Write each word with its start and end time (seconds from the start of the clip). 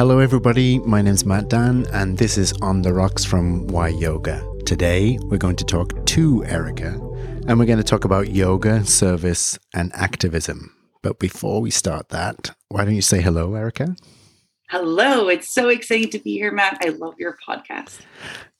Hello, 0.00 0.18
everybody. 0.18 0.78
My 0.78 1.02
name's 1.02 1.26
Matt 1.26 1.50
Dan, 1.50 1.84
and 1.92 2.16
this 2.16 2.38
is 2.38 2.54
On 2.62 2.80
the 2.80 2.94
Rocks 2.94 3.22
from 3.22 3.66
Y 3.66 3.88
Yoga. 3.88 4.42
Today, 4.64 5.18
we're 5.24 5.36
going 5.36 5.56
to 5.56 5.64
talk 5.64 6.06
to 6.06 6.42
Erica, 6.46 6.98
and 7.46 7.58
we're 7.58 7.66
going 7.66 7.76
to 7.76 7.84
talk 7.84 8.06
about 8.06 8.30
yoga, 8.30 8.82
service, 8.86 9.58
and 9.74 9.92
activism. 9.94 10.74
But 11.02 11.18
before 11.18 11.60
we 11.60 11.70
start 11.70 12.08
that, 12.08 12.52
why 12.70 12.86
don't 12.86 12.94
you 12.94 13.02
say 13.02 13.20
hello, 13.20 13.54
Erica? 13.54 13.94
Hello. 14.70 15.28
It's 15.28 15.52
so 15.52 15.68
exciting 15.68 16.08
to 16.12 16.18
be 16.18 16.32
here, 16.32 16.50
Matt. 16.50 16.78
I 16.82 16.88
love 16.88 17.16
your 17.18 17.36
podcast. 17.46 18.00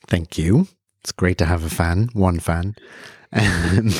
Thank 0.09 0.37
you. 0.37 0.69
It's 1.01 1.11
great 1.11 1.39
to 1.39 1.47
have 1.47 1.65
a 1.65 1.71
fan, 1.71 2.11
one 2.13 2.39
fan. 2.39 2.77
Um, 3.33 3.93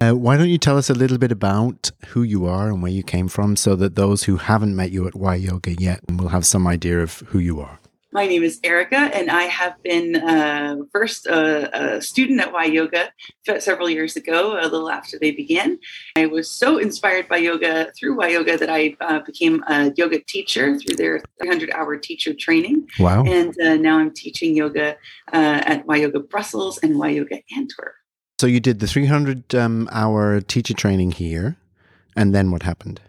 uh, 0.00 0.12
why 0.12 0.36
don't 0.36 0.48
you 0.48 0.58
tell 0.58 0.76
us 0.76 0.90
a 0.90 0.94
little 0.94 1.18
bit 1.18 1.32
about 1.32 1.90
who 2.08 2.22
you 2.22 2.46
are 2.46 2.68
and 2.68 2.82
where 2.82 2.92
you 2.92 3.02
came 3.02 3.28
from 3.28 3.56
so 3.56 3.76
that 3.76 3.96
those 3.96 4.24
who 4.24 4.36
haven't 4.36 4.76
met 4.76 4.90
you 4.90 5.06
at 5.06 5.14
Y 5.14 5.34
Yoga 5.34 5.74
yet 5.74 6.00
will 6.08 6.28
have 6.28 6.46
some 6.46 6.66
idea 6.66 7.00
of 7.00 7.20
who 7.28 7.38
you 7.38 7.60
are? 7.60 7.78
My 8.12 8.26
name 8.26 8.42
is 8.42 8.58
Erica, 8.64 8.96
and 8.96 9.30
I 9.30 9.42
have 9.42 9.74
been 9.82 10.16
uh, 10.16 10.76
first 10.90 11.26
a, 11.26 11.96
a, 11.96 12.00
student 12.00 12.40
at 12.40 12.50
Y 12.50 12.64
Yoga 12.64 13.12
several 13.58 13.90
years 13.90 14.16
ago, 14.16 14.58
a 14.58 14.62
little 14.62 14.88
after 14.88 15.18
they 15.18 15.32
began. 15.32 15.78
I 16.16 16.24
was 16.24 16.50
so 16.50 16.78
inspired 16.78 17.28
by 17.28 17.36
yoga 17.36 17.92
through 17.92 18.16
Y 18.16 18.28
Yoga 18.28 18.56
that 18.56 18.70
I 18.70 18.96
uh, 19.02 19.20
became 19.20 19.62
a 19.68 19.92
yoga 19.96 20.20
teacher 20.20 20.78
through 20.78 20.96
their 20.96 21.20
300 21.42 21.70
hour 21.72 21.98
teacher 21.98 22.32
training. 22.32 22.88
Wow. 22.98 23.24
And 23.24 23.54
uh, 23.60 23.76
now 23.76 23.98
I'm 23.98 24.14
teaching 24.14 24.56
yoga 24.56 24.96
uh, 25.34 25.60
at 25.66 25.86
Y 25.86 25.96
Yoga 25.96 26.20
Brussels 26.20 26.78
and 26.78 26.98
Y 26.98 27.08
Yoga 27.08 27.40
Antwerp. 27.54 27.96
So 28.38 28.46
you 28.46 28.60
did 28.60 28.80
the 28.80 28.86
300 28.86 29.54
um, 29.54 29.88
hour 29.90 30.42
teacher 30.42 30.74
training 30.74 31.12
here, 31.12 31.56
and 32.14 32.34
then 32.34 32.50
what 32.50 32.64
happened? 32.64 33.00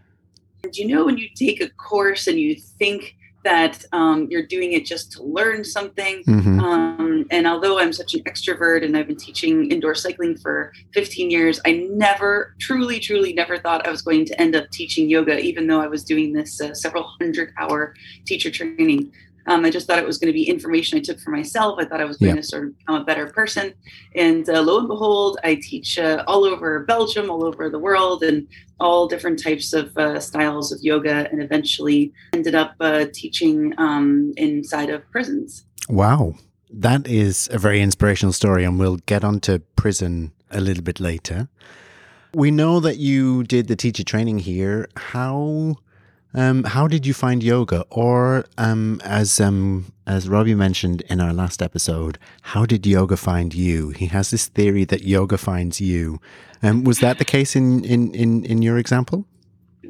And 0.64 0.76
you 0.76 0.88
know, 0.88 1.06
when 1.06 1.18
you 1.18 1.28
take 1.36 1.62
a 1.62 1.70
course 1.70 2.28
and 2.28 2.40
you 2.40 2.56
think 2.56 3.18
that 3.44 3.86
um, 3.94 4.28
you're 4.30 4.46
doing 4.46 4.74
it 4.74 4.86
just 4.86 5.12
to 5.14 5.24
learn 5.24 5.64
something. 5.64 6.22
Mm-hmm. 6.24 6.60
Um, 6.60 7.26
and 7.32 7.48
although 7.48 7.80
I'm 7.80 7.94
such 7.94 8.14
an 8.14 8.22
extrovert 8.24 8.84
and 8.84 8.98
I've 8.98 9.08
been 9.08 9.16
teaching 9.16 9.72
indoor 9.72 9.96
cycling 9.96 10.38
for 10.38 10.74
15 10.94 11.32
years, 11.32 11.62
I 11.66 11.88
never, 11.92 12.56
truly, 12.60 13.00
truly 13.00 13.32
never 13.32 13.58
thought 13.58 13.88
I 13.88 13.92
was 13.92 14.02
going 14.02 14.26
to 14.26 14.42
end 14.42 14.56
up 14.56 14.70
teaching 14.72 15.10
yoga, 15.10 15.40
even 15.40 15.68
though 15.68 15.80
I 15.80 15.88
was 15.88 16.04
doing 16.04 16.34
this 16.34 16.60
uh, 16.60 16.74
several 16.74 17.04
hundred 17.04 17.54
hour 17.58 17.96
teacher 18.26 18.52
training. 18.52 19.14
Um, 19.48 19.66
I 19.66 19.70
just 19.70 19.88
thought 19.88 19.98
it 20.00 20.06
was 20.06 20.18
going 20.18 20.28
to 20.28 20.34
be 20.34 20.48
information 20.48 20.98
I 20.98 21.02
took 21.02 21.20
for 21.20 21.32
myself. 21.32 21.80
I 21.80 21.86
thought 21.86 22.02
I 22.02 22.06
was 22.06 22.18
going 22.18 22.36
to 22.36 22.44
sort 22.44 22.66
of 22.66 22.78
become 22.78 22.96
a 22.96 23.04
better 23.04 23.28
person. 23.28 23.74
And 24.16 24.48
uh, 24.50 24.62
lo 24.62 24.80
and 24.80 24.88
behold, 24.88 25.40
I 25.44 25.56
teach 25.56 25.98
uh, 25.98 26.24
all 26.28 26.44
over 26.46 26.82
Belgium, 26.82 27.30
all 27.30 27.46
over 27.46 27.70
the 27.70 27.80
world, 27.80 28.24
and 28.24 28.48
all 28.80 29.08
different 29.08 29.42
types 29.42 29.74
of 29.74 29.98
uh, 29.98 30.20
styles 30.20 30.72
of 30.72 30.82
yoga, 30.82 31.30
and 31.32 31.42
eventually 31.42 32.14
ended 32.34 32.56
up 32.56 32.76
uh, 32.80 33.06
teaching 33.14 33.74
um, 33.78 34.34
inside 34.38 34.90
of 34.90 35.10
prisons. 35.12 35.64
Wow. 35.90 36.36
That 36.70 37.08
is 37.08 37.50
a 37.52 37.58
very 37.58 37.82
inspirational 37.82 38.34
story, 38.34 38.66
and 38.66 38.78
we'll 38.78 38.98
get 39.06 39.24
onto 39.24 39.60
prison 39.76 40.34
a 40.52 40.60
little 40.60 40.84
bit 40.84 41.00
later. 41.00 41.48
We 42.34 42.52
know 42.52 42.80
that 42.82 42.98
you 42.98 43.44
did 43.44 43.68
the 43.68 43.76
teacher 43.76 44.04
training 44.04 44.40
here. 44.40 44.90
How 44.98 45.78
um, 46.34 46.64
how 46.64 46.88
did 46.88 47.06
you 47.06 47.14
find 47.14 47.42
yoga? 47.42 47.86
Or 47.90 48.46
um, 48.58 49.02
as 49.04 49.40
um, 49.40 49.92
as 50.06 50.30
Robbie 50.30 50.56
mentioned 50.56 51.02
in 51.10 51.20
our 51.20 51.34
last 51.34 51.62
episode, 51.62 52.18
how 52.42 52.66
did 52.66 52.86
yoga 52.86 53.18
find 53.18 53.54
you? 53.54 53.90
He 53.90 54.08
has 54.08 54.32
this 54.32 54.48
theory 54.48 54.86
that 54.86 55.04
yoga 55.04 55.38
finds 55.38 55.82
you. 55.82 56.20
Um, 56.64 56.84
was 56.84 57.00
that 57.00 57.20
the 57.20 57.26
case 57.26 57.56
in, 57.56 57.84
in, 57.84 58.14
in, 58.14 58.44
in 58.46 58.62
your 58.62 58.78
example? 58.78 59.26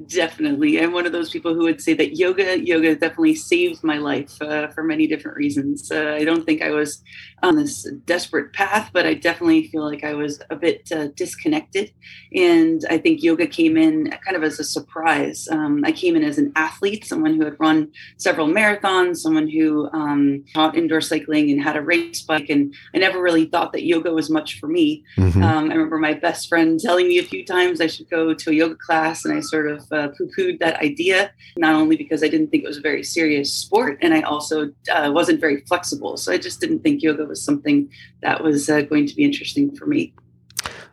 Definitely. 0.08 0.80
I'm 0.82 0.94
one 0.94 1.06
of 1.06 1.12
those 1.12 1.30
people 1.30 1.54
who 1.54 1.64
would 1.64 1.82
say 1.82 1.94
that 1.96 2.18
yoga, 2.18 2.60
yoga 2.60 2.96
definitely 2.96 3.36
saved 3.36 3.84
my 3.84 3.98
life 3.98 4.42
uh, 4.42 4.68
for 4.70 4.84
many 4.84 5.08
different 5.08 5.38
reasons. 5.38 5.92
Uh, 5.92 6.16
I 6.18 6.23
don't 6.23 6.45
think 6.45 6.62
I 6.62 6.72
was 6.72 7.04
on 7.44 7.56
this 7.56 7.88
desperate 8.06 8.54
path, 8.54 8.90
but 8.94 9.06
I 9.06 9.14
definitely 9.14 9.67
feel 9.67 9.84
like 9.84 10.04
I 10.04 10.14
was 10.14 10.40
a 10.50 10.56
bit 10.56 10.90
uh, 10.92 11.08
disconnected. 11.16 11.92
And 12.34 12.84
I 12.90 12.98
think 12.98 13.22
yoga 13.22 13.48
came 13.48 13.78
in 13.78 14.12
kind 14.26 14.38
of 14.38 14.44
as 14.44 14.60
a 14.60 14.64
surprise. 14.64 15.48
Um, 15.52 15.84
I 15.86 15.92
came 15.92 16.16
in 16.16 16.23
as 16.23 16.38
an 16.38 16.52
athlete, 16.56 17.06
someone 17.06 17.36
who 17.36 17.46
had 17.46 17.60
run 17.60 17.92
several 18.17 18.48
marathons, 18.48 19.17
someone 19.17 19.48
who 19.48 19.90
um, 19.94 20.44
taught 20.54 20.78
indoor 20.78 21.02
cycling 21.02 21.52
and 21.52 21.62
had 21.62 21.76
a 21.76 21.82
race 21.82 22.22
bike. 22.22 22.50
And 22.50 22.73
I 22.94 23.00
never 23.00 23.22
really 23.22 23.46
thought 23.46 23.72
that 23.73 23.84
yoga 23.84 24.12
was 24.12 24.30
much 24.30 24.60
for 24.60 24.67
me. 24.67 25.04
Mm-hmm. 25.17 25.44
Um, 25.44 25.70
I 25.70 25.73
remember 25.73 25.98
my 25.98 26.14
best 26.14 26.48
friend 26.50 26.80
telling 26.80 27.08
me 27.08 27.17
a 27.20 27.23
few 27.23 27.46
times 27.46 27.82
I 27.82 27.88
should 27.88 28.10
go 28.10 28.34
to 28.34 28.50
a 28.50 28.54
yoga 28.54 28.76
class, 28.76 29.26
and 29.26 29.38
I 29.38 29.42
sort 29.42 29.70
of 29.70 29.92
uh, 29.98 30.08
poo 30.10 30.30
pooed 30.36 30.60
that 30.60 30.82
idea, 30.82 31.32
not 31.58 31.74
only 31.76 31.98
because 31.98 32.24
I 32.24 32.28
didn't 32.28 32.50
think 32.50 32.64
it 32.64 32.68
was 32.68 32.78
a 32.78 32.82
very 32.82 33.04
serious 33.04 33.52
sport, 33.54 33.98
and 34.02 34.14
I 34.14 34.22
also 34.22 34.70
uh, 34.92 35.12
wasn't 35.14 35.40
very 35.40 35.62
flexible. 35.62 36.18
So 36.18 36.32
I 36.32 36.38
just 36.38 36.62
didn't 36.62 36.80
think 36.80 37.02
yoga 37.02 37.26
was 37.26 37.44
something 37.44 37.90
that 38.22 38.44
was 38.44 38.70
uh, 38.70 38.82
going 38.82 39.08
to 39.08 39.16
be 39.16 39.24
interesting 39.24 39.76
for 39.76 39.86
me. 39.86 40.14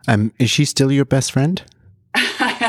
Um, 0.07 0.31
is 0.39 0.49
she 0.51 0.65
still 0.65 0.91
your 0.91 1.05
best 1.05 1.31
friend? 1.31 1.63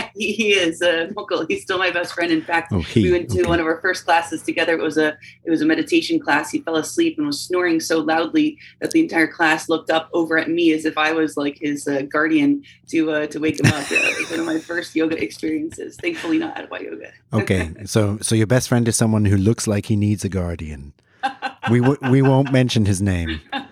he 0.17 0.53
is 0.53 0.83
uh, 0.83 1.09
Mukul. 1.15 1.47
He's 1.49 1.63
still 1.63 1.79
my 1.79 1.91
best 1.91 2.15
friend. 2.15 2.33
In 2.33 2.43
fact, 2.43 2.73
oh, 2.73 2.85
we 2.95 3.13
went 3.13 3.31
to 3.31 3.41
okay. 3.41 3.49
one 3.49 3.61
of 3.61 3.67
our 3.67 3.81
first 3.81 4.05
classes 4.05 4.43
together. 4.43 4.75
It 4.75 4.83
was 4.83 4.99
a 4.99 5.17
it 5.45 5.51
was 5.51 5.63
a 5.63 5.67
meditation 5.67 6.19
class. 6.19 6.51
He 6.51 6.61
fell 6.61 6.77
asleep 6.77 7.19
and 7.19 7.27
was 7.27 7.41
snoring 7.41 7.81
so 7.81 7.99
loudly 7.99 8.59
that 8.81 8.91
the 8.91 9.01
entire 9.01 9.27
class 9.27 9.69
looked 9.69 9.91
up 9.91 10.09
over 10.13 10.39
at 10.39 10.51
me 10.51 10.73
as 10.73 10.85
if 10.85 10.99
I 10.99 11.13
was 11.13 11.37
like 11.37 11.59
his 11.61 11.87
uh, 11.87 12.03
guardian 12.03 12.63
to 12.89 13.11
uh, 13.13 13.27
to 13.29 13.39
wake 13.39 13.61
him 13.61 13.67
up. 13.67 13.91
it 13.91 14.19
was 14.19 14.31
one 14.31 14.41
of 14.41 14.47
my 14.47 14.59
first 14.59 14.95
yoga 14.95 15.23
experiences. 15.23 15.97
Thankfully, 15.97 16.39
not 16.39 16.59
at 16.59 16.71
yoga. 16.83 17.13
okay, 17.33 17.73
so 17.85 18.19
so 18.21 18.35
your 18.35 18.47
best 18.47 18.69
friend 18.69 18.87
is 18.89 18.97
someone 18.97 19.25
who 19.25 19.37
looks 19.37 19.67
like 19.67 19.87
he 19.87 19.97
needs 19.97 20.25
a 20.25 20.29
guardian. 20.29 20.93
We 21.71 21.81
w- 21.81 21.99
we 22.11 22.23
won't 22.23 22.53
mention 22.53 22.87
his 22.87 23.03
name. 23.03 23.41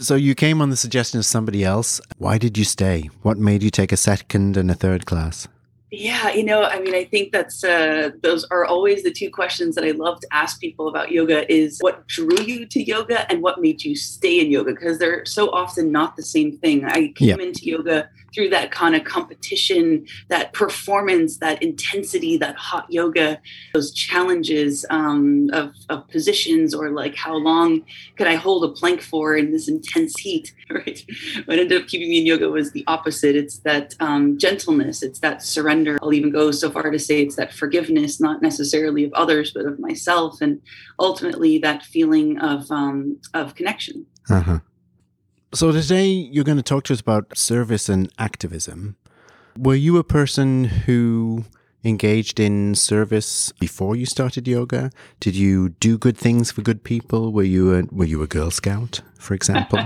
So 0.00 0.14
you 0.14 0.34
came 0.34 0.62
on 0.62 0.70
the 0.70 0.76
suggestion 0.76 1.18
of 1.18 1.26
somebody 1.26 1.62
else. 1.62 2.00
Why 2.16 2.38
did 2.38 2.56
you 2.56 2.64
stay? 2.64 3.10
What 3.20 3.36
made 3.36 3.62
you 3.62 3.68
take 3.68 3.92
a 3.92 3.98
second 3.98 4.56
and 4.56 4.70
a 4.70 4.74
third 4.74 5.04
class? 5.04 5.46
Yeah, 5.90 6.30
you 6.30 6.42
know, 6.42 6.62
I 6.62 6.80
mean, 6.80 6.94
I 6.94 7.04
think 7.04 7.32
that's 7.32 7.62
uh, 7.62 8.10
those 8.22 8.46
are 8.50 8.64
always 8.64 9.02
the 9.02 9.10
two 9.10 9.28
questions 9.28 9.74
that 9.74 9.84
I 9.84 9.90
love 9.90 10.20
to 10.20 10.28
ask 10.30 10.58
people 10.58 10.88
about 10.88 11.10
yoga: 11.10 11.52
is 11.52 11.78
what 11.80 12.06
drew 12.06 12.40
you 12.42 12.64
to 12.64 12.82
yoga 12.82 13.30
and 13.30 13.42
what 13.42 13.60
made 13.60 13.84
you 13.84 13.94
stay 13.94 14.40
in 14.40 14.50
yoga? 14.50 14.70
Because 14.70 14.98
they're 14.98 15.26
so 15.26 15.50
often 15.50 15.92
not 15.92 16.16
the 16.16 16.22
same 16.22 16.56
thing. 16.58 16.84
I 16.84 17.12
came 17.16 17.40
into 17.40 17.66
yoga 17.66 18.08
through 18.34 18.48
that 18.50 18.70
kind 18.70 18.94
of 18.94 19.04
competition, 19.04 20.06
that 20.28 20.52
performance, 20.52 21.38
that 21.38 21.62
intensity, 21.62 22.36
that 22.38 22.56
hot 22.56 22.86
yoga, 22.90 23.40
those 23.74 23.92
challenges 23.92 24.84
um, 24.90 25.50
of, 25.52 25.72
of 25.88 26.06
positions, 26.08 26.74
or 26.74 26.90
like 26.90 27.14
how 27.16 27.34
long 27.36 27.82
could 28.16 28.26
I 28.26 28.34
hold 28.34 28.64
a 28.64 28.68
plank 28.68 29.00
for 29.02 29.36
in 29.36 29.52
this 29.52 29.68
intense 29.68 30.18
heat? 30.18 30.54
Right. 30.70 31.04
What 31.46 31.58
ended 31.58 31.82
up 31.82 31.88
keeping 31.88 32.08
me 32.08 32.20
in 32.20 32.26
yoga 32.26 32.48
was 32.48 32.70
the 32.70 32.84
opposite. 32.86 33.34
It's 33.34 33.58
that 33.58 33.96
um, 33.98 34.38
gentleness. 34.38 35.02
It's 35.02 35.18
that 35.18 35.42
surrender. 35.42 35.98
I'll 36.00 36.12
even 36.12 36.30
go 36.30 36.52
so 36.52 36.70
far 36.70 36.88
to 36.92 36.98
say 36.98 37.22
it's 37.22 37.34
that 37.34 37.52
forgiveness, 37.52 38.20
not 38.20 38.40
necessarily 38.40 39.02
of 39.02 39.12
others, 39.14 39.50
but 39.52 39.66
of 39.66 39.80
myself, 39.80 40.40
and 40.40 40.62
ultimately 41.00 41.58
that 41.58 41.82
feeling 41.82 42.38
of 42.38 42.70
um, 42.70 43.18
of 43.34 43.56
connection. 43.56 44.06
Uh-huh. 44.30 44.60
So 45.52 45.72
today 45.72 46.06
you're 46.06 46.44
going 46.44 46.58
to 46.58 46.62
talk 46.62 46.84
to 46.84 46.92
us 46.92 47.00
about 47.00 47.36
service 47.36 47.88
and 47.88 48.08
activism. 48.20 48.94
Were 49.58 49.74
you 49.74 49.96
a 49.96 50.04
person 50.04 50.62
who 50.62 51.44
engaged 51.82 52.38
in 52.38 52.76
service 52.76 53.50
before 53.58 53.96
you 53.96 54.06
started 54.06 54.46
yoga? 54.46 54.92
Did 55.18 55.34
you 55.34 55.70
do 55.70 55.98
good 55.98 56.16
things 56.16 56.52
for 56.52 56.62
good 56.62 56.84
people? 56.84 57.32
Were 57.32 57.42
you 57.42 57.74
a 57.74 57.82
were 57.90 58.04
you 58.04 58.22
a 58.22 58.28
Girl 58.28 58.52
Scout, 58.52 59.00
for 59.18 59.34
example? 59.34 59.80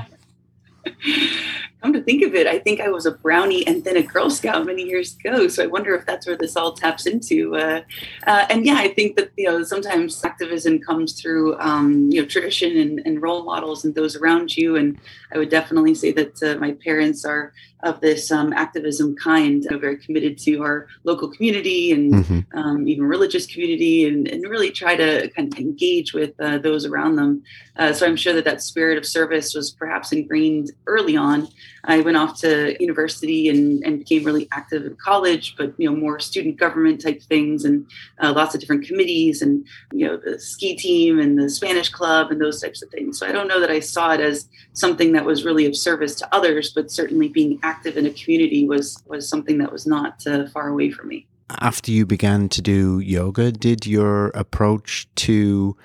come 1.84 1.92
to 1.92 2.02
think 2.02 2.22
of 2.22 2.34
it, 2.34 2.46
I 2.46 2.58
think 2.58 2.80
I 2.80 2.88
was 2.88 3.04
a 3.04 3.10
brownie 3.10 3.66
and 3.66 3.84
then 3.84 3.98
a 3.98 4.02
Girl 4.02 4.30
Scout 4.30 4.64
many 4.64 4.84
years 4.84 5.16
ago. 5.16 5.48
So 5.48 5.62
I 5.62 5.66
wonder 5.66 5.94
if 5.94 6.06
that's 6.06 6.26
where 6.26 6.36
this 6.36 6.56
all 6.56 6.72
taps 6.72 7.04
into. 7.04 7.54
Uh, 7.56 7.82
uh, 8.26 8.46
and 8.48 8.64
yeah, 8.64 8.76
I 8.76 8.88
think 8.88 9.16
that 9.16 9.32
you 9.36 9.44
know 9.44 9.62
sometimes 9.62 10.24
activism 10.24 10.78
comes 10.78 11.20
through 11.20 11.58
um, 11.60 12.08
you 12.10 12.22
know 12.22 12.26
tradition 12.26 12.78
and, 12.78 13.02
and, 13.04 13.20
role 13.20 13.44
models 13.44 13.84
and 13.84 13.94
those 13.94 14.16
around 14.16 14.56
you. 14.56 14.76
And 14.76 14.98
I 15.34 15.38
would 15.38 15.50
definitely 15.50 15.94
say 15.94 16.12
that 16.12 16.42
uh, 16.42 16.58
my 16.60 16.72
parents 16.72 17.24
are 17.24 17.52
of 17.84 18.00
this 18.00 18.32
um, 18.32 18.52
activism 18.52 19.14
kind, 19.16 19.66
uh, 19.70 19.76
very 19.76 19.98
committed 19.98 20.38
to 20.38 20.62
our 20.62 20.88
local 21.04 21.28
community 21.28 21.92
and 21.92 22.14
mm-hmm. 22.14 22.58
um, 22.58 22.88
even 22.88 23.04
religious 23.04 23.46
community, 23.46 24.06
and, 24.06 24.26
and, 24.26 24.44
really 24.44 24.70
try 24.70 24.94
to 24.94 25.28
kind 25.30 25.52
of 25.52 25.58
engage 25.58 26.12
with 26.12 26.32
uh, 26.38 26.58
those 26.58 26.86
around 26.86 27.16
them. 27.16 27.42
Uh, 27.76 27.92
so 27.92 28.06
I'm 28.06 28.16
sure 28.16 28.32
that 28.34 28.44
that 28.44 28.62
spirit 28.62 28.98
of 28.98 29.06
service 29.06 29.54
was 29.54 29.70
perhaps 29.70 30.12
ingrained 30.12 30.70
early 30.86 31.16
on. 31.16 31.48
I 31.84 32.00
went 32.00 32.16
off 32.16 32.40
to 32.40 32.76
university 32.80 33.48
and, 33.48 33.82
and 33.84 33.98
became 33.98 34.24
really 34.24 34.48
active 34.52 34.84
in 34.86 34.96
college, 34.96 35.54
but 35.56 35.74
you 35.76 35.90
know 35.90 35.96
more 35.96 36.18
student 36.20 36.56
government 36.56 37.02
type 37.02 37.22
things 37.22 37.64
and 37.64 37.86
uh, 38.22 38.32
lots 38.32 38.54
of 38.54 38.60
different 38.60 38.86
committees 38.86 39.42
and 39.42 39.66
you 39.92 40.06
know 40.06 40.16
the 40.16 40.38
ski 40.38 40.76
team 40.76 41.18
and 41.18 41.38
the 41.38 41.50
Spanish 41.50 41.88
club 41.88 42.30
and 42.30 42.40
those 42.40 42.60
types 42.60 42.82
of 42.82 42.90
things. 42.90 43.18
So 43.18 43.26
I 43.26 43.32
don't 43.32 43.48
know 43.48 43.60
that 43.60 43.70
I 43.70 43.80
saw 43.80 44.12
it 44.12 44.20
as 44.20 44.48
something 44.72 45.12
that 45.12 45.23
was 45.24 45.44
really 45.44 45.66
of 45.66 45.76
service 45.76 46.14
to 46.16 46.34
others, 46.34 46.72
but 46.72 46.90
certainly 46.90 47.28
being 47.28 47.58
active 47.62 47.96
in 47.96 48.06
a 48.06 48.10
community 48.10 48.66
was 48.66 49.02
was 49.06 49.28
something 49.28 49.58
that 49.58 49.72
was 49.72 49.86
not 49.86 50.26
uh, 50.26 50.46
far 50.48 50.68
away 50.68 50.90
from 50.90 51.08
me. 51.08 51.26
after 51.60 51.90
you 51.90 52.06
began 52.06 52.48
to 52.48 52.62
do 52.62 52.98
yoga, 53.00 53.52
did 53.52 53.86
your 53.86 54.28
approach 54.28 55.06
to 55.14 55.76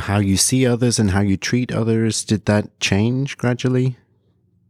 how 0.00 0.18
you 0.18 0.36
see 0.36 0.66
others 0.66 0.98
and 0.98 1.10
how 1.10 1.20
you 1.20 1.36
treat 1.36 1.72
others, 1.72 2.24
did 2.24 2.44
that 2.46 2.78
change 2.80 3.38
gradually? 3.38 3.96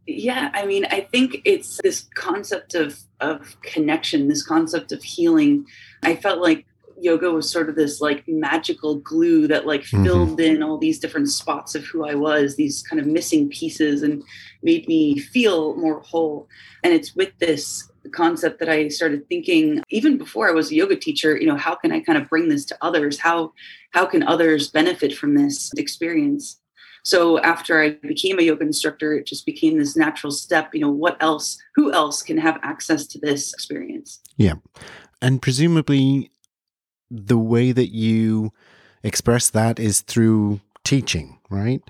Yeah, 0.07 0.49
I 0.53 0.65
mean, 0.65 0.85
I 0.89 1.01
think 1.01 1.41
it's 1.45 1.79
this 1.83 2.07
concept 2.15 2.73
of 2.73 2.99
of 3.19 3.57
connection, 3.61 4.27
this 4.27 4.45
concept 4.45 4.91
of 4.91 5.03
healing. 5.03 5.65
I 6.03 6.15
felt 6.15 6.39
like 6.39 6.65
yoga 7.01 7.31
was 7.31 7.49
sort 7.49 7.69
of 7.69 7.75
this 7.75 8.01
like 8.01 8.23
magical 8.27 8.95
glue 8.95 9.47
that 9.47 9.65
like 9.65 9.81
mm-hmm. 9.81 10.03
filled 10.03 10.39
in 10.39 10.63
all 10.63 10.77
these 10.77 10.99
different 10.99 11.29
spots 11.29 11.75
of 11.75 11.85
who 11.85 12.05
I 12.05 12.15
was, 12.15 12.55
these 12.55 12.83
kind 12.83 12.99
of 12.99 13.07
missing 13.07 13.49
pieces, 13.49 14.03
and 14.03 14.23
made 14.63 14.87
me 14.87 15.19
feel 15.19 15.75
more 15.75 16.01
whole. 16.01 16.47
And 16.83 16.93
it's 16.93 17.15
with 17.15 17.37
this 17.39 17.89
concept 18.11 18.59
that 18.59 18.69
I 18.69 18.87
started 18.87 19.27
thinking 19.27 19.83
even 19.89 20.17
before 20.17 20.49
I 20.49 20.53
was 20.53 20.71
a 20.71 20.75
yoga 20.75 20.95
teacher, 20.95 21.37
you 21.37 21.47
know, 21.47 21.57
how 21.57 21.75
can 21.75 21.91
I 21.91 21.99
kind 21.99 22.17
of 22.17 22.29
bring 22.29 22.49
this 22.49 22.65
to 22.65 22.77
others? 22.81 23.19
How 23.19 23.53
how 23.91 24.05
can 24.05 24.23
others 24.23 24.69
benefit 24.69 25.15
from 25.15 25.35
this 25.35 25.71
experience? 25.77 26.59
So 27.03 27.39
after 27.39 27.81
I 27.81 27.91
became 28.01 28.39
a 28.39 28.43
yoga 28.43 28.63
instructor, 28.63 29.13
it 29.13 29.25
just 29.25 29.45
became 29.45 29.77
this 29.77 29.95
natural 29.95 30.31
step, 30.31 30.73
you 30.73 30.81
know, 30.81 30.91
what 30.91 31.17
else, 31.21 31.57
who 31.75 31.93
else 31.93 32.21
can 32.21 32.37
have 32.37 32.59
access 32.61 33.07
to 33.07 33.19
this 33.19 33.53
experience? 33.53 34.19
Yeah. 34.37 34.55
And 35.21 35.41
presumably 35.41 36.31
the 37.09 37.37
way 37.37 37.71
that 37.71 37.93
you 37.93 38.51
express 39.03 39.49
that 39.49 39.79
is 39.79 40.01
through 40.01 40.59
teaching, 40.83 41.39
right? 41.49 41.81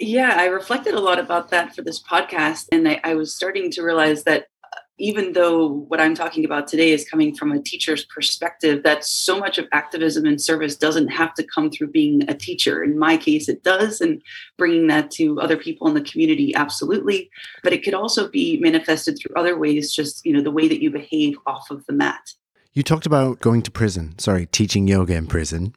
Yeah, 0.00 0.34
I 0.36 0.46
reflected 0.46 0.94
a 0.94 1.00
lot 1.00 1.18
about 1.18 1.50
that 1.50 1.74
for 1.74 1.82
this 1.82 2.00
podcast. 2.00 2.66
And 2.70 2.88
I, 2.88 3.00
I, 3.02 3.14
was 3.14 3.34
starting 3.34 3.70
to 3.72 3.82
realize 3.82 4.22
that 4.24 4.46
uh, 4.62 4.78
even 4.96 5.32
though 5.32 5.66
what 5.66 6.00
I'm 6.00 6.14
talking 6.14 6.44
about 6.44 6.68
today 6.68 6.92
is 6.92 7.08
coming 7.08 7.34
from 7.34 7.50
a 7.50 7.60
teacher's 7.60 8.04
perspective, 8.04 8.84
that 8.84 9.04
so 9.04 9.40
much 9.40 9.58
of 9.58 9.66
activism 9.72 10.24
and 10.24 10.40
service 10.40 10.76
doesn't 10.76 11.08
have 11.08 11.34
to 11.34 11.42
come 11.42 11.68
through 11.68 11.90
being 11.90 12.22
a 12.30 12.34
teacher. 12.34 12.84
In 12.84 12.96
my 12.96 13.16
case, 13.16 13.48
it 13.48 13.64
does, 13.64 14.00
and 14.00 14.22
bringing 14.56 14.86
that 14.86 15.10
to 15.12 15.40
other 15.40 15.56
people 15.56 15.88
in 15.88 15.94
the 15.94 16.00
community, 16.00 16.54
absolutely. 16.54 17.28
But 17.64 17.72
it 17.72 17.82
could 17.82 17.94
also 17.94 18.28
be 18.28 18.60
manifested 18.60 19.18
through 19.18 19.34
other 19.34 19.58
ways, 19.58 19.92
just 19.92 20.24
you 20.24 20.32
know, 20.32 20.42
the 20.42 20.52
way 20.52 20.68
that 20.68 20.80
you 20.80 20.92
behave 20.92 21.36
off 21.44 21.72
of 21.72 21.84
the 21.86 21.92
mat. 21.92 22.34
You 22.78 22.84
talked 22.84 23.06
about 23.06 23.40
going 23.40 23.62
to 23.62 23.72
prison, 23.72 24.16
sorry, 24.20 24.46
teaching 24.46 24.86
yoga 24.86 25.16
in 25.16 25.26
prison. 25.26 25.74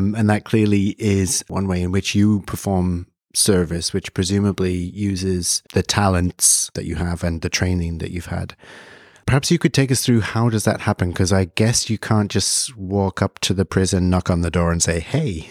Um, 0.00 0.16
and 0.16 0.28
that 0.30 0.44
clearly 0.44 0.96
is 0.98 1.44
one 1.46 1.68
way 1.68 1.80
in 1.80 1.92
which 1.92 2.16
you 2.16 2.40
perform 2.40 3.06
service, 3.32 3.92
which 3.92 4.12
presumably 4.14 4.74
uses 4.74 5.62
the 5.74 5.84
talents 5.84 6.68
that 6.74 6.86
you 6.86 6.96
have 6.96 7.22
and 7.22 7.42
the 7.42 7.50
training 7.50 7.98
that 7.98 8.10
you've 8.10 8.26
had. 8.26 8.56
Perhaps 9.26 9.52
you 9.52 9.60
could 9.60 9.72
take 9.72 9.92
us 9.92 10.04
through 10.04 10.22
how 10.22 10.50
does 10.50 10.64
that 10.64 10.80
happen? 10.80 11.10
Because 11.10 11.32
I 11.32 11.44
guess 11.44 11.88
you 11.88 11.98
can't 11.98 12.32
just 12.32 12.76
walk 12.76 13.22
up 13.22 13.38
to 13.42 13.54
the 13.54 13.64
prison, 13.64 14.10
knock 14.10 14.28
on 14.28 14.40
the 14.40 14.50
door, 14.50 14.72
and 14.72 14.82
say, 14.82 14.98
"Hey, 14.98 15.48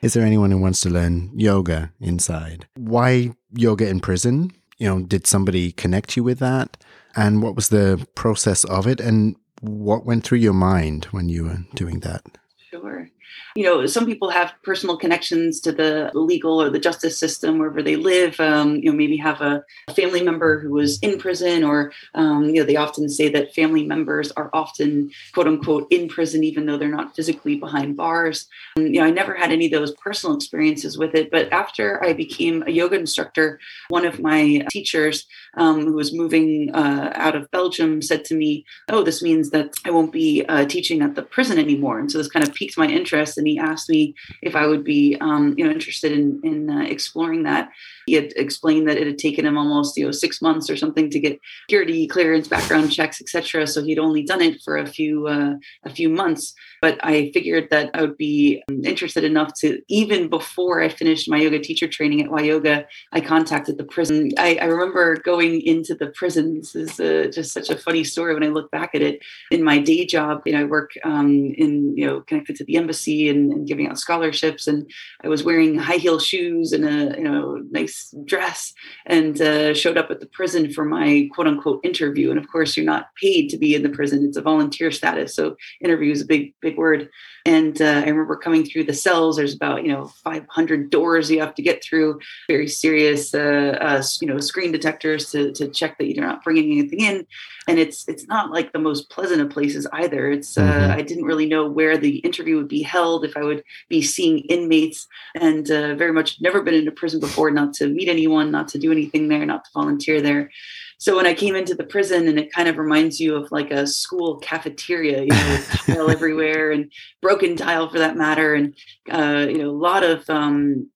is 0.00 0.12
there 0.12 0.24
anyone 0.24 0.52
who 0.52 0.58
wants 0.58 0.80
to 0.82 0.90
learn 0.90 1.32
yoga 1.34 1.92
inside?" 1.98 2.68
Why 2.76 3.32
yoga 3.52 3.88
in 3.88 3.98
prison? 3.98 4.52
You 4.78 4.86
know, 4.86 5.02
did 5.02 5.26
somebody 5.26 5.72
connect 5.72 6.16
you 6.16 6.22
with 6.22 6.38
that? 6.38 6.76
And 7.16 7.42
what 7.42 7.56
was 7.56 7.70
the 7.70 8.06
process 8.14 8.62
of 8.62 8.86
it? 8.86 9.00
And 9.00 9.34
what 9.60 10.04
went 10.04 10.24
through 10.24 10.38
your 10.38 10.54
mind 10.54 11.06
when 11.06 11.28
you 11.28 11.44
were 11.44 11.58
doing 11.74 12.00
that? 12.00 12.22
Sure 12.70 13.08
you 13.56 13.64
know, 13.64 13.86
some 13.86 14.06
people 14.06 14.30
have 14.30 14.54
personal 14.62 14.96
connections 14.96 15.60
to 15.60 15.72
the 15.72 16.10
legal 16.14 16.60
or 16.60 16.70
the 16.70 16.78
justice 16.78 17.18
system 17.18 17.58
wherever 17.58 17.82
they 17.82 17.96
live. 17.96 18.38
Um, 18.38 18.76
you 18.76 18.90
know, 18.90 18.96
maybe 18.96 19.16
have 19.16 19.40
a, 19.40 19.64
family 19.94 20.22
member 20.22 20.60
who 20.60 20.70
was 20.70 20.98
in 21.00 21.18
prison, 21.18 21.64
or 21.64 21.92
um, 22.14 22.44
you 22.44 22.54
know, 22.54 22.64
they 22.64 22.76
often 22.76 23.08
say 23.08 23.28
that 23.28 23.52
family 23.54 23.84
members 23.84 24.30
are 24.32 24.50
often 24.52 25.10
quote 25.34 25.48
unquote 25.48 25.86
in 25.90 26.08
prison, 26.08 26.44
even 26.44 26.66
though 26.66 26.76
they're 26.76 26.88
not 26.88 27.14
physically 27.16 27.56
behind 27.56 27.96
bars. 27.96 28.46
And, 28.76 28.94
you 28.94 29.00
know, 29.00 29.06
I 29.06 29.10
never 29.10 29.34
had 29.34 29.50
any 29.50 29.66
of 29.66 29.72
those 29.72 29.92
personal 29.96 30.36
experiences 30.36 30.96
with 30.96 31.14
it, 31.14 31.30
but 31.30 31.52
after 31.52 32.02
I 32.04 32.12
became 32.12 32.62
a 32.66 32.70
yoga 32.70 32.96
instructor, 32.96 33.58
one 33.88 34.06
of 34.06 34.20
my 34.20 34.64
teachers 34.70 35.26
um, 35.56 35.84
who 35.84 35.94
was 35.94 36.14
moving 36.14 36.70
uh, 36.72 37.12
out 37.14 37.34
of 37.34 37.50
Belgium 37.50 38.00
said 38.02 38.24
to 38.26 38.34
me, 38.34 38.64
"Oh, 38.88 39.02
this 39.02 39.22
means 39.22 39.50
that 39.50 39.74
I 39.84 39.90
won't 39.90 40.12
be 40.12 40.44
uh, 40.48 40.66
teaching 40.66 41.02
at 41.02 41.14
the 41.16 41.22
prison 41.22 41.58
anymore." 41.58 41.98
And 41.98 42.10
so 42.10 42.18
this 42.18 42.28
kind 42.28 42.46
of 42.46 42.54
piqued 42.54 42.78
my 42.78 42.86
interest 42.86 43.38
and 43.40 43.48
he 43.48 43.58
asked 43.58 43.88
me 43.88 44.14
if 44.42 44.54
I 44.54 44.66
would 44.66 44.84
be, 44.84 45.16
um, 45.20 45.54
you 45.56 45.64
know, 45.64 45.72
interested 45.72 46.12
in 46.12 46.40
in 46.44 46.70
uh, 46.70 46.82
exploring 46.82 47.42
that. 47.44 47.70
He 48.10 48.16
had 48.16 48.32
explained 48.34 48.88
that 48.88 48.96
it 48.96 49.06
had 49.06 49.18
taken 49.18 49.46
him 49.46 49.56
almost, 49.56 49.96
you 49.96 50.04
know, 50.04 50.10
six 50.10 50.42
months 50.42 50.68
or 50.68 50.76
something 50.76 51.10
to 51.10 51.20
get 51.20 51.38
security 51.68 52.08
clearance, 52.08 52.48
background 52.48 52.90
checks, 52.90 53.20
etc. 53.20 53.68
So 53.68 53.84
he'd 53.84 54.00
only 54.00 54.24
done 54.24 54.40
it 54.40 54.60
for 54.64 54.76
a 54.76 54.84
few 54.84 55.28
uh, 55.28 55.52
a 55.84 55.90
few 55.90 56.08
months. 56.08 56.52
But 56.82 56.98
I 57.04 57.30
figured 57.32 57.68
that 57.70 57.90
I 57.94 58.00
would 58.00 58.16
be 58.16 58.64
um, 58.68 58.84
interested 58.84 59.22
enough 59.22 59.54
to, 59.60 59.80
even 59.86 60.28
before 60.28 60.82
I 60.82 60.88
finished 60.88 61.30
my 61.30 61.36
yoga 61.36 61.60
teacher 61.60 61.86
training 61.86 62.20
at 62.22 62.32
Y 62.32 62.42
Yoga, 62.42 62.84
I 63.12 63.20
contacted 63.20 63.78
the 63.78 63.84
prison. 63.84 64.32
I, 64.38 64.58
I 64.60 64.64
remember 64.64 65.16
going 65.18 65.60
into 65.60 65.94
the 65.94 66.08
prison. 66.08 66.56
This 66.56 66.74
is 66.74 66.98
uh, 66.98 67.30
just 67.32 67.52
such 67.52 67.70
a 67.70 67.78
funny 67.78 68.02
story 68.02 68.34
when 68.34 68.42
I 68.42 68.48
look 68.48 68.72
back 68.72 68.90
at 68.96 69.02
it. 69.02 69.20
In 69.52 69.62
my 69.62 69.78
day 69.78 70.04
job, 70.04 70.42
you 70.46 70.52
know, 70.52 70.62
I 70.62 70.64
work 70.64 70.90
um, 71.04 71.54
in, 71.56 71.96
you 71.96 72.06
know, 72.06 72.22
connected 72.22 72.56
to 72.56 72.64
the 72.64 72.76
embassy 72.76 73.28
and, 73.28 73.52
and 73.52 73.68
giving 73.68 73.86
out 73.86 74.00
scholarships. 74.00 74.66
And 74.66 74.90
I 75.22 75.28
was 75.28 75.44
wearing 75.44 75.78
high 75.78 75.98
heel 75.98 76.18
shoes 76.18 76.72
and 76.72 76.84
a, 76.84 77.16
you 77.16 77.24
know, 77.24 77.62
nice 77.70 77.99
dress 78.24 78.72
and 79.06 79.40
uh, 79.40 79.74
showed 79.74 79.98
up 79.98 80.10
at 80.10 80.20
the 80.20 80.26
prison 80.26 80.72
for 80.72 80.84
my 80.84 81.28
quote 81.34 81.46
unquote 81.46 81.80
interview. 81.84 82.30
And 82.30 82.38
of 82.38 82.50
course, 82.50 82.76
you're 82.76 82.86
not 82.86 83.14
paid 83.20 83.48
to 83.50 83.58
be 83.58 83.74
in 83.74 83.82
the 83.82 83.88
prison. 83.88 84.24
It's 84.24 84.36
a 84.36 84.42
volunteer 84.42 84.90
status. 84.90 85.34
So 85.34 85.56
interview 85.80 86.12
is 86.12 86.22
a 86.22 86.26
big, 86.26 86.54
big 86.60 86.76
word. 86.76 87.08
And 87.46 87.80
uh, 87.80 88.02
I 88.04 88.08
remember 88.08 88.36
coming 88.36 88.64
through 88.64 88.84
the 88.84 88.94
cells. 88.94 89.36
There's 89.36 89.54
about 89.54 89.82
you 89.82 89.92
know 89.92 90.08
500 90.24 90.90
doors 90.90 91.30
you 91.30 91.40
have 91.40 91.54
to 91.54 91.62
get 91.62 91.82
through. 91.82 92.20
Very 92.48 92.68
serious, 92.68 93.34
uh, 93.34 93.78
uh, 93.80 94.02
you 94.20 94.28
know, 94.28 94.38
screen 94.38 94.72
detectors 94.72 95.30
to 95.30 95.52
to 95.52 95.68
check 95.68 95.98
that 95.98 96.14
you're 96.14 96.26
not 96.26 96.44
bringing 96.44 96.70
anything 96.72 97.00
in. 97.00 97.26
And 97.66 97.78
it's 97.78 98.06
it's 98.08 98.26
not 98.26 98.50
like 98.50 98.72
the 98.72 98.78
most 98.78 99.10
pleasant 99.10 99.40
of 99.40 99.50
places 99.50 99.86
either. 99.92 100.30
It's 100.30 100.58
uh, 100.58 100.62
mm-hmm. 100.62 100.92
I 100.92 101.02
didn't 101.02 101.24
really 101.24 101.46
know 101.46 101.68
where 101.68 101.96
the 101.96 102.18
interview 102.18 102.56
would 102.56 102.68
be 102.68 102.82
held, 102.82 103.24
if 103.24 103.36
I 103.36 103.42
would 103.42 103.64
be 103.88 104.02
seeing 104.02 104.40
inmates, 104.40 105.06
and 105.34 105.70
uh, 105.70 105.94
very 105.94 106.12
much 106.12 106.40
never 106.40 106.62
been 106.62 106.74
in 106.74 106.88
a 106.88 106.92
prison 106.92 107.20
before. 107.20 107.50
Not 107.50 107.72
to 107.74 107.88
meet 107.94 108.08
anyone, 108.08 108.50
not 108.50 108.68
to 108.68 108.78
do 108.78 108.92
anything 108.92 109.28
there, 109.28 109.44
not 109.44 109.64
to 109.64 109.70
volunteer 109.74 110.20
there. 110.20 110.50
So 110.98 111.16
when 111.16 111.26
I 111.26 111.32
came 111.32 111.56
into 111.56 111.74
the 111.74 111.84
prison, 111.84 112.28
and 112.28 112.38
it 112.38 112.52
kind 112.52 112.68
of 112.68 112.76
reminds 112.76 113.20
you 113.20 113.34
of 113.34 113.50
like 113.50 113.70
a 113.70 113.86
school 113.86 114.36
cafeteria, 114.36 115.22
you 115.22 115.28
know, 115.28 115.62
tile 115.86 116.10
everywhere 116.10 116.70
and 116.72 116.92
broken 117.22 117.56
tile 117.56 117.88
for 117.88 117.98
that 117.98 118.16
matter, 118.16 118.54
and 118.54 118.74
uh, 119.10 119.46
you 119.48 119.58
know, 119.58 119.70
a 119.70 119.72
lot 119.72 120.04
of 120.04 120.28
um, 120.28 120.90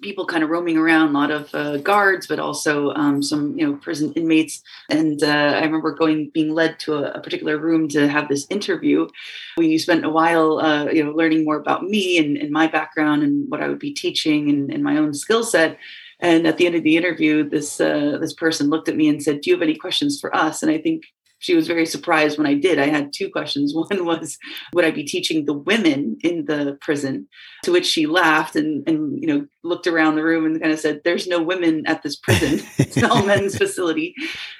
people 0.00 0.26
kind 0.26 0.44
of 0.44 0.50
roaming 0.50 0.76
around, 0.76 1.08
a 1.08 1.12
lot 1.12 1.30
of 1.30 1.54
uh, 1.54 1.76
guards, 1.78 2.26
but 2.26 2.38
also 2.38 2.92
um, 2.94 3.22
some 3.22 3.58
you 3.58 3.66
know 3.66 3.76
prison 3.76 4.12
inmates. 4.14 4.62
And 4.90 5.22
uh, 5.22 5.26
I 5.26 5.64
remember 5.64 5.92
going 5.92 6.30
being 6.32 6.54
led 6.54 6.78
to 6.80 6.94
a, 6.94 7.12
a, 7.12 7.20
particular 7.20 7.58
room 7.58 7.88
to 7.90 8.08
have 8.08 8.28
this 8.28 8.46
interview. 8.50 9.08
We 9.56 9.78
spent 9.78 10.04
a 10.04 10.10
while 10.10 10.60
uh, 10.60 10.86
you 10.86 11.04
know 11.04 11.12
learning 11.12 11.44
more 11.44 11.56
about 11.56 11.84
me 11.84 12.18
and, 12.18 12.36
and, 12.36 12.50
my 12.50 12.66
background 12.66 13.22
and 13.22 13.50
what 13.50 13.62
I 13.62 13.68
would 13.68 13.78
be 13.78 13.92
teaching 13.92 14.48
and, 14.48 14.70
and 14.72 14.82
my 14.82 14.96
own 14.96 15.14
skill 15.14 15.44
set. 15.44 15.78
And 16.20 16.46
at 16.46 16.58
the 16.58 16.66
end 16.66 16.74
of 16.74 16.82
the 16.82 16.96
interview, 16.96 17.48
this 17.48 17.80
uh, 17.80 18.18
this 18.20 18.32
person 18.32 18.70
looked 18.70 18.88
at 18.88 18.96
me 18.96 19.08
and 19.08 19.22
said, 19.22 19.40
"Do 19.40 19.50
you 19.50 19.56
have 19.56 19.62
any 19.62 19.76
questions 19.76 20.18
for 20.20 20.34
us?" 20.34 20.62
And 20.62 20.70
I 20.70 20.78
think 20.78 21.04
she 21.40 21.54
was 21.54 21.66
very 21.66 21.86
surprised 21.86 22.36
when 22.36 22.46
I 22.46 22.54
did. 22.54 22.78
I 22.78 22.86
had 22.86 23.12
two 23.12 23.30
questions. 23.30 23.74
One 23.88 24.04
was, 24.04 24.38
would 24.72 24.84
I 24.84 24.90
be 24.90 25.04
teaching 25.04 25.44
the 25.44 25.52
women 25.52 26.16
in 26.22 26.46
the 26.46 26.78
prison? 26.80 27.28
To 27.64 27.72
which 27.72 27.86
she 27.86 28.06
laughed 28.06 28.56
and, 28.56 28.88
and 28.88 29.20
you 29.20 29.26
know 29.26 29.46
looked 29.64 29.86
around 29.86 30.14
the 30.14 30.24
room 30.24 30.46
and 30.46 30.60
kind 30.60 30.72
of 30.72 30.78
said, 30.78 31.00
"There's 31.04 31.26
no 31.26 31.42
women 31.42 31.86
at 31.86 32.02
this 32.02 32.16
prison. 32.16 32.64
it's 32.78 33.02
all 33.02 33.24
men's 33.24 33.58
facility." 33.58 34.14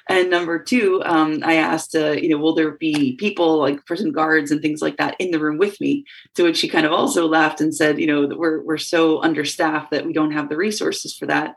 And 0.09 0.29
number 0.29 0.61
two, 0.61 1.01
um, 1.05 1.39
I 1.43 1.55
asked, 1.55 1.95
uh, 1.95 2.11
you 2.11 2.29
know, 2.29 2.37
will 2.37 2.55
there 2.55 2.71
be 2.71 3.15
people 3.17 3.57
like 3.57 3.85
prison 3.85 4.11
guards 4.11 4.51
and 4.51 4.61
things 4.61 4.81
like 4.81 4.97
that 4.97 5.15
in 5.19 5.31
the 5.31 5.39
room 5.39 5.57
with 5.57 5.79
me? 5.79 6.03
To 6.35 6.43
which 6.43 6.57
she 6.57 6.67
kind 6.67 6.85
of 6.85 6.91
also 6.91 7.27
laughed 7.27 7.61
and 7.61 7.73
said, 7.73 7.99
you 7.99 8.07
know, 8.07 8.35
we're 8.35 8.61
we're 8.63 8.77
so 8.77 9.21
understaffed 9.21 9.91
that 9.91 10.05
we 10.05 10.13
don't 10.13 10.31
have 10.31 10.49
the 10.49 10.57
resources 10.57 11.15
for 11.15 11.25
that. 11.27 11.55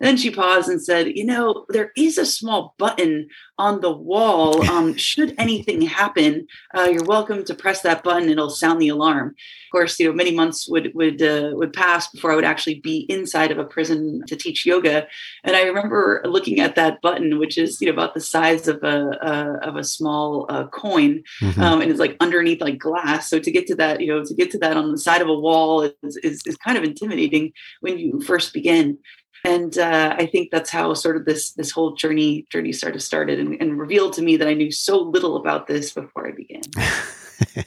And 0.00 0.08
then 0.08 0.16
she 0.16 0.30
paused 0.30 0.68
and 0.68 0.82
said, 0.82 1.16
You 1.16 1.24
know, 1.24 1.66
there 1.68 1.92
is 1.96 2.18
a 2.18 2.26
small 2.26 2.74
button 2.78 3.28
on 3.58 3.80
the 3.80 3.92
wall. 3.92 4.62
Um, 4.74 4.96
should 4.96 5.34
anything 5.38 5.82
happen, 5.82 6.48
uh, 6.76 6.88
you're 6.90 7.04
welcome 7.04 7.44
to 7.44 7.54
press 7.54 7.82
that 7.82 8.02
button. 8.02 8.28
It'll 8.28 8.50
sound 8.50 8.80
the 8.80 8.88
alarm. 8.88 9.28
Of 9.28 9.70
course, 9.70 10.00
you 10.00 10.08
know, 10.08 10.12
many 10.12 10.34
months 10.34 10.68
would 10.68 10.92
would 10.94 11.22
uh, 11.22 11.50
would 11.52 11.72
pass 11.72 12.10
before 12.10 12.32
I 12.32 12.34
would 12.34 12.44
actually 12.44 12.80
be 12.80 13.06
inside 13.08 13.52
of 13.52 13.58
a 13.58 13.64
prison 13.64 14.22
to 14.26 14.36
teach 14.36 14.66
yoga. 14.66 15.06
And 15.44 15.54
I 15.54 15.62
remember 15.62 16.22
looking 16.24 16.58
at 16.58 16.74
that 16.74 17.00
button, 17.02 17.38
which 17.38 17.56
is 17.56 17.80
you 17.80 17.86
know 17.86 17.92
about 17.92 18.14
the 18.14 18.20
size 18.20 18.66
of 18.66 18.82
a 18.82 19.18
uh, 19.24 19.58
of 19.62 19.76
a 19.76 19.84
small 19.84 20.46
uh, 20.48 20.66
coin, 20.68 21.22
mm-hmm. 21.40 21.60
um, 21.60 21.80
and 21.80 21.90
it's 21.90 22.00
like 22.00 22.16
underneath 22.20 22.60
like 22.60 22.78
glass. 22.78 23.28
So 23.30 23.38
to 23.38 23.50
get 23.50 23.66
to 23.68 23.76
that, 23.76 24.00
you 24.00 24.08
know, 24.08 24.24
to 24.24 24.34
get 24.34 24.50
to 24.52 24.58
that 24.58 24.76
on 24.76 24.90
the 24.90 24.98
side 24.98 25.22
of 25.22 25.28
a 25.28 25.38
wall 25.38 25.82
is, 25.82 26.16
is, 26.22 26.42
is 26.46 26.56
kind 26.56 26.76
of 26.76 26.84
intimidating 26.84 27.52
when 27.80 27.98
you 27.98 28.20
first 28.22 28.52
begin. 28.52 28.98
And 29.44 29.76
uh, 29.76 30.16
I 30.18 30.26
think 30.26 30.50
that's 30.50 30.70
how 30.70 30.94
sort 30.94 31.16
of 31.16 31.26
this 31.26 31.52
this 31.52 31.70
whole 31.70 31.94
journey 31.94 32.46
journey 32.50 32.72
started 32.72 33.00
started 33.00 33.38
and, 33.38 33.60
and 33.60 33.78
revealed 33.78 34.14
to 34.14 34.22
me 34.22 34.36
that 34.38 34.48
I 34.48 34.54
knew 34.54 34.72
so 34.72 34.98
little 34.98 35.36
about 35.36 35.66
this 35.66 35.92
before 35.92 36.26
I 36.26 36.32
began. 36.32 36.62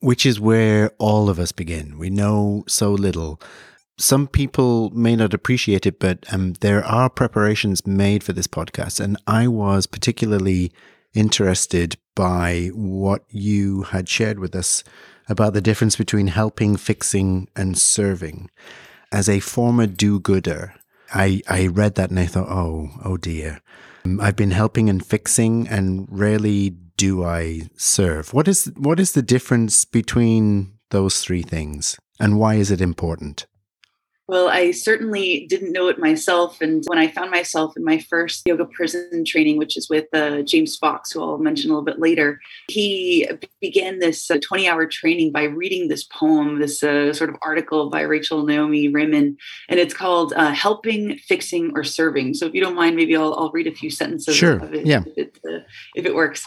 Which 0.00 0.24
is 0.24 0.38
where 0.38 0.92
all 0.98 1.28
of 1.28 1.40
us 1.40 1.50
begin. 1.50 1.98
We 1.98 2.08
know 2.08 2.62
so 2.68 2.92
little. 2.92 3.40
Some 3.98 4.28
people 4.28 4.90
may 4.90 5.16
not 5.16 5.34
appreciate 5.34 5.84
it, 5.84 5.98
but 5.98 6.24
um, 6.32 6.52
there 6.60 6.84
are 6.84 7.10
preparations 7.10 7.84
made 7.84 8.22
for 8.22 8.32
this 8.32 8.46
podcast, 8.46 9.00
and 9.00 9.16
I 9.26 9.48
was 9.48 9.88
particularly 9.88 10.70
interested 11.14 11.96
by 12.14 12.70
what 12.74 13.24
you 13.28 13.82
had 13.82 14.08
shared 14.08 14.38
with 14.38 14.54
us 14.54 14.84
about 15.28 15.52
the 15.52 15.60
difference 15.60 15.96
between 15.96 16.28
helping, 16.28 16.76
fixing, 16.76 17.48
and 17.56 17.76
serving 17.76 18.48
as 19.12 19.28
a 19.28 19.40
former 19.40 19.86
do-gooder, 19.86 20.74
I, 21.14 21.42
I 21.48 21.66
read 21.66 21.94
that 21.94 22.10
and 22.10 22.18
I 22.18 22.26
thought, 22.26 22.48
oh, 22.48 22.90
oh 23.04 23.16
dear. 23.16 23.60
Um, 24.04 24.20
I've 24.20 24.36
been 24.36 24.50
helping 24.50 24.88
and 24.90 25.04
fixing 25.04 25.66
and 25.68 26.06
rarely 26.10 26.70
do 26.96 27.24
I 27.24 27.62
serve. 27.76 28.34
What 28.34 28.48
is 28.48 28.70
what 28.76 29.00
is 29.00 29.12
the 29.12 29.22
difference 29.22 29.84
between 29.84 30.72
those 30.90 31.20
three 31.20 31.42
things 31.42 31.96
and 32.20 32.38
why 32.38 32.56
is 32.56 32.70
it 32.70 32.80
important? 32.80 33.46
Well, 34.28 34.50
I 34.50 34.72
certainly 34.72 35.46
didn't 35.48 35.72
know 35.72 35.88
it 35.88 35.98
myself. 35.98 36.60
And 36.60 36.84
when 36.86 36.98
I 36.98 37.08
found 37.08 37.30
myself 37.30 37.78
in 37.78 37.82
my 37.82 37.98
first 37.98 38.42
yoga 38.44 38.66
prison 38.66 39.24
training, 39.24 39.56
which 39.56 39.74
is 39.74 39.88
with 39.88 40.04
uh, 40.12 40.42
James 40.42 40.76
Fox, 40.76 41.12
who 41.12 41.22
I'll 41.22 41.38
mention 41.38 41.70
a 41.70 41.72
little 41.72 41.84
bit 41.84 41.98
later, 41.98 42.38
he 42.68 43.26
began 43.62 44.00
this 44.00 44.28
20 44.28 44.68
uh, 44.68 44.72
hour 44.72 44.84
training 44.84 45.32
by 45.32 45.44
reading 45.44 45.88
this 45.88 46.04
poem, 46.04 46.58
this 46.60 46.82
uh, 46.82 47.14
sort 47.14 47.30
of 47.30 47.36
article 47.40 47.88
by 47.88 48.02
Rachel 48.02 48.44
Naomi 48.44 48.88
Remen. 48.88 49.38
And 49.70 49.80
it's 49.80 49.94
called 49.94 50.34
uh, 50.36 50.52
Helping, 50.52 51.16
Fixing, 51.16 51.72
or 51.74 51.82
Serving. 51.82 52.34
So 52.34 52.44
if 52.44 52.52
you 52.52 52.60
don't 52.60 52.76
mind, 52.76 52.96
maybe 52.96 53.16
I'll, 53.16 53.32
I'll 53.32 53.50
read 53.50 53.66
a 53.66 53.74
few 53.74 53.88
sentences 53.88 54.36
sure. 54.36 54.58
of 54.58 54.74
it 54.74 54.84
yeah. 54.84 55.04
if, 55.06 55.16
it, 55.16 55.38
uh, 55.48 55.64
if 55.94 56.04
it 56.04 56.14
works 56.14 56.46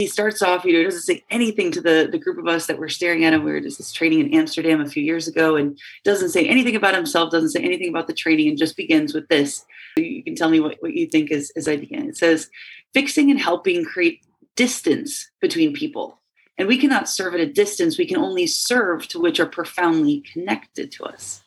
he 0.00 0.06
starts 0.06 0.40
off, 0.40 0.64
you 0.64 0.72
know, 0.72 0.82
doesn't 0.82 1.02
say 1.02 1.22
anything 1.30 1.70
to 1.72 1.80
the, 1.80 2.08
the 2.10 2.18
group 2.18 2.38
of 2.38 2.48
us 2.48 2.66
that 2.66 2.78
were 2.78 2.88
staring 2.88 3.24
at 3.24 3.34
him. 3.34 3.44
We 3.44 3.52
were 3.52 3.60
just 3.60 3.76
this 3.76 3.92
training 3.92 4.20
in 4.20 4.34
Amsterdam 4.34 4.80
a 4.80 4.88
few 4.88 5.02
years 5.02 5.28
ago 5.28 5.56
and 5.56 5.78
doesn't 6.04 6.30
say 6.30 6.46
anything 6.46 6.74
about 6.74 6.94
himself, 6.94 7.30
doesn't 7.30 7.50
say 7.50 7.60
anything 7.60 7.90
about 7.90 8.06
the 8.06 8.14
training, 8.14 8.48
and 8.48 8.56
just 8.56 8.78
begins 8.78 9.12
with 9.12 9.28
this. 9.28 9.64
You 9.96 10.24
can 10.24 10.34
tell 10.34 10.48
me 10.48 10.58
what, 10.58 10.78
what 10.80 10.94
you 10.94 11.06
think 11.06 11.30
as, 11.30 11.52
as 11.54 11.68
I 11.68 11.76
begin. 11.76 12.08
It 12.08 12.16
says, 12.16 12.48
fixing 12.94 13.30
and 13.30 13.38
helping 13.38 13.84
create 13.84 14.24
distance 14.56 15.30
between 15.38 15.74
people. 15.74 16.18
And 16.56 16.66
we 16.66 16.78
cannot 16.78 17.08
serve 17.08 17.34
at 17.34 17.40
a 17.40 17.52
distance. 17.52 17.98
We 17.98 18.06
can 18.06 18.16
only 18.16 18.46
serve 18.46 19.06
to 19.08 19.20
which 19.20 19.38
are 19.38 19.46
profoundly 19.46 20.22
connected 20.32 20.90
to 20.92 21.04
us. 21.04 21.42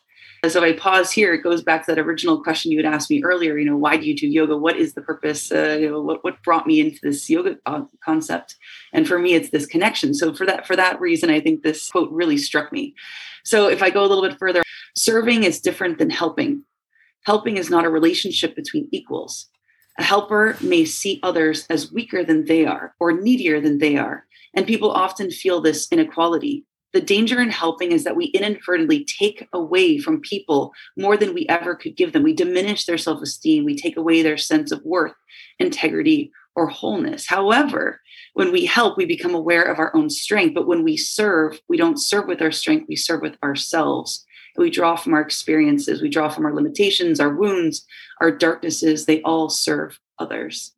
So 0.48 0.62
I 0.62 0.72
pause 0.72 1.10
here. 1.10 1.32
It 1.32 1.42
goes 1.42 1.62
back 1.62 1.86
to 1.86 1.94
that 1.94 2.00
original 2.00 2.42
question 2.42 2.70
you 2.70 2.78
had 2.78 2.92
asked 2.92 3.10
me 3.10 3.22
earlier. 3.22 3.56
You 3.56 3.64
know, 3.66 3.76
why 3.76 3.96
do 3.96 4.06
you 4.06 4.16
do 4.16 4.26
yoga? 4.26 4.56
What 4.56 4.76
is 4.76 4.94
the 4.94 5.00
purpose? 5.00 5.50
Uh, 5.50 5.78
you 5.80 5.90
know, 5.90 6.00
what 6.00 6.22
what 6.24 6.42
brought 6.42 6.66
me 6.66 6.80
into 6.80 6.98
this 7.02 7.28
yoga 7.30 7.56
uh, 7.66 7.82
concept? 8.04 8.56
And 8.92 9.06
for 9.06 9.18
me, 9.18 9.34
it's 9.34 9.50
this 9.50 9.66
connection. 9.66 10.12
So 10.12 10.34
for 10.34 10.44
that 10.46 10.66
for 10.66 10.76
that 10.76 11.00
reason, 11.00 11.30
I 11.30 11.40
think 11.40 11.62
this 11.62 11.88
quote 11.88 12.10
really 12.10 12.36
struck 12.36 12.72
me. 12.72 12.94
So 13.44 13.68
if 13.68 13.82
I 13.82 13.90
go 13.90 14.04
a 14.04 14.08
little 14.08 14.26
bit 14.26 14.38
further, 14.38 14.62
serving 14.96 15.44
is 15.44 15.60
different 15.60 15.98
than 15.98 16.10
helping. 16.10 16.64
Helping 17.24 17.56
is 17.56 17.70
not 17.70 17.84
a 17.84 17.90
relationship 17.90 18.54
between 18.54 18.88
equals. 18.92 19.46
A 19.98 20.02
helper 20.02 20.56
may 20.60 20.84
see 20.84 21.20
others 21.22 21.66
as 21.70 21.92
weaker 21.92 22.24
than 22.24 22.46
they 22.46 22.66
are 22.66 22.94
or 22.98 23.12
needier 23.12 23.60
than 23.60 23.78
they 23.78 23.96
are, 23.96 24.26
and 24.52 24.66
people 24.66 24.90
often 24.90 25.30
feel 25.30 25.60
this 25.60 25.88
inequality 25.92 26.64
the 26.94 27.00
danger 27.00 27.40
in 27.40 27.50
helping 27.50 27.90
is 27.90 28.04
that 28.04 28.16
we 28.16 28.26
inadvertently 28.26 29.04
take 29.04 29.48
away 29.52 29.98
from 29.98 30.20
people 30.20 30.72
more 30.96 31.16
than 31.16 31.34
we 31.34 31.44
ever 31.48 31.74
could 31.74 31.96
give 31.96 32.12
them. 32.12 32.22
We 32.22 32.32
diminish 32.32 32.86
their 32.86 32.96
self 32.96 33.20
esteem, 33.20 33.64
we 33.64 33.76
take 33.76 33.96
away 33.96 34.22
their 34.22 34.38
sense 34.38 34.70
of 34.70 34.82
worth, 34.84 35.12
integrity, 35.58 36.30
or 36.54 36.68
wholeness. 36.68 37.26
However, 37.26 38.00
when 38.34 38.52
we 38.52 38.64
help, 38.64 38.96
we 38.96 39.06
become 39.06 39.34
aware 39.34 39.64
of 39.64 39.80
our 39.80 39.94
own 39.94 40.08
strength. 40.08 40.54
But 40.54 40.68
when 40.68 40.84
we 40.84 40.96
serve, 40.96 41.60
we 41.68 41.76
don't 41.76 42.00
serve 42.00 42.28
with 42.28 42.40
our 42.40 42.52
strength, 42.52 42.86
we 42.88 42.96
serve 42.96 43.22
with 43.22 43.36
ourselves. 43.42 44.24
We 44.56 44.70
draw 44.70 44.94
from 44.94 45.14
our 45.14 45.20
experiences, 45.20 46.00
we 46.00 46.08
draw 46.08 46.28
from 46.28 46.46
our 46.46 46.54
limitations, 46.54 47.18
our 47.18 47.34
wounds, 47.34 47.84
our 48.20 48.30
darknesses. 48.30 49.06
They 49.06 49.20
all 49.22 49.50
serve 49.50 49.98
others. 50.20 50.73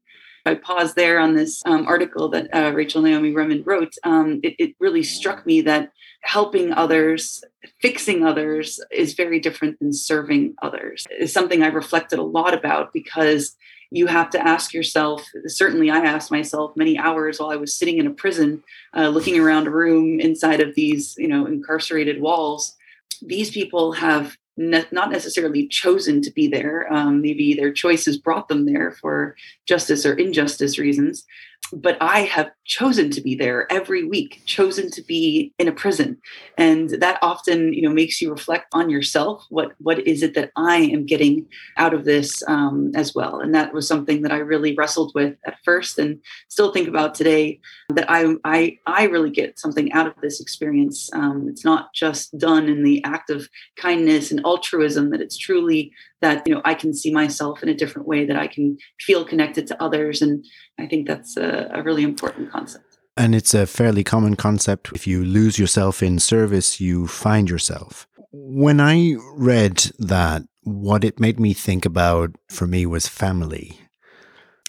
I 0.47 0.55
pause 0.55 0.95
there 0.95 1.19
on 1.19 1.35
this 1.35 1.63
um, 1.67 1.87
article 1.87 2.29
that 2.31 2.49
uh, 2.55 2.73
Rachel 2.75 3.03
Naomi 3.03 3.33
Remen 3.33 3.63
wrote, 3.65 3.95
um, 4.05 4.41
it, 4.43 4.55
it 4.59 4.77
really 4.79 5.03
struck 5.03 5.45
me 5.47 5.61
that 5.63 5.93
helping 6.23 6.73
others, 6.73 7.43
fixing 7.81 8.25
others 8.25 8.81
is 8.91 9.15
very 9.15 9.41
different 9.41 9.79
than 9.81 9.93
serving 9.93 10.55
others. 10.63 11.07
It's 11.11 11.33
something 11.33 11.63
I 11.63 11.69
reflected 11.69 12.19
a 12.19 12.25
lot 12.25 12.55
about 12.55 12.93
because 12.93 13.57
you 13.91 14.07
have 14.07 14.31
to 14.31 14.47
ask 14.47 14.75
yourself 14.75 15.25
certainly 15.47 15.91
i 15.91 15.99
asked 15.99 16.31
myself 16.31 16.73
many 16.77 16.99
hours 16.99 17.39
while 17.39 17.51
i 17.51 17.57
was 17.57 17.73
sitting 17.73 17.99
in 17.99 18.07
a 18.09 18.11
prison 18.11 18.63
uh, 18.97 19.09
looking 19.09 19.39
around 19.39 19.69
a 19.69 19.71
room 19.71 20.19
inside 20.19 20.61
of 20.61 20.75
these 20.75 21.15
you 21.19 21.29
know 21.29 21.47
incarcerated 21.47 22.21
walls 22.21 22.75
these 23.23 23.51
people 23.51 23.93
have 23.93 24.37
ne- 24.57 24.87
not 24.91 25.11
necessarily 25.11 25.67
chosen 25.69 26.23
to 26.23 26.31
be 26.31 26.49
there 26.49 26.93
um, 26.93 27.21
maybe 27.21 27.55
their 27.55 27.73
choices 27.73 28.17
brought 28.17 28.49
them 28.49 28.67
there 28.67 28.91
for 28.91 29.37
justice 29.67 30.05
or 30.07 30.15
injustice 30.15 30.79
reasons 30.79 31.25
but 31.73 31.97
I 32.01 32.21
have 32.21 32.51
chosen 32.65 33.11
to 33.11 33.21
be 33.21 33.35
there 33.35 33.71
every 33.73 34.05
week, 34.05 34.43
chosen 34.47 34.91
to 34.93 35.03
be 35.03 35.53
in 35.59 35.69
a 35.69 35.73
prison. 35.73 36.19
And 36.59 36.91
that 36.91 37.19
often, 37.23 37.73
you 37.73 37.83
know, 37.83 37.95
makes 37.95 38.21
you 38.21 38.31
reflect 38.31 38.67
on 38.73 38.91
yourself. 38.91 39.45
What 39.51 39.73
what 39.79 40.07
is 40.07 40.23
it 40.23 40.35
that 40.35 40.51
I 40.57 40.77
am 40.77 41.07
getting 41.07 41.47
out 41.77 41.95
of 41.95 42.05
this 42.05 42.43
um, 42.49 42.93
as 42.95 43.15
well? 43.15 43.41
And 43.41 43.55
that 43.55 43.73
was 43.73 43.87
something 43.87 44.23
that 44.23 44.33
I 44.33 44.39
really 44.39 44.75
wrestled 44.75 45.13
with 45.15 45.37
at 45.47 45.59
first 45.65 45.99
and 45.99 46.21
still 46.49 46.73
think 46.73 46.89
about 46.89 47.15
today 47.15 47.61
that 47.91 48.11
I 48.11 48.35
I 48.45 48.79
I 48.87 49.05
really 49.05 49.31
get 49.31 49.59
something 49.59 49.93
out 49.93 50.07
of 50.07 50.15
this 50.23 50.41
experience. 50.41 51.11
Um, 51.13 51.47
it's 51.49 51.65
not 51.65 51.95
just 51.95 52.37
done 52.39 52.69
in 52.69 52.83
the 52.83 53.03
act 53.05 53.31
of 53.31 53.49
kindness 53.77 54.31
and 54.31 54.45
altruism, 54.45 55.11
that 55.11 55.21
it's 55.21 55.37
truly 55.37 55.93
that 56.23 56.47
you 56.47 56.55
know 56.55 56.63
I 56.65 56.75
can 56.75 56.95
see 56.95 57.13
myself 57.13 57.63
in 57.63 57.69
a 57.69 57.75
different 57.75 58.09
way, 58.09 58.25
that 58.25 58.37
I 58.37 58.47
can 58.47 58.79
feel 59.01 59.25
connected 59.25 59.67
to 59.69 59.83
others. 59.83 60.23
And 60.23 60.45
I 60.79 60.87
think 60.87 61.07
that's 61.07 61.37
a, 61.73 61.83
really 61.83 62.03
important 62.03 62.51
concept. 62.51 62.99
And 63.17 63.35
it's 63.35 63.55
a 63.55 63.67
fairly 63.67 64.05
common 64.05 64.37
concept. 64.37 64.91
If 64.95 65.07
you 65.07 65.25
lose 65.25 65.59
yourself 65.59 66.03
in 66.03 66.19
service, 66.19 66.81
you 66.81 67.07
find 67.07 67.49
yourself. 67.49 68.07
When 68.33 68.81
I 68.81 69.17
read 69.35 69.91
that, 69.99 70.43
what 70.63 71.05
it 71.05 71.21
made 71.21 71.41
me 71.41 71.55
think 71.55 71.87
about 71.87 72.35
for 72.49 72.67
me 72.67 72.85
was 72.85 73.09
family. 73.09 73.81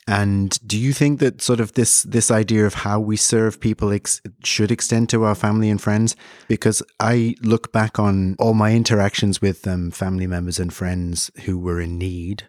And 0.08 0.58
do 0.66 0.78
you 0.78 0.94
think 0.94 1.20
that 1.20 1.42
sort 1.42 1.60
of 1.60 1.74
this 1.74 2.04
this 2.04 2.32
idea 2.32 2.66
of 2.66 2.76
how 2.76 2.98
we 2.98 3.18
serve 3.18 3.60
people 3.60 3.92
ex- 3.92 4.22
should 4.42 4.72
extend 4.72 5.10
to 5.10 5.26
our 5.26 5.36
family 5.36 5.70
and 5.70 5.82
friends? 5.82 6.16
Because 6.48 6.82
I 7.02 7.36
look 7.42 7.74
back 7.74 8.00
on 8.00 8.38
all 8.40 8.54
my 8.54 8.74
interactions 8.74 9.42
with 9.42 9.68
um, 9.68 9.92
family 9.92 10.26
members 10.26 10.60
and 10.60 10.74
friends 10.74 11.30
who 11.44 11.60
were 11.60 11.82
in 11.82 11.98
need, 11.98 12.48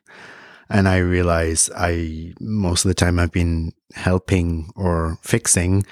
and 0.71 0.89
I 0.89 0.99
realize 0.99 1.71
I 1.77 2.35
most 2.41 2.85
of 2.85 2.89
the 2.89 2.95
time 2.95 3.19
I've 3.19 3.33
been 3.33 3.73
helping 3.95 4.71
or 4.77 5.19
fixing 5.23 5.85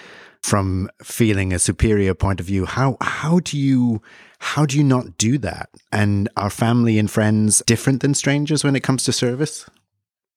from 0.42 0.88
feeling 1.02 1.52
a 1.52 1.58
superior 1.58 2.14
point 2.14 2.40
of 2.40 2.46
view. 2.46 2.66
How 2.66 2.96
how 3.00 3.40
do 3.40 3.58
you 3.58 4.02
how 4.38 4.66
do 4.66 4.76
you 4.76 4.84
not 4.84 5.18
do 5.18 5.38
that? 5.38 5.70
And 5.90 6.28
are 6.36 6.50
family 6.50 6.98
and 6.98 7.10
friends 7.10 7.62
different 7.66 8.02
than 8.02 8.14
strangers 8.14 8.62
when 8.62 8.76
it 8.76 8.82
comes 8.82 9.04
to 9.04 9.12
service? 9.12 9.68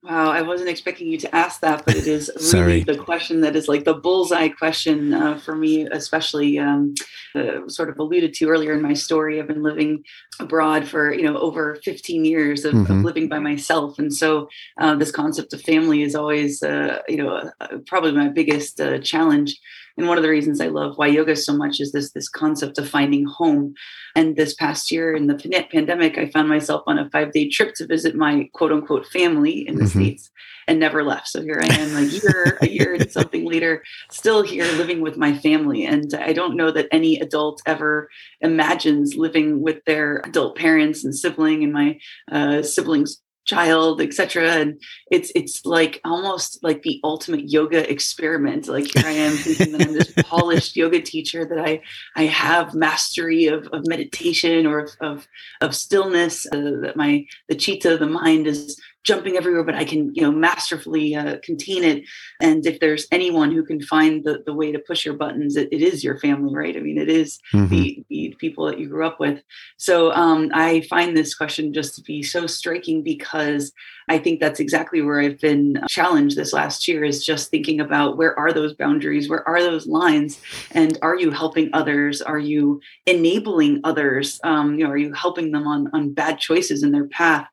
Wow, 0.02 0.32
I 0.32 0.42
wasn't 0.44 0.70
expecting 0.70 1.08
you 1.08 1.18
to 1.18 1.36
ask 1.36 1.60
that, 1.60 1.84
but 1.86 1.98
it 1.98 2.08
is 2.08 2.32
really 2.54 2.84
the 2.86 2.98
question 2.98 3.42
that 3.42 3.58
is 3.58 3.68
like 3.68 3.84
the 3.84 3.96
bullseye 3.96 4.48
question 4.48 5.14
uh, 5.14 5.38
for 5.38 5.56
me, 5.56 5.88
especially 5.92 6.58
um, 6.58 6.94
uh, 7.36 7.68
sort 7.68 7.90
of 7.90 8.00
alluded 8.00 8.34
to 8.36 8.48
earlier 8.48 8.72
in 8.72 8.82
my 8.82 8.94
story. 8.94 9.42
I've 9.42 9.48
been 9.48 9.62
living 9.62 10.06
abroad 10.40 10.88
for 10.88 11.14
you 11.14 11.24
know 11.24 11.38
over 11.38 11.80
15 11.84 12.24
years 12.24 12.64
of, 12.64 12.76
mm-hmm. 12.76 13.00
of 13.00 13.04
living 13.04 13.28
by 13.28 13.40
myself, 13.40 14.00
and 14.00 14.14
so 14.14 14.48
uh, 14.80 14.96
this 14.96 15.12
concept 15.12 15.52
of 15.52 15.62
family 15.64 16.02
is 16.02 16.16
always 16.16 16.64
uh, 16.64 17.00
you 17.10 17.18
know 17.18 17.52
uh, 17.60 17.68
probably 17.86 18.14
my 18.14 18.30
biggest 18.30 18.80
uh, 18.80 19.00
challenge. 19.00 19.60
And 20.00 20.08
one 20.08 20.18
of 20.18 20.24
the 20.24 20.30
reasons 20.30 20.62
I 20.62 20.68
love 20.68 20.98
Y 20.98 21.08
Yoga 21.08 21.36
so 21.36 21.54
much 21.54 21.82
is 21.82 21.92
this 21.92 22.14
this 22.14 22.30
concept 22.30 22.78
of 22.78 22.88
finding 22.88 23.26
home. 23.26 23.74
And 24.16 24.38
this 24.38 24.54
past 24.54 24.92
year 24.92 25.14
in 25.14 25.28
the 25.28 25.36
pandemic, 25.70 26.18
I 26.18 26.30
found 26.30 26.48
myself 26.48 26.84
on 26.88 26.98
a 26.98 27.10
five 27.10 27.34
day 27.34 27.50
trip 27.50 27.76
to 27.76 27.86
visit 27.86 28.16
my 28.16 28.50
quote 28.54 28.72
unquote 28.72 29.06
family 29.08 29.68
in 29.68 29.76
the 29.76 29.84
mm-hmm. 29.84 30.00
states 30.00 30.32
and 30.70 30.80
never 30.80 31.04
left. 31.04 31.28
So 31.28 31.42
here 31.42 31.60
I 31.62 31.74
am 31.74 31.98
a 31.98 32.04
year, 32.04 32.58
a 32.62 32.70
year 32.70 32.94
and 32.94 33.12
something 33.12 33.44
later, 33.46 33.84
still 34.10 34.42
here 34.42 34.64
living 34.78 35.02
with 35.02 35.18
my 35.18 35.38
family. 35.38 35.86
And 35.86 36.14
I 36.14 36.32
don't 36.32 36.56
know 36.56 36.72
that 36.72 36.88
any 36.94 37.20
adult 37.20 37.62
ever 37.66 38.08
imagines 38.40 39.16
living 39.16 39.62
with 39.62 39.84
their 39.86 40.22
adult 40.24 40.56
parents 40.58 41.04
and 41.04 41.14
sibling 41.14 41.66
and 41.66 41.74
my 41.74 42.00
uh, 42.32 42.62
siblings 42.62 43.22
child, 43.50 44.02
etc. 44.02 44.52
And 44.52 44.82
it's 45.12 45.32
it's 45.36 45.66
like 45.66 46.00
almost 46.06 46.64
like 46.64 46.84
the 46.84 47.00
ultimate 47.04 47.50
yoga 47.50 47.90
experiment. 47.90 48.68
Like 48.68 48.88
here 48.94 49.08
I 49.08 49.12
am 49.12 49.34
thinking 49.34 49.72
that 49.74 49.88
I'm 49.88 49.94
this 49.94 50.14
polished 50.26 50.76
yoga 50.76 51.02
teacher, 51.02 51.46
that 51.46 51.60
I 51.60 51.82
I 52.16 52.26
have 52.26 52.76
mastery 52.76 53.48
of, 53.48 53.68
of 53.74 53.88
meditation 53.88 54.68
or 54.68 54.80
of 54.80 54.92
of, 55.02 55.28
of 55.62 55.76
stillness, 55.76 56.46
uh, 56.52 56.82
that 56.84 56.96
my 56.96 57.26
the 57.48 57.56
chitta, 57.56 57.98
the 57.98 58.06
mind 58.06 58.46
is 58.48 58.80
jumping 59.04 59.38
everywhere, 59.38 59.64
but 59.64 59.76
I 59.76 59.86
can, 59.86 60.14
you 60.14 60.22
know, 60.22 60.32
masterfully 60.32 61.16
uh, 61.16 61.38
contain 61.44 61.84
it. 61.84 62.04
And 62.42 62.66
if 62.66 62.80
there's 62.80 63.08
anyone 63.12 63.52
who 63.52 63.64
can 63.64 63.82
find 63.82 64.24
the, 64.24 64.44
the 64.46 64.54
way 64.54 64.72
to 64.72 64.80
push 64.80 65.06
your 65.06 65.16
buttons, 65.16 65.56
it, 65.56 65.70
it 65.72 65.82
is 65.82 66.04
your 66.04 66.20
family, 66.20 66.54
right? 66.54 66.76
I 66.76 66.80
mean, 66.80 66.98
it 66.98 67.10
is 67.10 67.40
mm-hmm. 67.54 67.68
the, 67.68 68.06
the, 68.10 68.36
people 68.40 68.66
that 68.68 68.80
you 68.80 68.88
grew 68.88 69.06
up 69.06 69.20
with. 69.20 69.42
So 69.78 70.14
um, 70.14 70.50
I 70.54 70.82
find 70.90 71.16
this 71.16 71.36
question 71.36 71.74
just 71.74 71.96
to 71.96 72.02
be 72.02 72.24
so 72.24 72.48
striking 72.48 73.04
because 73.04 73.74
I 74.08 74.18
think 74.18 74.40
that's 74.40 74.60
exactly 74.60 75.02
where 75.02 75.20
I've 75.20 75.40
been 75.40 75.82
challenged 75.88 76.36
this 76.36 76.54
last 76.54 76.88
year 76.88 77.04
is 77.04 77.26
just 77.26 77.52
thinking 77.52 77.80
about 77.80 78.18
where 78.18 78.38
are 78.38 78.54
those 78.54 78.74
boundaries? 78.74 79.30
Where 79.30 79.48
are 79.48 79.62
those 79.62 79.88
lines? 79.88 80.42
And 80.72 80.98
are 81.02 81.18
you 81.18 81.32
helping 81.32 81.70
others? 81.74 82.22
Are 82.22 82.40
you 82.40 82.82
enabling 83.06 83.82
others? 83.84 84.40
Um, 84.44 84.80
you 84.80 84.86
know, 84.86 84.92
are 84.92 84.98
you 84.98 85.14
helping 85.14 85.52
them 85.52 85.68
on, 85.68 85.90
on 85.94 86.14
bad 86.14 86.40
choices 86.40 86.82
in 86.82 86.92
their 86.92 87.08
path? 87.08 87.48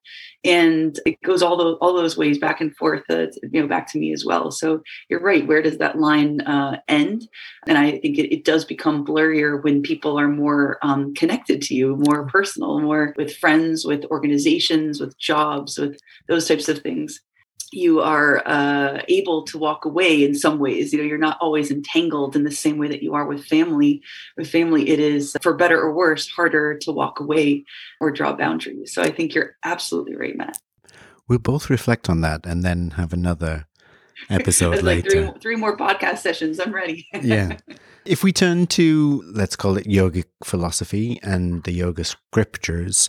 And 0.47 0.99
it 1.05 1.21
goes 1.23 1.43
all 1.43 1.57
those 1.57 1.77
all 1.81 1.95
those 1.95 2.17
ways 2.17 2.39
back 2.39 2.61
and 2.61 2.75
forth 2.77 3.03
uh, 3.11 3.27
you 3.51 3.61
know 3.61 3.69
back 3.69 3.91
to 3.93 3.99
me 3.99 4.13
as 4.13 4.25
well. 4.25 4.51
So 4.51 4.83
you're 5.09 5.21
right 5.21 5.47
where 5.47 5.63
does 5.63 5.79
that 5.79 5.99
line 5.99 6.41
uh, 6.43 6.81
end? 6.89 7.29
And 7.67 7.79
i 7.79 7.99
think 7.99 8.19
it, 8.19 8.33
it, 8.33 8.45
does 8.45 8.65
become 8.65 9.05
blurrier 9.05 9.63
when 9.63 9.83
people 9.83 10.19
are 10.21 10.29
more 10.29 10.79
um, 10.83 11.13
connected 11.15 11.61
to 11.63 11.75
you 11.75 11.97
more 11.97 12.27
personal 12.29 12.79
more 12.81 13.13
with 13.17 13.37
friends 13.37 13.85
with 13.85 14.05
organizations 14.07 15.01
with 15.01 15.19
jobs 15.19 15.79
with 15.79 15.99
those 16.29 16.47
types 16.47 16.69
of 16.69 16.79
things 16.79 17.21
you 17.73 18.01
are 18.01 18.43
uh, 18.47 19.03
able 19.09 19.45
to 19.45 19.59
walk 19.59 19.85
away 19.85 20.25
in 20.25 20.35
some 20.35 20.59
ways. 20.59 20.93
You 20.93 20.99
know 20.99 21.05
you're 21.05 21.19
not 21.19 21.39
always 21.41 21.71
entangled 21.71 22.37
in 22.37 22.45
the 22.45 22.51
same 22.51 22.79
way 22.79 22.89
that 22.89 23.03
you 23.03 23.15
are 23.15 23.27
with 23.27 23.45
family. 23.45 24.03
With 24.37 24.49
family 24.49 24.89
it 24.91 24.99
is 25.01 25.37
for 25.43 25.55
better 25.55 25.81
or 25.81 25.93
worse 25.93 26.29
harder 26.29 26.79
to 26.79 26.93
walk 26.93 27.21
away 27.21 27.65
or 28.01 28.11
draw 28.11 28.33
boundaries. 28.33 28.93
So 28.93 29.03
i 29.03 29.11
think 29.11 29.35
you're 29.35 29.57
absolutely 29.65 30.17
right 30.17 30.37
matt. 30.37 30.59
We'll 31.29 31.39
both 31.41 31.71
reflect 31.71 32.09
on 32.09 32.21
that 32.21 32.47
and 32.47 32.63
then 32.63 32.93
have 32.93 33.13
another 33.13 33.67
episode 34.31 34.77
like 34.83 35.05
later. 35.05 35.11
three, 35.11 35.41
three 35.41 35.57
more 35.57 35.77
podcast 35.77 36.19
sessions. 36.19 36.61
I'm 36.61 36.73
ready. 36.73 37.09
Yeah. 37.23 37.57
If 38.05 38.23
we 38.23 38.33
turn 38.33 38.69
to 38.69 39.25
let's 39.35 39.57
call 39.57 39.77
it 39.77 39.87
yogic 39.87 40.27
philosophy 40.45 41.19
and 41.25 41.65
the 41.65 41.73
yoga 41.73 42.05
scriptures 42.05 43.09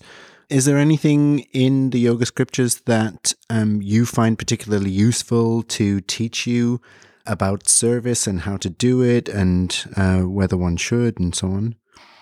is 0.49 0.65
there 0.65 0.77
anything 0.77 1.39
in 1.51 1.89
the 1.89 1.99
yoga 1.99 2.25
scriptures 2.25 2.81
that 2.85 3.33
um, 3.49 3.81
you 3.81 4.05
find 4.05 4.39
particularly 4.39 4.89
useful 4.89 5.63
to 5.63 5.99
teach 6.01 6.47
you 6.47 6.81
about 7.25 7.67
service 7.67 8.27
and 8.27 8.41
how 8.41 8.55
to 8.57 8.69
do 8.69 9.01
it 9.01 9.27
and 9.27 9.85
uh, 9.97 10.21
whether 10.21 10.55
one 10.55 10.77
should 10.77 11.19
and 11.19 11.35
so 11.35 11.47
on? 11.47 11.75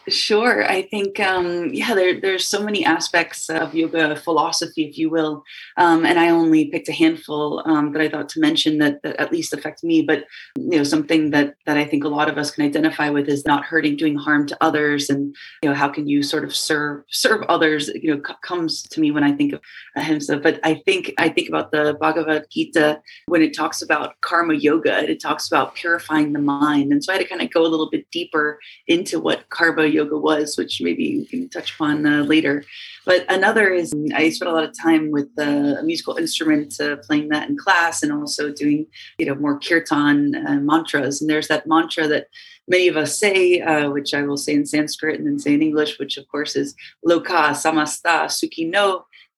Sure. 0.07 0.63
I 0.63 0.83
think, 0.83 1.19
um, 1.19 1.73
yeah, 1.73 1.95
there, 1.95 2.21
there's 2.21 2.45
so 2.45 2.63
many 2.63 2.85
aspects 2.85 3.49
of 3.49 3.73
yoga 3.73 4.15
philosophy, 4.15 4.85
if 4.85 4.99
you 4.99 5.09
will. 5.09 5.43
Um, 5.77 6.05
and 6.05 6.19
I 6.19 6.29
only 6.29 6.65
picked 6.65 6.89
a 6.89 6.91
handful 6.93 7.63
um, 7.65 7.91
that 7.93 8.01
I 8.03 8.09
thought 8.09 8.29
to 8.29 8.39
mention 8.39 8.77
that, 8.77 9.01
that 9.01 9.15
at 9.15 9.31
least 9.31 9.51
affect 9.51 9.83
me. 9.83 10.03
But, 10.03 10.25
you 10.57 10.77
know, 10.77 10.83
something 10.83 11.31
that, 11.31 11.55
that 11.65 11.77
I 11.77 11.85
think 11.85 12.03
a 12.03 12.07
lot 12.07 12.29
of 12.29 12.37
us 12.37 12.51
can 12.51 12.63
identify 12.63 13.09
with 13.09 13.27
is 13.27 13.45
not 13.45 13.65
hurting, 13.65 13.95
doing 13.95 14.15
harm 14.15 14.45
to 14.45 14.57
others. 14.61 15.09
And, 15.09 15.35
you 15.63 15.69
know, 15.69 15.75
how 15.75 15.89
can 15.89 16.07
you 16.07 16.21
sort 16.21 16.43
of 16.43 16.55
serve, 16.55 17.03
serve 17.09 17.41
others, 17.49 17.87
you 17.87 18.13
know, 18.13 18.21
c- 18.25 18.35
comes 18.43 18.83
to 18.83 18.99
me 18.99 19.09
when 19.09 19.23
I 19.23 19.31
think 19.31 19.53
of 19.53 19.61
ahimsa. 19.95 20.37
But 20.37 20.59
I 20.63 20.75
think, 20.75 21.13
I 21.17 21.29
think 21.29 21.49
about 21.49 21.71
the 21.71 21.97
Bhagavad 21.99 22.45
Gita 22.51 23.01
when 23.25 23.41
it 23.41 23.55
talks 23.55 23.81
about 23.81 24.21
karma 24.21 24.53
yoga, 24.53 25.09
it 25.09 25.19
talks 25.19 25.47
about 25.47 25.73
purifying 25.73 26.33
the 26.33 26.39
mind. 26.39 26.91
And 26.91 27.03
so 27.03 27.11
I 27.11 27.15
had 27.15 27.23
to 27.23 27.27
kind 27.27 27.41
of 27.41 27.51
go 27.51 27.65
a 27.65 27.67
little 27.67 27.89
bit 27.89 28.05
deeper 28.11 28.59
into 28.87 29.19
what 29.19 29.49
karma 29.49 29.94
yoga 29.95 30.17
was, 30.17 30.57
which 30.57 30.81
maybe 30.81 31.19
we 31.19 31.25
can 31.25 31.49
touch 31.49 31.73
upon 31.73 32.05
uh, 32.05 32.23
later. 32.23 32.63
But 33.05 33.25
another 33.29 33.69
is 33.69 33.93
I 34.15 34.29
spent 34.29 34.49
a 34.49 34.53
lot 34.53 34.63
of 34.63 34.73
time 34.77 35.11
with 35.11 35.29
uh, 35.37 35.79
a 35.79 35.83
musical 35.83 36.15
instrument, 36.17 36.79
uh, 36.79 36.97
playing 36.97 37.29
that 37.29 37.49
in 37.49 37.57
class, 37.57 38.03
and 38.03 38.11
also 38.11 38.51
doing 38.51 38.87
you 39.17 39.25
know 39.25 39.35
more 39.35 39.59
kirtan 39.59 40.35
uh, 40.35 40.59
mantras. 40.59 41.21
And 41.21 41.29
there's 41.29 41.47
that 41.47 41.67
mantra 41.67 42.07
that 42.07 42.27
many 42.67 42.87
of 42.87 42.97
us 42.97 43.17
say, 43.17 43.61
uh, 43.61 43.89
which 43.91 44.13
I 44.13 44.23
will 44.23 44.37
say 44.37 44.53
in 44.53 44.65
Sanskrit 44.65 45.19
and 45.19 45.27
then 45.27 45.39
say 45.39 45.53
in 45.53 45.61
English, 45.61 45.99
which 45.99 46.17
of 46.17 46.27
course 46.27 46.55
is 46.55 46.75
Loka 47.07 47.51
Samasta 47.51 48.29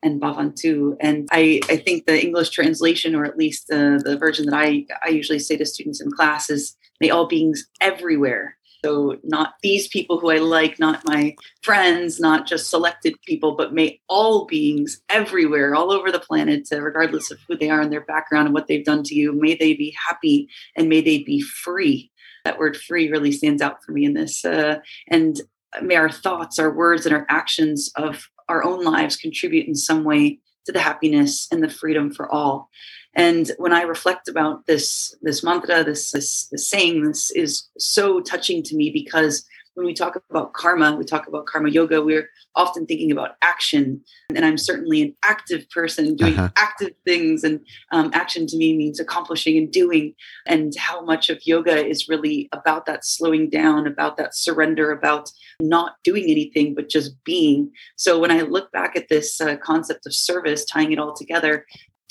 and 0.04 0.22
Bhavantu. 0.22 0.96
And 1.00 1.28
I, 1.32 1.60
I 1.70 1.78
think 1.78 2.06
the 2.06 2.24
English 2.24 2.50
translation, 2.52 3.16
or 3.16 3.26
at 3.26 3.38
least 3.38 3.68
the, 3.68 4.02
the 4.04 4.18
version 4.18 4.46
that 4.46 4.56
I, 4.56 4.86
I 5.04 5.10
usually 5.10 5.40
say 5.40 5.58
to 5.58 5.66
students 5.66 6.02
in 6.02 6.12
class, 6.12 6.50
is 6.50 6.76
may 7.02 7.10
all 7.10 7.28
beings 7.28 7.68
everywhere 7.82 8.58
so, 8.84 9.18
not 9.24 9.56
these 9.64 9.88
people 9.88 10.20
who 10.20 10.30
I 10.30 10.38
like, 10.38 10.80
not 10.80 11.06
my 11.06 11.36
friends, 11.64 12.20
not 12.20 12.46
just 12.48 12.70
selected 12.70 13.16
people, 13.26 13.56
but 13.56 13.74
may 13.74 14.00
all 14.08 14.46
beings 14.46 15.02
everywhere, 15.10 15.76
all 15.76 15.92
over 15.92 16.12
the 16.12 16.20
planet, 16.20 16.68
uh, 16.72 16.82
regardless 16.82 17.32
of 17.32 17.40
who 17.48 17.58
they 17.58 17.70
are 17.70 17.82
and 17.82 17.92
their 17.92 18.06
background 18.06 18.48
and 18.48 18.54
what 18.54 18.68
they've 18.68 18.86
done 18.86 19.04
to 19.04 19.16
you, 19.16 19.34
may 19.34 19.56
they 19.56 19.74
be 19.74 19.96
happy 20.08 20.48
and 20.76 20.90
may 20.90 21.02
they 21.02 21.20
be 21.20 21.42
free. 21.42 22.12
That 22.46 22.60
word 22.60 22.78
free 22.78 23.10
really 23.10 23.32
stands 23.32 23.62
out 23.62 23.84
for 23.84 23.92
me 23.92 24.06
in 24.06 24.14
this. 24.14 24.46
Uh, 24.46 24.80
and 25.08 25.42
may 25.82 25.96
our 25.96 26.10
thoughts, 26.10 26.60
our 26.60 26.72
words, 26.72 27.06
and 27.06 27.16
our 27.16 27.26
actions 27.30 27.92
of 27.96 28.30
our 28.48 28.64
own 28.64 28.84
lives 28.84 29.16
contribute 29.16 29.68
in 29.68 29.76
some 29.76 30.04
way 30.04 30.40
to 30.66 30.72
the 30.72 30.80
happiness 30.80 31.48
and 31.52 31.64
the 31.64 31.70
freedom 31.70 32.14
for 32.14 32.32
all. 32.32 32.70
And 33.18 33.52
when 33.58 33.74
I 33.74 33.82
reflect 33.82 34.30
about 34.30 34.68
this 34.68 35.16
this 35.22 35.44
mantra, 35.44 35.84
this, 35.84 36.12
this 36.12 36.48
this 36.52 36.70
saying, 36.70 37.04
this 37.04 37.32
is 37.32 37.68
so 37.78 38.22
touching 38.22 38.64
to 38.64 38.76
me 38.76 38.92
because 38.92 39.46
when 39.78 39.86
we 39.86 39.94
talk 39.94 40.20
about 40.32 40.54
karma, 40.54 40.96
we 40.96 41.06
talk 41.06 41.28
about 41.28 41.46
karma 41.46 41.70
yoga, 41.70 42.02
we're 42.02 42.30
often 42.56 42.88
thinking 42.88 43.12
about 43.12 43.36
action. 43.44 44.02
And 44.36 44.44
I'm 44.44 44.58
certainly 44.58 45.04
an 45.04 45.16
active 45.24 45.70
person 45.70 46.16
doing 46.16 46.34
uh-huh. 46.34 46.50
active 46.56 46.94
things. 47.06 47.44
And 47.44 47.60
um, 47.92 48.10
action 48.14 48.48
to 48.48 48.58
me 48.58 48.76
means 48.76 49.00
accomplishing 49.00 49.56
and 49.56 49.72
doing. 49.72 50.16
And 50.48 50.74
how 50.76 51.06
much 51.06 51.30
of 51.30 51.46
yoga 51.46 51.86
is 51.86 52.10
really 52.10 52.50
about 52.54 52.88
that 52.88 53.06
slowing 53.06 53.52
down, 53.52 53.86
about 53.86 54.18
that 54.18 54.36
surrender, 54.36 54.92
about 54.92 55.30
not 55.62 55.98
doing 56.04 56.24
anything, 56.24 56.74
but 56.74 56.90
just 56.90 57.24
being. 57.24 57.72
So 57.98 58.18
when 58.18 58.32
I 58.32 58.42
look 58.42 58.72
back 58.72 58.96
at 58.96 59.10
this 59.10 59.40
uh, 59.40 59.58
concept 59.58 60.08
of 60.08 60.14
service, 60.16 60.66
tying 60.66 60.92
it 60.92 60.98
all 60.98 61.16
together, 61.16 61.68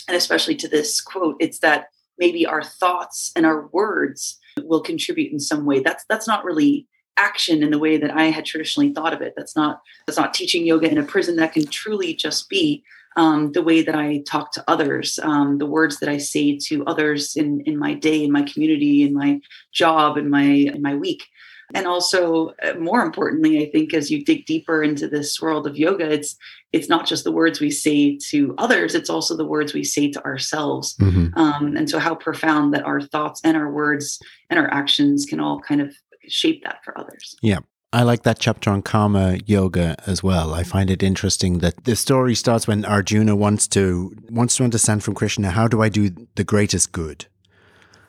and 0.08 0.16
especially 0.16 0.54
to 0.56 0.68
this 0.68 1.00
quote, 1.00 1.36
it's 1.40 1.60
that 1.60 1.86
maybe 2.18 2.46
our 2.46 2.62
thoughts 2.62 3.32
and 3.36 3.44
our 3.44 3.66
words 3.68 4.38
will 4.62 4.80
contribute 4.80 5.32
in 5.32 5.40
some 5.40 5.64
way. 5.64 5.80
That's 5.80 6.04
that's 6.08 6.28
not 6.28 6.44
really 6.44 6.86
action 7.18 7.62
in 7.62 7.70
the 7.70 7.78
way 7.78 7.96
that 7.96 8.10
I 8.10 8.24
had 8.24 8.44
traditionally 8.44 8.92
thought 8.92 9.14
of 9.14 9.22
it. 9.22 9.34
That's 9.36 9.56
not 9.56 9.80
that's 10.06 10.18
not 10.18 10.34
teaching 10.34 10.66
yoga 10.66 10.90
in 10.90 10.98
a 10.98 11.02
prison. 11.02 11.36
That 11.36 11.52
can 11.52 11.66
truly 11.66 12.14
just 12.14 12.48
be 12.48 12.84
um, 13.16 13.52
the 13.52 13.62
way 13.62 13.82
that 13.82 13.94
I 13.94 14.22
talk 14.26 14.52
to 14.52 14.64
others, 14.68 15.18
um, 15.22 15.56
the 15.58 15.66
words 15.66 16.00
that 16.00 16.08
I 16.08 16.18
say 16.18 16.58
to 16.66 16.84
others 16.84 17.34
in 17.34 17.60
in 17.62 17.78
my 17.78 17.94
day, 17.94 18.22
in 18.22 18.32
my 18.32 18.42
community, 18.42 19.02
in 19.02 19.14
my 19.14 19.40
job, 19.72 20.16
in 20.16 20.30
my 20.30 20.44
in 20.44 20.82
my 20.82 20.94
week. 20.94 21.24
And 21.74 21.86
also, 21.86 22.54
uh, 22.62 22.74
more 22.78 23.02
importantly, 23.02 23.66
I 23.66 23.70
think 23.70 23.92
as 23.92 24.10
you 24.10 24.24
dig 24.24 24.46
deeper 24.46 24.82
into 24.82 25.08
this 25.08 25.40
world 25.40 25.66
of 25.66 25.76
yoga, 25.76 26.10
it's 26.10 26.36
it's 26.72 26.88
not 26.88 27.06
just 27.06 27.24
the 27.24 27.32
words 27.32 27.60
we 27.60 27.70
say 27.70 28.18
to 28.28 28.54
others; 28.58 28.94
it's 28.94 29.10
also 29.10 29.36
the 29.36 29.44
words 29.44 29.74
we 29.74 29.84
say 29.84 30.10
to 30.12 30.24
ourselves. 30.24 30.96
Mm-hmm. 30.98 31.38
Um, 31.38 31.76
and 31.76 31.90
so, 31.90 31.98
how 31.98 32.14
profound 32.14 32.72
that 32.74 32.84
our 32.84 33.00
thoughts 33.00 33.40
and 33.42 33.56
our 33.56 33.70
words 33.70 34.20
and 34.48 34.60
our 34.60 34.72
actions 34.72 35.26
can 35.26 35.40
all 35.40 35.60
kind 35.60 35.80
of 35.80 35.94
shape 36.28 36.62
that 36.64 36.84
for 36.84 36.96
others. 36.98 37.36
Yeah. 37.42 37.58
I 37.92 38.02
like 38.02 38.24
that 38.24 38.38
chapter 38.38 38.70
on 38.70 38.82
karma 38.82 39.38
yoga 39.46 39.96
as 40.06 40.22
well. 40.22 40.52
I 40.52 40.64
find 40.64 40.90
it 40.90 41.02
interesting 41.02 41.60
that 41.60 41.84
the 41.84 41.96
story 41.96 42.34
starts 42.34 42.66
when 42.66 42.84
Arjuna 42.84 43.34
wants 43.34 43.66
to 43.68 44.14
wants 44.28 44.56
to 44.56 44.64
understand 44.64 45.02
from 45.02 45.14
Krishna 45.14 45.50
how 45.50 45.66
do 45.68 45.80
I 45.80 45.88
do 45.88 46.10
the 46.34 46.44
greatest 46.44 46.92
good? 46.92 47.26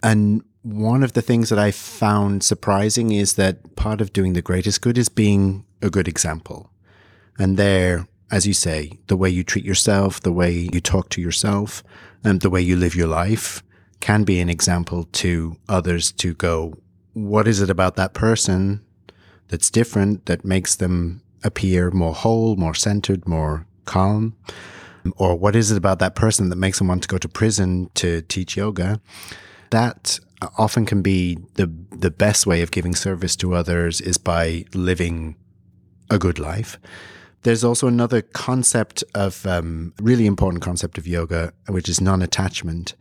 And 0.04 0.44
one 0.74 1.02
of 1.02 1.14
the 1.14 1.22
things 1.22 1.48
that 1.48 1.60
I 1.60 1.72
found 1.72 2.44
surprising 2.44 3.12
is 3.12 3.36
that 3.36 3.78
part 3.78 4.02
of 4.02 4.12
doing 4.12 4.34
the 4.34 4.42
greatest 4.42 4.82
good 4.82 4.98
is 4.98 5.08
being 5.08 5.64
a 5.82 5.90
good 5.90 6.10
example. 6.10 6.70
And 7.40 7.56
there, 7.56 8.08
as 8.32 8.46
you 8.46 8.54
say, 8.54 9.00
the 9.08 9.16
way 9.16 9.30
you 9.30 9.46
treat 9.46 9.64
yourself, 9.64 10.20
the 10.20 10.32
way 10.34 10.52
you 10.52 10.82
talk 10.82 11.08
to 11.10 11.22
yourself, 11.22 11.84
and 12.22 12.42
the 12.42 12.50
way 12.50 12.60
you 12.60 12.76
live 12.76 12.96
your 12.96 13.08
life 13.08 13.64
can 14.02 14.26
be 14.26 14.42
an 14.42 14.50
example 14.50 15.06
to 15.14 15.56
others 15.70 16.12
to 16.14 16.34
go, 16.34 16.74
what 17.14 17.48
is 17.48 17.62
it 17.62 17.70
about 17.70 17.96
that 17.96 18.14
person 18.14 18.84
that's 19.48 19.72
different 19.72 20.26
that 20.26 20.44
makes 20.44 20.76
them 20.76 21.22
appear 21.46 21.92
more 21.92 22.14
whole, 22.14 22.58
more 22.58 22.76
centered, 22.76 23.26
more 23.26 23.66
calm? 23.86 24.36
Or 25.16 25.38
what 25.38 25.56
is 25.56 25.72
it 25.72 25.78
about 25.78 26.00
that 26.00 26.16
person 26.16 26.50
that 26.50 26.58
makes 26.58 26.80
them 26.80 26.90
want 26.90 27.04
to 27.04 27.08
go 27.08 27.18
to 27.18 27.30
prison 27.30 27.90
to 27.94 28.22
teach 28.24 28.58
yoga? 28.58 29.00
That 29.70 30.20
often 30.58 30.86
can 30.86 31.02
be 31.02 31.38
the 31.56 31.72
the 31.92 32.12
best 32.12 32.46
way 32.46 32.62
of 32.62 32.72
giving 32.72 32.96
service 32.96 33.36
to 33.38 33.54
others 33.54 34.02
is 34.02 34.18
by 34.18 34.66
living 34.74 35.36
a 36.10 36.18
good 36.18 36.40
life. 36.40 36.78
there's 37.44 37.64
also 37.64 37.88
another 37.88 38.22
concept 38.22 39.04
of 39.16 39.46
um, 39.46 39.94
really 40.02 40.26
important 40.26 40.62
concept 40.62 40.98
of 40.98 41.08
yoga, 41.08 41.54
which 41.70 41.88
is 41.88 42.02
non-attachment. 42.02 42.94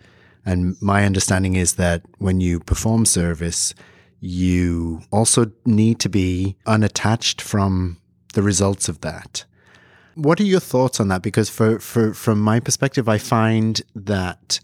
And 0.44 0.76
my 0.80 1.04
understanding 1.04 1.56
is 1.56 1.74
that 1.74 2.02
when 2.18 2.40
you 2.40 2.60
perform 2.60 3.06
service, 3.06 3.74
you 4.20 5.00
also 5.10 5.50
need 5.64 5.98
to 6.00 6.08
be 6.08 6.56
unattached 6.66 7.40
from 7.40 7.98
the 8.34 8.42
results 8.42 8.88
of 8.88 9.00
that. 9.00 9.44
What 10.14 10.40
are 10.40 10.44
your 10.44 10.60
thoughts 10.60 11.00
on 11.00 11.08
that? 11.08 11.22
Because 11.22 11.50
for, 11.50 11.78
for 11.80 12.14
from 12.14 12.40
my 12.40 12.60
perspective, 12.60 13.08
I 13.08 13.18
find 13.18 13.82
that 13.94 14.60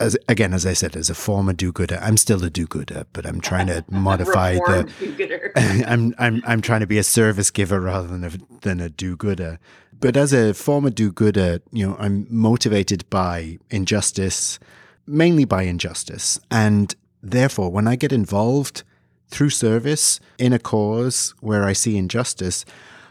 as 0.00 0.16
again, 0.28 0.52
as 0.52 0.66
I 0.66 0.72
said, 0.72 0.96
as 0.96 1.10
a 1.10 1.14
former 1.14 1.52
do-gooder, 1.52 1.98
I'm 2.02 2.16
still 2.16 2.42
a 2.44 2.50
do-gooder, 2.50 3.06
but 3.12 3.26
I'm 3.26 3.40
trying 3.40 3.66
to 3.68 3.84
modify 3.90 4.54
the. 4.54 5.82
I'm 5.86 6.14
I'm 6.18 6.42
I'm 6.46 6.60
trying 6.60 6.80
to 6.80 6.86
be 6.86 6.98
a 6.98 7.04
service 7.04 7.50
giver 7.50 7.80
rather 7.80 8.08
than 8.08 8.24
a 8.24 8.30
than 8.62 8.80
a 8.80 8.88
do-gooder. 8.88 9.58
But 9.98 10.16
as 10.16 10.32
a 10.32 10.52
former 10.52 10.90
do-gooder, 10.90 11.60
you 11.72 11.86
know, 11.86 11.96
I'm 11.98 12.26
motivated 12.28 13.08
by 13.08 13.58
injustice, 13.70 14.58
mainly 15.06 15.46
by 15.46 15.62
injustice, 15.62 16.38
and 16.50 16.94
therefore, 17.22 17.70
when 17.70 17.88
I 17.88 17.96
get 17.96 18.12
involved 18.12 18.82
through 19.28 19.50
service 19.50 20.20
in 20.38 20.52
a 20.52 20.58
cause 20.58 21.34
where 21.40 21.64
I 21.64 21.72
see 21.72 21.96
injustice, 21.96 22.64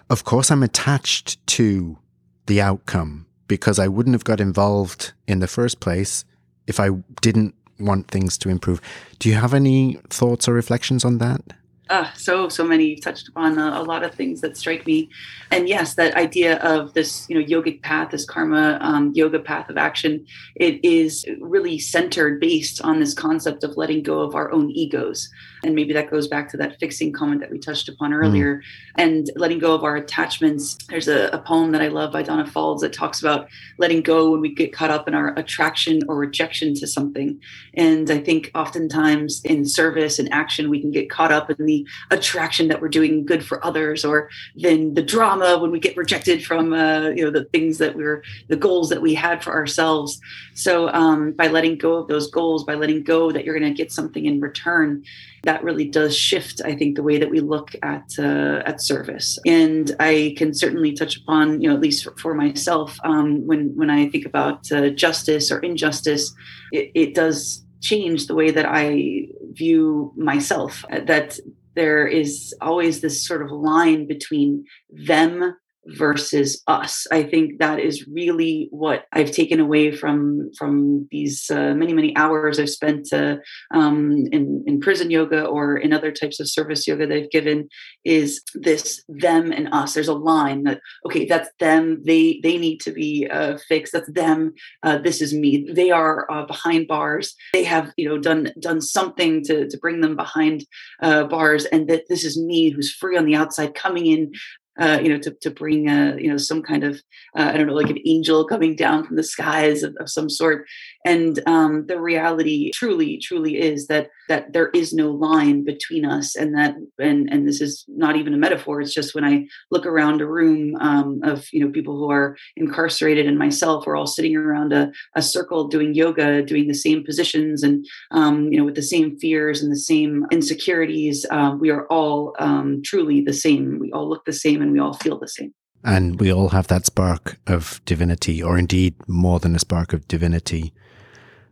of 0.10 0.24
course, 0.24 0.52
I'm 0.52 0.64
attached 0.64 1.46
to 1.48 1.98
the 2.46 2.62
outcome 2.62 3.26
because 3.48 3.80
I 3.80 3.88
wouldn't 3.88 4.14
have 4.14 4.24
got 4.24 4.40
involved 4.40 5.14
in 5.28 5.40
the 5.40 5.48
first 5.48 5.80
place 5.80 6.26
if 6.68 6.80
I 6.80 6.90
didn't 7.22 7.56
want 7.80 8.08
things 8.10 8.38
to 8.40 8.50
improve. 8.50 8.82
Do 9.20 9.30
you 9.30 9.36
have 9.36 9.54
any 9.54 10.00
thoughts 10.10 10.48
or 10.48 10.54
reflections 10.54 11.04
on 11.04 11.18
that? 11.20 11.42
Uh, 11.88 12.12
so 12.16 12.50
so 12.50 12.64
many 12.64 12.86
you've 12.86 13.02
touched 13.02 13.28
upon 13.28 13.60
a, 13.60 13.80
a, 13.80 13.84
lot 13.84 14.02
of 14.02 14.12
things 14.12 14.42
that 14.42 14.58
strike 14.58 14.88
me 14.88 15.08
and 15.52 15.70
yes 15.70 15.94
that 15.94 16.16
idea 16.16 16.58
of 16.64 16.92
this 16.96 17.30
you 17.30 17.40
know 17.40 17.46
yogic 17.46 17.80
path 17.84 18.10
this 18.10 18.26
karma 18.26 18.80
um, 18.82 19.12
yoga 19.14 19.40
path 19.40 19.70
of 19.70 19.78
action 19.78 20.26
it 20.56 20.84
is 20.84 21.28
really 21.40 21.78
centered 21.78 22.40
based 22.40 22.82
on 22.82 23.00
this 23.00 23.14
concept 23.14 23.64
of 23.64 23.78
letting 23.78 24.02
go 24.02 24.22
of 24.22 24.34
our 24.34 24.52
own 24.52 24.72
egos 24.72 25.30
and 25.66 25.76
maybe 25.76 25.94
that 25.94 26.10
goes 26.10 26.28
back 26.28 26.50
to 26.50 26.58
that 26.58 26.80
fixing 26.80 27.12
comment 27.12 27.42
that 27.42 27.52
we 27.52 27.58
touched 27.58 27.90
upon 27.90 28.12
mm. 28.12 28.18
earlier 28.18 28.58
mm. 28.58 28.62
and 28.96 29.32
letting 29.36 29.60
go 29.60 29.74
of 29.74 29.84
our 29.84 29.96
attachments 29.96 30.78
there's 30.90 31.08
a, 31.08 31.28
a, 31.30 31.40
poem 31.40 31.72
that 31.72 31.82
i 31.82 31.88
love 31.88 32.12
by 32.12 32.24
Danna 32.24 32.48
Faulds 32.48 32.80
that 32.82 32.94
talks 32.94 33.20
about 33.20 33.48
letting 33.78 34.02
go 34.02 34.32
when 34.32 34.42
we 34.42 34.54
get 34.54 34.74
caught 34.74 34.90
up 34.90 35.08
in 35.08 35.14
our 35.14 35.38
attraction 35.38 36.02
or 36.08 36.16
rejection 36.16 36.74
to 36.76 36.88
something 36.88 37.40
and 37.74 38.10
i 38.10 38.18
think 38.18 38.52
oftentimes 38.56 39.42
in 39.44 39.66
service 39.66 40.20
and 40.20 40.32
action 40.32 40.70
we 40.70 40.80
can 40.80 40.92
get 40.92 41.10
caught 41.10 41.32
up 41.32 41.50
in 41.50 41.66
the 41.66 41.86
attraction 42.12 42.68
that 42.68 42.82
we're 42.82 42.88
doing 42.88 43.26
good 43.26 43.46
for 43.46 43.64
others 43.66 44.06
or 44.06 44.30
then 44.56 44.94
the 44.94 45.04
drama 45.04 45.58
when 45.58 45.72
we 45.72 45.80
get 45.80 45.98
rejected 45.98 46.44
from 46.44 46.74
uh, 46.74 47.10
you 47.10 47.24
know 47.24 47.32
the 47.32 47.46
things 47.46 47.78
that 47.78 47.96
we're 47.96 48.24
the 48.48 48.56
goals 48.56 48.90
that 48.90 49.02
we 49.02 49.14
had 49.14 49.44
for 49.44 49.54
ourselves 49.54 50.20
so 50.54 50.90
um, 50.90 51.32
by 51.34 51.48
letting 51.48 51.78
go 51.78 51.96
of 51.96 52.08
those 52.08 52.30
goals 52.30 52.64
by 52.64 52.74
letting 52.74 53.04
go 53.04 53.32
that 53.32 53.46
you're 53.46 53.58
going 53.58 53.72
to 53.72 53.76
get 53.76 53.92
something 53.92 54.26
in 54.26 54.40
return 54.40 55.04
that 55.46 55.55
really 55.64 55.86
does 55.86 56.16
shift 56.16 56.62
i 56.66 56.74
think 56.76 56.96
the 56.96 57.04
way 57.04 57.18
that 57.18 57.30
we 57.30 57.40
look 57.40 57.72
at 57.84 58.08
uh, 58.20 58.62
at 58.66 58.82
service. 58.82 59.40
And 59.46 59.96
i 60.00 60.34
can 60.38 60.54
certainly 60.54 60.94
touch 60.94 61.18
upon 61.18 61.62
you 61.62 61.70
know 61.70 61.76
at 61.76 61.82
least 61.82 62.04
for, 62.04 62.16
for 62.18 62.34
myself 62.34 62.98
um, 63.04 63.46
when 63.48 63.76
when 63.76 63.90
i 63.90 64.10
think 64.10 64.26
about 64.26 64.72
uh, 64.72 64.90
justice 64.90 65.52
or 65.52 65.60
injustice 65.60 66.34
it, 66.72 66.92
it 66.94 67.14
does 67.16 67.66
change 67.82 68.28
the 68.28 68.36
way 68.36 68.52
that 68.52 68.66
i 68.68 69.28
view 69.52 70.14
myself 70.18 70.84
that 70.90 71.40
there 71.76 72.08
is 72.08 72.54
always 72.62 73.02
this 73.02 73.26
sort 73.26 73.42
of 73.42 73.52
line 73.52 74.08
between 74.08 74.66
them 74.90 75.56
versus 75.88 76.62
us. 76.68 77.06
I 77.12 77.24
think 77.24 77.60
that 77.60 77.80
is 77.80 78.08
really 78.08 78.68
what 78.72 79.06
i've 79.14 79.32
taken 79.32 79.60
away 79.60 79.92
from 79.92 80.52
from 80.58 81.08
these 81.12 81.50
uh, 81.52 81.74
many 81.74 81.94
many 81.94 82.16
hours 82.16 82.60
i've 82.60 82.70
spent 82.70 83.12
uh, 83.14 83.38
um, 83.72 84.26
in 84.32 84.64
in 84.66 84.80
prison 84.80 85.12
yoga 85.12 85.46
or 85.46 85.78
in 85.78 85.94
other 85.94 86.12
types 86.12 86.40
of 86.40 86.50
service 86.50 86.88
yoga 86.88 87.08
that 87.08 87.18
i've 87.18 87.32
given 87.32 87.70
is 88.04 88.42
this 88.54 89.04
them 89.08 89.52
and 89.52 89.68
us. 89.74 89.94
There's 89.94 90.08
a 90.08 90.14
line 90.14 90.64
that 90.64 90.80
okay 91.06 91.26
that's 91.26 91.50
them. 91.60 92.02
They 92.06 92.40
they 92.44 92.58
need 92.58 92.80
to 92.82 92.92
be 92.92 93.28
uh, 93.30 93.58
fixed. 93.68 93.94
That's 93.94 94.12
them. 94.12 94.54
Uh, 94.84 95.00
this 95.00 95.22
is 95.22 95.34
me. 95.34 95.68
They 95.72 95.92
are 95.92 96.30
uh, 96.32 96.46
behind 96.46 96.88
bars. 96.88 97.36
They 97.54 97.64
have 97.64 97.92
you 97.98 98.08
know 98.08 98.18
done 98.18 98.52
done 98.60 98.82
something 98.82 99.44
to 99.46 99.68
to 99.68 99.78
bring 99.78 100.02
them 100.02 100.16
behind 100.16 100.66
uh, 101.02 101.26
bars 101.26 101.66
and 101.66 101.90
that 101.90 102.04
this 102.10 102.24
is 102.24 102.40
me 102.40 102.70
who's 102.70 102.94
free 102.94 103.18
on 103.18 103.26
the 103.26 103.36
outside 103.36 103.74
coming 103.76 104.06
in 104.06 104.32
uh, 104.80 105.00
you 105.02 105.10
know, 105.10 105.20
to, 105.20 105.32
to 105.42 105.52
bring, 105.52 105.88
you 105.88 106.30
know, 106.30 106.38
some 106.38 106.62
kind 106.62 106.84
of, 106.84 107.02
uh, 107.38 107.52
I 107.54 107.58
don't 107.58 107.68
know, 107.68 107.74
like 107.74 107.90
an 107.90 108.00
angel 108.06 108.46
coming 108.46 108.76
down 108.76 109.06
from 109.06 109.16
the 109.16 109.24
skies 109.24 109.84
of, 109.84 109.96
of 110.00 110.10
some 110.10 110.30
sort. 110.30 110.66
And 111.06 111.40
um, 111.46 111.86
the 111.86 112.02
reality 112.02 112.72
truly, 112.74 113.20
truly 113.20 113.62
is 113.62 113.86
that 113.88 114.10
that 114.28 114.54
there 114.54 114.70
is 114.70 114.92
no 114.92 115.12
line 115.12 115.64
between 115.64 116.04
us, 116.04 116.36
and 116.36 116.56
that, 116.58 116.76
and 116.98 117.30
and 117.32 117.48
this 117.48 117.62
is 117.62 117.86
not 117.88 118.16
even 118.16 118.34
a 118.34 118.38
metaphor. 118.38 118.82
It's 118.82 118.94
just 118.94 119.14
when 119.14 119.24
I 119.24 119.46
look 119.70 119.86
around 119.86 120.20
a 120.20 120.28
room 120.28 120.76
um, 120.80 121.20
of 121.24 121.46
you 121.54 121.64
know 121.64 121.72
people 121.72 121.96
who 121.96 122.10
are 122.10 122.36
incarcerated 122.58 123.28
and 123.28 123.38
myself, 123.38 123.86
we're 123.86 123.96
all 123.96 124.08
sitting 124.08 124.36
around 124.36 124.74
a, 124.74 124.92
a 125.16 125.22
circle 125.22 125.68
doing 125.68 125.94
yoga, 125.94 126.42
doing 126.42 126.68
the 126.68 126.74
same 126.74 127.04
positions, 127.04 127.62
and 127.62 127.86
um, 128.10 128.52
you 128.52 128.58
know 128.58 128.66
with 128.66 128.76
the 128.76 128.82
same 128.82 129.16
fears 129.20 129.62
and 129.62 129.72
the 129.72 129.80
same 129.80 130.26
insecurities. 130.32 131.24
Uh, 131.30 131.56
we 131.60 131.70
are 131.70 131.86
all 131.88 132.36
um, 132.40 132.82
truly 132.84 133.22
the 133.22 133.34
same. 133.34 133.78
We 133.80 133.92
all 133.92 134.10
look 134.10 134.26
the 134.26 134.34
same 134.34 134.60
and 134.60 134.72
we 134.72 134.80
all 134.80 134.94
feel 134.94 135.20
the 135.20 135.28
same. 135.28 135.54
And 135.84 136.20
we 136.20 136.34
all 136.34 136.50
have 136.50 136.66
that 136.68 136.88
spark 136.88 137.38
of 137.46 137.80
divinity, 137.86 138.42
or 138.42 138.58
indeed 138.58 138.96
more 139.08 139.40
than 139.40 139.56
a 139.56 139.60
spark 139.60 139.94
of 139.94 140.08
divinity 140.08 140.74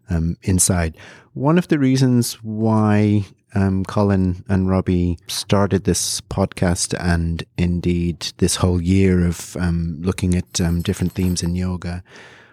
um, 0.10 0.38
inside. 0.44 0.98
One 1.34 1.58
of 1.58 1.68
the 1.68 1.80
reasons 1.80 2.36
why 2.44 3.26
um, 3.56 3.84
Colin 3.86 4.44
and 4.48 4.70
Robbie 4.70 5.20
started 5.28 5.84
this 5.84 6.22
podcast 6.22 6.96
and 7.00 7.44
indeed 7.58 8.34
this 8.38 8.58
whole 8.58 8.82
year 8.82 9.26
of 9.26 9.56
um, 9.58 9.98
looking 10.02 10.36
at 10.36 10.60
um, 10.60 10.82
different 10.82 11.14
themes 11.14 11.44
in 11.44 11.56
yoga 11.56 12.04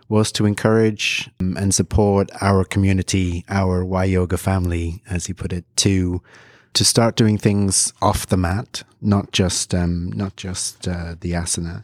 was 0.09 0.33
to 0.33 0.45
encourage 0.45 1.31
um, 1.41 1.57
and 1.57 1.75
support 1.75 2.31
our 2.41 2.65
community, 2.65 3.45
our 3.49 3.85
Y 3.85 4.05
Yoga 4.05 4.37
family, 4.37 5.03
as 5.09 5.27
he 5.27 5.33
put 5.33 5.53
it, 5.53 5.65
to 5.77 6.21
to 6.73 6.85
start 6.85 7.17
doing 7.17 7.37
things 7.37 7.93
off 8.01 8.27
the 8.27 8.37
mat, 8.37 8.85
not 9.01 9.33
just 9.33 9.75
um, 9.75 10.11
not 10.13 10.37
just 10.37 10.87
uh, 10.87 11.15
the 11.21 11.33
asana. 11.33 11.83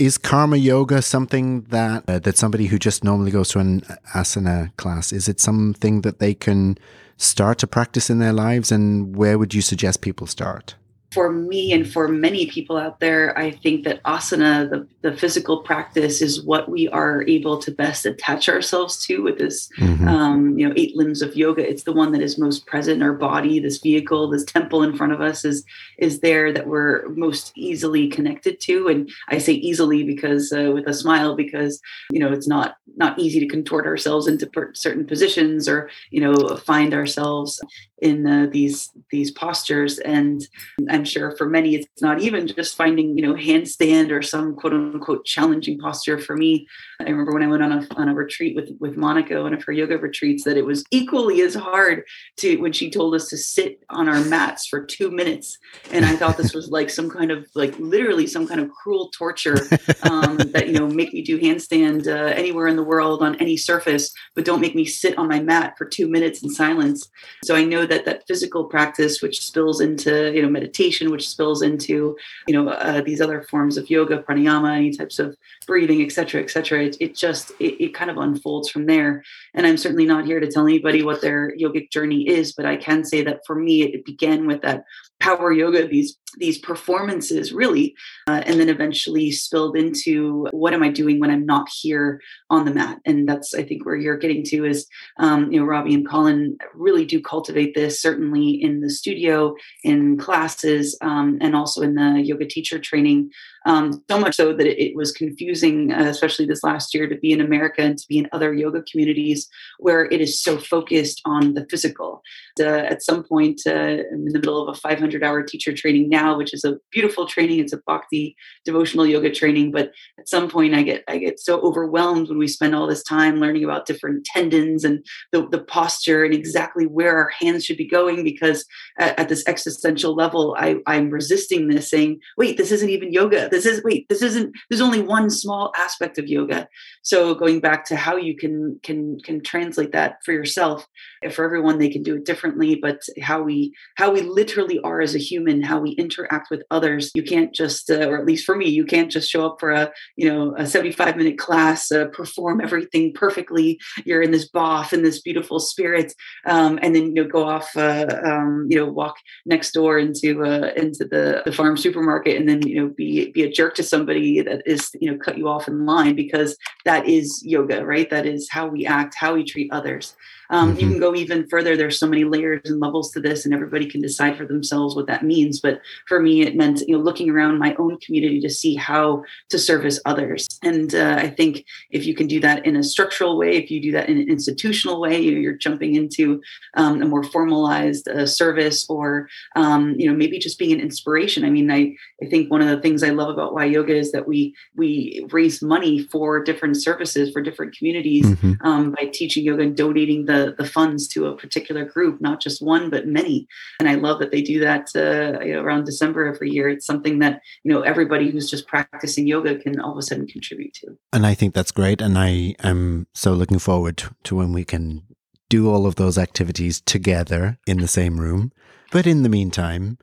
Is 0.00 0.16
karma 0.16 0.56
yoga 0.56 1.02
something 1.02 1.60
that 1.68 2.04
uh, 2.08 2.18
that 2.20 2.38
somebody 2.38 2.68
who 2.68 2.78
just 2.78 3.04
normally 3.04 3.30
goes 3.30 3.50
to 3.50 3.58
an 3.58 3.82
asana 4.14 4.74
class 4.78 5.12
is 5.12 5.28
it 5.28 5.38
something 5.40 6.00
that 6.00 6.20
they 6.20 6.32
can 6.32 6.78
start 7.18 7.58
to 7.58 7.66
practice 7.66 8.08
in 8.08 8.18
their 8.18 8.32
lives, 8.32 8.72
and 8.72 9.14
where 9.14 9.36
would 9.38 9.52
you 9.52 9.60
suggest 9.60 10.00
people 10.00 10.26
start? 10.26 10.74
For 11.12 11.32
me 11.32 11.72
and 11.72 11.90
for 11.90 12.06
many 12.06 12.46
people 12.46 12.76
out 12.76 13.00
there, 13.00 13.36
I 13.36 13.50
think 13.50 13.84
that 13.84 14.02
asana, 14.04 14.70
the, 14.70 14.86
the 15.02 15.16
physical 15.16 15.62
practice, 15.62 16.22
is 16.22 16.44
what 16.44 16.68
we 16.68 16.88
are 16.88 17.24
able 17.26 17.58
to 17.58 17.72
best 17.72 18.06
attach 18.06 18.48
ourselves 18.48 19.04
to 19.06 19.22
with 19.22 19.38
this, 19.38 19.68
mm-hmm. 19.78 20.06
um, 20.06 20.58
you 20.58 20.68
know, 20.68 20.74
eight 20.76 20.96
limbs 20.96 21.20
of 21.20 21.34
yoga. 21.34 21.68
It's 21.68 21.82
the 21.82 21.92
one 21.92 22.12
that 22.12 22.22
is 22.22 22.38
most 22.38 22.66
present 22.66 22.96
in 22.96 23.02
our 23.02 23.12
body. 23.12 23.58
This 23.58 23.78
vehicle, 23.78 24.30
this 24.30 24.44
temple 24.44 24.84
in 24.84 24.96
front 24.96 25.12
of 25.12 25.20
us, 25.20 25.44
is 25.44 25.64
is 25.98 26.20
there 26.20 26.52
that 26.52 26.68
we're 26.68 27.08
most 27.08 27.52
easily 27.56 28.06
connected 28.06 28.60
to. 28.60 28.86
And 28.86 29.10
I 29.28 29.38
say 29.38 29.54
easily 29.54 30.04
because 30.04 30.52
uh, 30.52 30.70
with 30.72 30.86
a 30.86 30.94
smile, 30.94 31.34
because 31.34 31.80
you 32.12 32.20
know 32.20 32.32
it's 32.32 32.46
not 32.46 32.76
not 32.96 33.18
easy 33.18 33.40
to 33.40 33.46
contort 33.46 33.86
ourselves 33.86 34.26
into 34.26 34.46
per- 34.46 34.74
certain 34.74 35.06
positions 35.06 35.68
or 35.68 35.90
you 36.10 36.20
know 36.20 36.56
find 36.56 36.94
ourselves 36.94 37.60
in 38.00 38.26
uh, 38.26 38.46
these 38.50 38.90
these 39.10 39.30
postures 39.30 39.98
and 40.00 40.46
i'm 40.88 40.99
sure 41.04 41.36
for 41.36 41.48
many 41.48 41.74
it's 41.74 42.02
not 42.02 42.20
even 42.20 42.46
just 42.46 42.76
finding 42.76 43.16
you 43.16 43.22
know 43.22 43.34
handstand 43.34 44.10
or 44.10 44.22
some 44.22 44.54
quote 44.54 44.72
unquote 44.72 45.24
challenging 45.24 45.78
posture. 45.78 46.18
For 46.18 46.36
me 46.36 46.66
i 47.00 47.04
remember 47.04 47.32
when 47.32 47.42
i 47.42 47.46
went 47.46 47.62
on 47.62 47.72
a, 47.72 47.86
on 47.96 48.08
a 48.08 48.14
retreat 48.14 48.54
with 48.56 48.70
with 48.78 48.96
monica 48.96 49.42
one 49.42 49.54
of 49.54 49.62
her 49.64 49.72
yoga 49.72 49.98
retreats 49.98 50.44
that 50.44 50.56
it 50.56 50.64
was 50.64 50.84
equally 50.90 51.40
as 51.42 51.54
hard 51.54 52.04
to 52.38 52.56
when 52.58 52.72
she 52.72 52.90
told 52.90 53.14
us 53.14 53.28
to 53.28 53.36
sit 53.36 53.80
on 53.90 54.08
our 54.08 54.22
mats 54.24 54.66
for 54.66 54.84
two 54.84 55.10
minutes. 55.10 55.58
And 55.92 56.04
i 56.04 56.16
thought 56.16 56.36
this 56.36 56.54
was 56.54 56.68
like 56.78 56.90
some 56.90 57.10
kind 57.10 57.30
of 57.30 57.46
like 57.54 57.78
literally 57.78 58.26
some 58.26 58.46
kind 58.46 58.60
of 58.60 58.70
cruel 58.70 59.10
torture 59.16 59.56
um, 60.02 60.36
that 60.36 60.68
you 60.68 60.78
know 60.78 60.86
make 60.86 61.12
me 61.12 61.22
do 61.22 61.38
handstand 61.38 62.06
uh, 62.06 62.34
anywhere 62.34 62.66
in 62.66 62.76
the 62.76 62.82
world 62.82 63.22
on 63.22 63.36
any 63.36 63.56
surface 63.56 64.12
but 64.34 64.44
don't 64.44 64.60
make 64.60 64.74
me 64.74 64.84
sit 64.84 65.16
on 65.18 65.28
my 65.28 65.40
mat 65.40 65.74
for 65.78 65.84
two 65.84 66.08
minutes 66.08 66.42
in 66.42 66.50
silence. 66.50 67.10
So 67.44 67.54
i 67.54 67.64
know 67.64 67.86
that 67.86 68.04
that 68.04 68.26
physical 68.26 68.64
practice, 68.64 69.22
which 69.22 69.44
spills 69.44 69.80
into 69.80 70.32
you 70.34 70.42
know 70.42 70.48
meditation, 70.48 70.89
which 71.10 71.28
spills 71.28 71.62
into 71.62 72.16
you 72.46 72.54
know 72.54 72.68
uh, 72.70 73.00
these 73.00 73.20
other 73.20 73.42
forms 73.42 73.76
of 73.76 73.90
yoga, 73.90 74.22
pranayama, 74.22 74.76
any 74.76 74.90
types 74.90 75.18
of 75.18 75.36
breathing, 75.66 76.02
et 76.02 76.12
cetera, 76.12 76.42
et 76.42 76.50
cetera. 76.50 76.84
It, 76.84 76.96
it 77.00 77.14
just 77.14 77.50
it, 77.60 77.82
it 77.82 77.94
kind 77.94 78.10
of 78.10 78.16
unfolds 78.18 78.70
from 78.70 78.86
there. 78.86 79.22
And 79.54 79.66
I'm 79.66 79.76
certainly 79.76 80.06
not 80.06 80.26
here 80.26 80.40
to 80.40 80.50
tell 80.50 80.66
anybody 80.66 81.02
what 81.02 81.20
their 81.20 81.56
yogic 81.56 81.90
journey 81.90 82.28
is, 82.28 82.52
but 82.52 82.66
I 82.66 82.76
can 82.76 83.04
say 83.04 83.22
that 83.22 83.40
for 83.46 83.54
me, 83.54 83.82
it 83.82 84.04
began 84.04 84.46
with 84.46 84.62
that 84.62 84.84
power 85.20 85.52
yoga, 85.52 85.86
these 85.86 86.16
these 86.38 86.58
performances 86.58 87.52
really 87.52 87.94
uh, 88.28 88.42
and 88.46 88.60
then 88.60 88.68
eventually 88.68 89.30
spilled 89.32 89.76
into 89.76 90.46
what 90.52 90.72
am 90.72 90.82
i 90.82 90.88
doing 90.88 91.18
when 91.18 91.30
i'm 91.30 91.44
not 91.44 91.68
here 91.68 92.20
on 92.50 92.64
the 92.64 92.72
mat? 92.72 92.98
And 93.04 93.28
that's 93.28 93.54
i 93.54 93.62
think 93.62 93.84
where 93.84 93.96
you're 93.96 94.16
getting 94.16 94.44
to 94.44 94.64
is 94.64 94.86
um, 95.18 95.50
you 95.50 95.58
know 95.58 95.66
robbie 95.66 95.94
and 95.94 96.08
colin 96.08 96.56
really 96.74 97.04
do 97.04 97.20
cultivate 97.20 97.74
this 97.74 98.00
certainly 98.00 98.50
in 98.50 98.80
the 98.80 98.90
studio 98.90 99.54
in 99.82 100.18
classes 100.18 100.96
um, 101.02 101.38
and 101.40 101.56
also 101.56 101.82
in 101.82 101.94
the 101.94 102.22
yoga 102.22 102.46
teacher 102.46 102.78
training 102.78 103.30
um, 103.66 104.02
so 104.08 104.18
much 104.18 104.36
so 104.36 104.54
that 104.54 104.66
it, 104.66 104.96
was 104.96 105.12
confusing 105.12 105.92
uh, 105.92 106.04
especially 106.04 106.46
this 106.46 106.62
last 106.62 106.94
year 106.94 107.08
to 107.08 107.16
be 107.16 107.32
in 107.32 107.40
america 107.40 107.82
and 107.82 107.98
to 107.98 108.06
be 108.08 108.18
in 108.18 108.28
other 108.32 108.54
yoga 108.54 108.82
communities 108.82 109.48
where 109.78 110.04
it 110.04 110.20
is 110.20 110.40
so 110.40 110.58
focused 110.58 111.20
on 111.24 111.54
the 111.54 111.66
physical. 111.70 112.22
Uh, 112.58 112.64
at 112.64 113.02
some 113.02 113.22
point 113.22 113.60
uh, 113.66 114.02
in 114.12 114.24
the 114.24 114.38
middle 114.38 114.62
of 114.62 114.76
a 114.76 114.78
500 114.78 115.09
hour 115.22 115.42
teacher 115.42 115.72
training 115.72 116.08
now 116.08 116.36
which 116.36 116.54
is 116.54 116.64
a 116.64 116.76
beautiful 116.90 117.26
training. 117.26 117.58
It's 117.58 117.72
a 117.72 117.80
bhakti 117.86 118.36
devotional 118.64 119.06
yoga 119.06 119.30
training. 119.30 119.70
But 119.70 119.92
at 120.18 120.28
some 120.28 120.48
point 120.48 120.74
I 120.74 120.82
get 120.82 121.04
I 121.08 121.18
get 121.18 121.40
so 121.40 121.60
overwhelmed 121.60 122.28
when 122.28 122.38
we 122.38 122.48
spend 122.48 122.74
all 122.74 122.86
this 122.86 123.02
time 123.02 123.40
learning 123.40 123.64
about 123.64 123.86
different 123.86 124.24
tendons 124.24 124.84
and 124.84 125.04
the, 125.32 125.48
the 125.48 125.62
posture 125.62 126.24
and 126.24 126.34
exactly 126.34 126.86
where 126.86 127.16
our 127.16 127.30
hands 127.40 127.64
should 127.64 127.76
be 127.76 127.88
going 127.88 128.24
because 128.24 128.64
at, 128.98 129.18
at 129.18 129.28
this 129.28 129.44
existential 129.46 130.14
level 130.14 130.56
I, 130.58 130.76
I'm 130.86 131.10
resisting 131.10 131.68
this 131.68 131.90
saying, 131.90 132.20
wait, 132.36 132.56
this 132.56 132.72
isn't 132.72 132.90
even 132.90 133.12
yoga. 133.12 133.48
This 133.50 133.66
is 133.66 133.82
wait, 133.84 134.08
this 134.08 134.22
isn't 134.22 134.54
there's 134.68 134.80
only 134.80 135.02
one 135.02 135.30
small 135.30 135.72
aspect 135.76 136.18
of 136.18 136.28
yoga. 136.28 136.68
So 137.02 137.34
going 137.34 137.60
back 137.60 137.84
to 137.86 137.96
how 137.96 138.16
you 138.16 138.36
can 138.36 138.78
can 138.82 139.18
can 139.20 139.42
translate 139.42 139.92
that 139.92 140.18
for 140.24 140.32
yourself, 140.32 140.86
if 141.22 141.34
for 141.34 141.44
everyone 141.44 141.78
they 141.78 141.88
can 141.88 142.02
do 142.02 142.16
it 142.16 142.24
differently, 142.24 142.78
but 142.80 143.00
how 143.20 143.42
we 143.42 143.74
how 143.96 144.12
we 144.12 144.22
literally 144.22 144.80
are 144.80 144.99
as 145.00 145.14
a 145.14 145.18
human, 145.18 145.62
how 145.62 145.80
we 145.80 145.90
interact 145.92 146.50
with 146.50 146.62
others. 146.70 147.10
You 147.14 147.22
can't 147.22 147.54
just, 147.54 147.90
uh, 147.90 148.08
or 148.08 148.18
at 148.18 148.26
least 148.26 148.44
for 148.44 148.56
me, 148.56 148.68
you 148.68 148.84
can't 148.84 149.10
just 149.10 149.30
show 149.30 149.46
up 149.46 149.56
for 149.60 149.70
a, 149.70 149.90
you 150.16 150.28
know, 150.28 150.54
a 150.56 150.66
75 150.66 151.16
minute 151.16 151.38
class, 151.38 151.90
uh, 151.90 152.06
perform 152.06 152.60
everything 152.60 153.12
perfectly. 153.12 153.80
You're 154.04 154.22
in 154.22 154.30
this 154.30 154.50
boff 154.50 154.92
in 154.92 155.02
this 155.02 155.20
beautiful 155.20 155.60
spirit, 155.60 156.12
um, 156.46 156.78
and 156.82 156.94
then 156.94 157.14
you 157.14 157.22
know 157.22 157.28
go 157.28 157.48
off, 157.48 157.76
uh, 157.76 158.06
um, 158.24 158.66
you 158.68 158.76
know, 158.76 158.90
walk 158.90 159.16
next 159.46 159.72
door 159.72 159.98
into 159.98 160.44
uh, 160.44 160.72
into 160.76 161.04
the, 161.04 161.42
the 161.44 161.52
farm 161.52 161.76
supermarket, 161.76 162.36
and 162.36 162.48
then 162.48 162.66
you 162.66 162.80
know 162.80 162.88
be 162.88 163.30
be 163.30 163.42
a 163.42 163.50
jerk 163.50 163.74
to 163.74 163.82
somebody 163.82 164.40
that 164.40 164.62
is 164.66 164.90
you 165.00 165.10
know 165.10 165.18
cut 165.18 165.38
you 165.38 165.48
off 165.48 165.68
in 165.68 165.86
line 165.86 166.14
because 166.14 166.56
that 166.84 167.06
is 167.06 167.42
yoga, 167.44 167.84
right? 167.84 168.10
That 168.10 168.26
is 168.26 168.48
how 168.50 168.66
we 168.66 168.86
act, 168.86 169.14
how 169.14 169.34
we 169.34 169.44
treat 169.44 169.72
others. 169.72 170.16
Um, 170.50 170.70
mm-hmm. 170.70 170.80
You 170.80 170.88
can 170.88 171.00
go 171.00 171.14
even 171.14 171.48
further. 171.48 171.76
There's 171.76 171.98
so 171.98 172.06
many 172.06 172.24
layers 172.24 172.60
and 172.64 172.80
levels 172.80 173.10
to 173.12 173.20
this, 173.20 173.44
and 173.44 173.54
everybody 173.54 173.88
can 173.88 174.00
decide 174.00 174.36
for 174.36 174.46
themselves 174.46 174.94
what 174.94 175.06
that 175.06 175.24
means. 175.24 175.60
But 175.60 175.80
for 176.06 176.20
me, 176.20 176.42
it 176.42 176.56
meant 176.56 176.80
you 176.86 176.96
know 176.96 177.02
looking 177.02 177.30
around 177.30 177.58
my 177.58 177.74
own 177.76 177.98
community 177.98 178.40
to 178.40 178.50
see 178.50 178.74
how 178.74 179.24
to 179.48 179.58
service 179.58 180.00
others. 180.04 180.46
And 180.62 180.94
uh, 180.94 181.16
I 181.18 181.28
think 181.28 181.64
if 181.90 182.04
you 182.06 182.14
can 182.14 182.26
do 182.26 182.40
that 182.40 182.66
in 182.66 182.76
a 182.76 182.82
structural 182.82 183.38
way, 183.38 183.56
if 183.56 183.70
you 183.70 183.80
do 183.80 183.92
that 183.92 184.08
in 184.08 184.18
an 184.18 184.28
institutional 184.28 185.00
way, 185.00 185.20
you 185.20 185.32
know, 185.32 185.38
you're 185.38 185.54
jumping 185.54 185.94
into 185.94 186.40
um, 186.74 187.02
a 187.02 187.06
more 187.06 187.24
formalized 187.24 188.08
uh, 188.08 188.26
service, 188.26 188.86
or 188.88 189.28
um, 189.56 189.94
you 189.98 190.10
know 190.10 190.16
maybe 190.16 190.38
just 190.38 190.58
being 190.58 190.72
an 190.72 190.80
inspiration. 190.80 191.44
I 191.44 191.50
mean, 191.50 191.70
I 191.70 191.96
I 192.22 192.26
think 192.26 192.50
one 192.50 192.62
of 192.62 192.68
the 192.68 192.80
things 192.80 193.02
I 193.02 193.10
love 193.10 193.30
about 193.30 193.54
Y 193.54 193.64
Yoga 193.66 193.94
is 193.94 194.12
that 194.12 194.26
we 194.26 194.54
we 194.76 195.26
raise 195.30 195.62
money 195.62 196.04
for 196.04 196.42
different 196.42 196.76
services 196.76 197.32
for 197.32 197.42
different 197.42 197.76
communities 197.76 198.26
mm-hmm. 198.26 198.66
um, 198.66 198.92
by 198.92 199.06
teaching 199.12 199.44
yoga 199.44 199.62
and 199.62 199.76
donating 199.76 200.24
the 200.26 200.39
the, 200.56 200.70
funds 200.70 201.08
to 201.08 201.26
a 201.26 201.36
particular 201.36 201.84
group, 201.84 202.20
not 202.20 202.40
just 202.40 202.62
one, 202.62 202.90
but 202.90 203.06
many. 203.06 203.46
And 203.80 203.88
I 203.88 203.94
love 203.94 204.20
that 204.20 204.30
they 204.30 204.42
do 204.42 204.60
that 204.60 204.88
uh, 204.94 205.42
you 205.44 205.54
know, 205.54 205.62
around 205.62 205.84
December 205.84 206.26
every 206.26 206.50
year. 206.50 206.68
It's 206.68 206.86
something 206.86 207.18
that, 207.18 207.40
you 207.64 207.72
know, 207.72 207.80
everybody 207.82 208.30
who's 208.30 208.48
just 208.48 208.66
practicing 208.68 209.26
yoga 209.26 209.58
can 209.58 209.80
all 209.80 209.92
of 209.92 209.98
a 209.98 210.02
sudden 210.02 210.26
contribute 210.26 210.74
to. 210.74 210.96
And 211.12 211.26
I 211.26 211.34
think 211.34 211.54
that's 211.54 211.72
great. 211.72 212.00
And 212.00 212.16
I 212.16 212.54
am 212.62 213.06
so 213.14 213.32
looking 213.32 213.58
forward 213.58 214.02
to 214.24 214.36
when 214.36 214.52
we 214.52 214.64
can 214.64 215.02
do 215.48 215.68
all 215.68 215.86
of 215.86 215.96
those 215.96 216.16
activities 216.16 216.80
together 216.80 217.58
in 217.66 217.78
the 217.78 217.88
same 217.88 218.20
room. 218.20 218.52
But 218.92 219.06
in 219.06 219.22
the 219.22 219.28
meantime, 219.28 219.98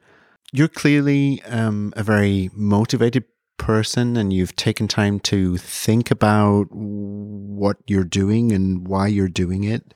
you're 0.52 0.68
clearly 0.68 1.42
um, 1.44 1.94
a 1.96 2.04
very 2.04 2.50
motivated 2.54 3.24
person 3.58 4.16
and 4.16 4.32
you've 4.32 4.56
taken 4.56 4.88
time 4.88 5.20
to 5.20 5.58
think 5.58 6.12
about 6.12 6.68
what 6.72 7.78
you're 7.88 8.04
doing 8.04 8.52
and 8.52 8.88
why 8.88 9.08
you're 9.08 9.28
doing 9.28 9.64
it. 9.64 9.94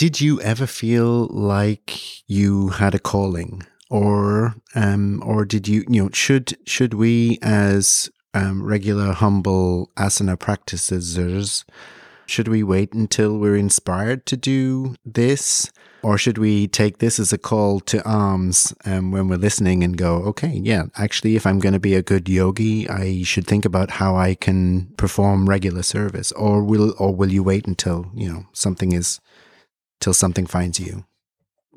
Did 0.00 0.18
you 0.18 0.40
ever 0.40 0.66
feel 0.66 1.26
like 1.26 2.26
you 2.26 2.68
had 2.68 2.94
a 2.94 2.98
calling, 2.98 3.64
or 3.90 4.54
um, 4.74 5.22
or 5.22 5.44
did 5.44 5.68
you 5.68 5.84
you 5.90 6.04
know 6.04 6.10
should 6.10 6.56
should 6.66 6.94
we 6.94 7.38
as 7.42 8.08
um, 8.32 8.62
regular 8.62 9.12
humble 9.12 9.90
asana 9.98 10.38
practitioners 10.38 11.66
should 12.30 12.48
we 12.48 12.62
wait 12.62 12.92
until 12.92 13.36
we're 13.36 13.56
inspired 13.56 14.24
to 14.26 14.36
do 14.36 14.94
this? 15.04 15.70
Or 16.02 16.16
should 16.16 16.38
we 16.38 16.66
take 16.66 16.96
this 16.98 17.18
as 17.18 17.30
a 17.30 17.36
call 17.36 17.80
to 17.80 18.02
arms 18.04 18.72
um, 18.86 19.10
when 19.10 19.28
we're 19.28 19.36
listening 19.36 19.84
and 19.84 19.98
go, 19.98 20.22
okay, 20.30 20.60
yeah, 20.62 20.84
actually, 20.96 21.36
if 21.36 21.44
I'm 21.44 21.58
going 21.58 21.74
to 21.74 21.80
be 21.80 21.94
a 21.94 22.02
good 22.02 22.26
yogi, 22.26 22.88
I 22.88 23.22
should 23.24 23.46
think 23.46 23.66
about 23.66 23.90
how 23.90 24.16
I 24.16 24.34
can 24.34 24.86
perform 24.96 25.46
regular 25.46 25.82
service. 25.82 26.32
Or 26.32 26.62
will, 26.62 26.94
or 26.98 27.14
will 27.14 27.30
you 27.30 27.42
wait 27.42 27.66
until, 27.66 28.10
you 28.14 28.32
know, 28.32 28.46
something 28.54 28.92
is 28.92 29.20
till 30.00 30.14
something 30.14 30.46
finds 30.46 30.80
you. 30.80 31.04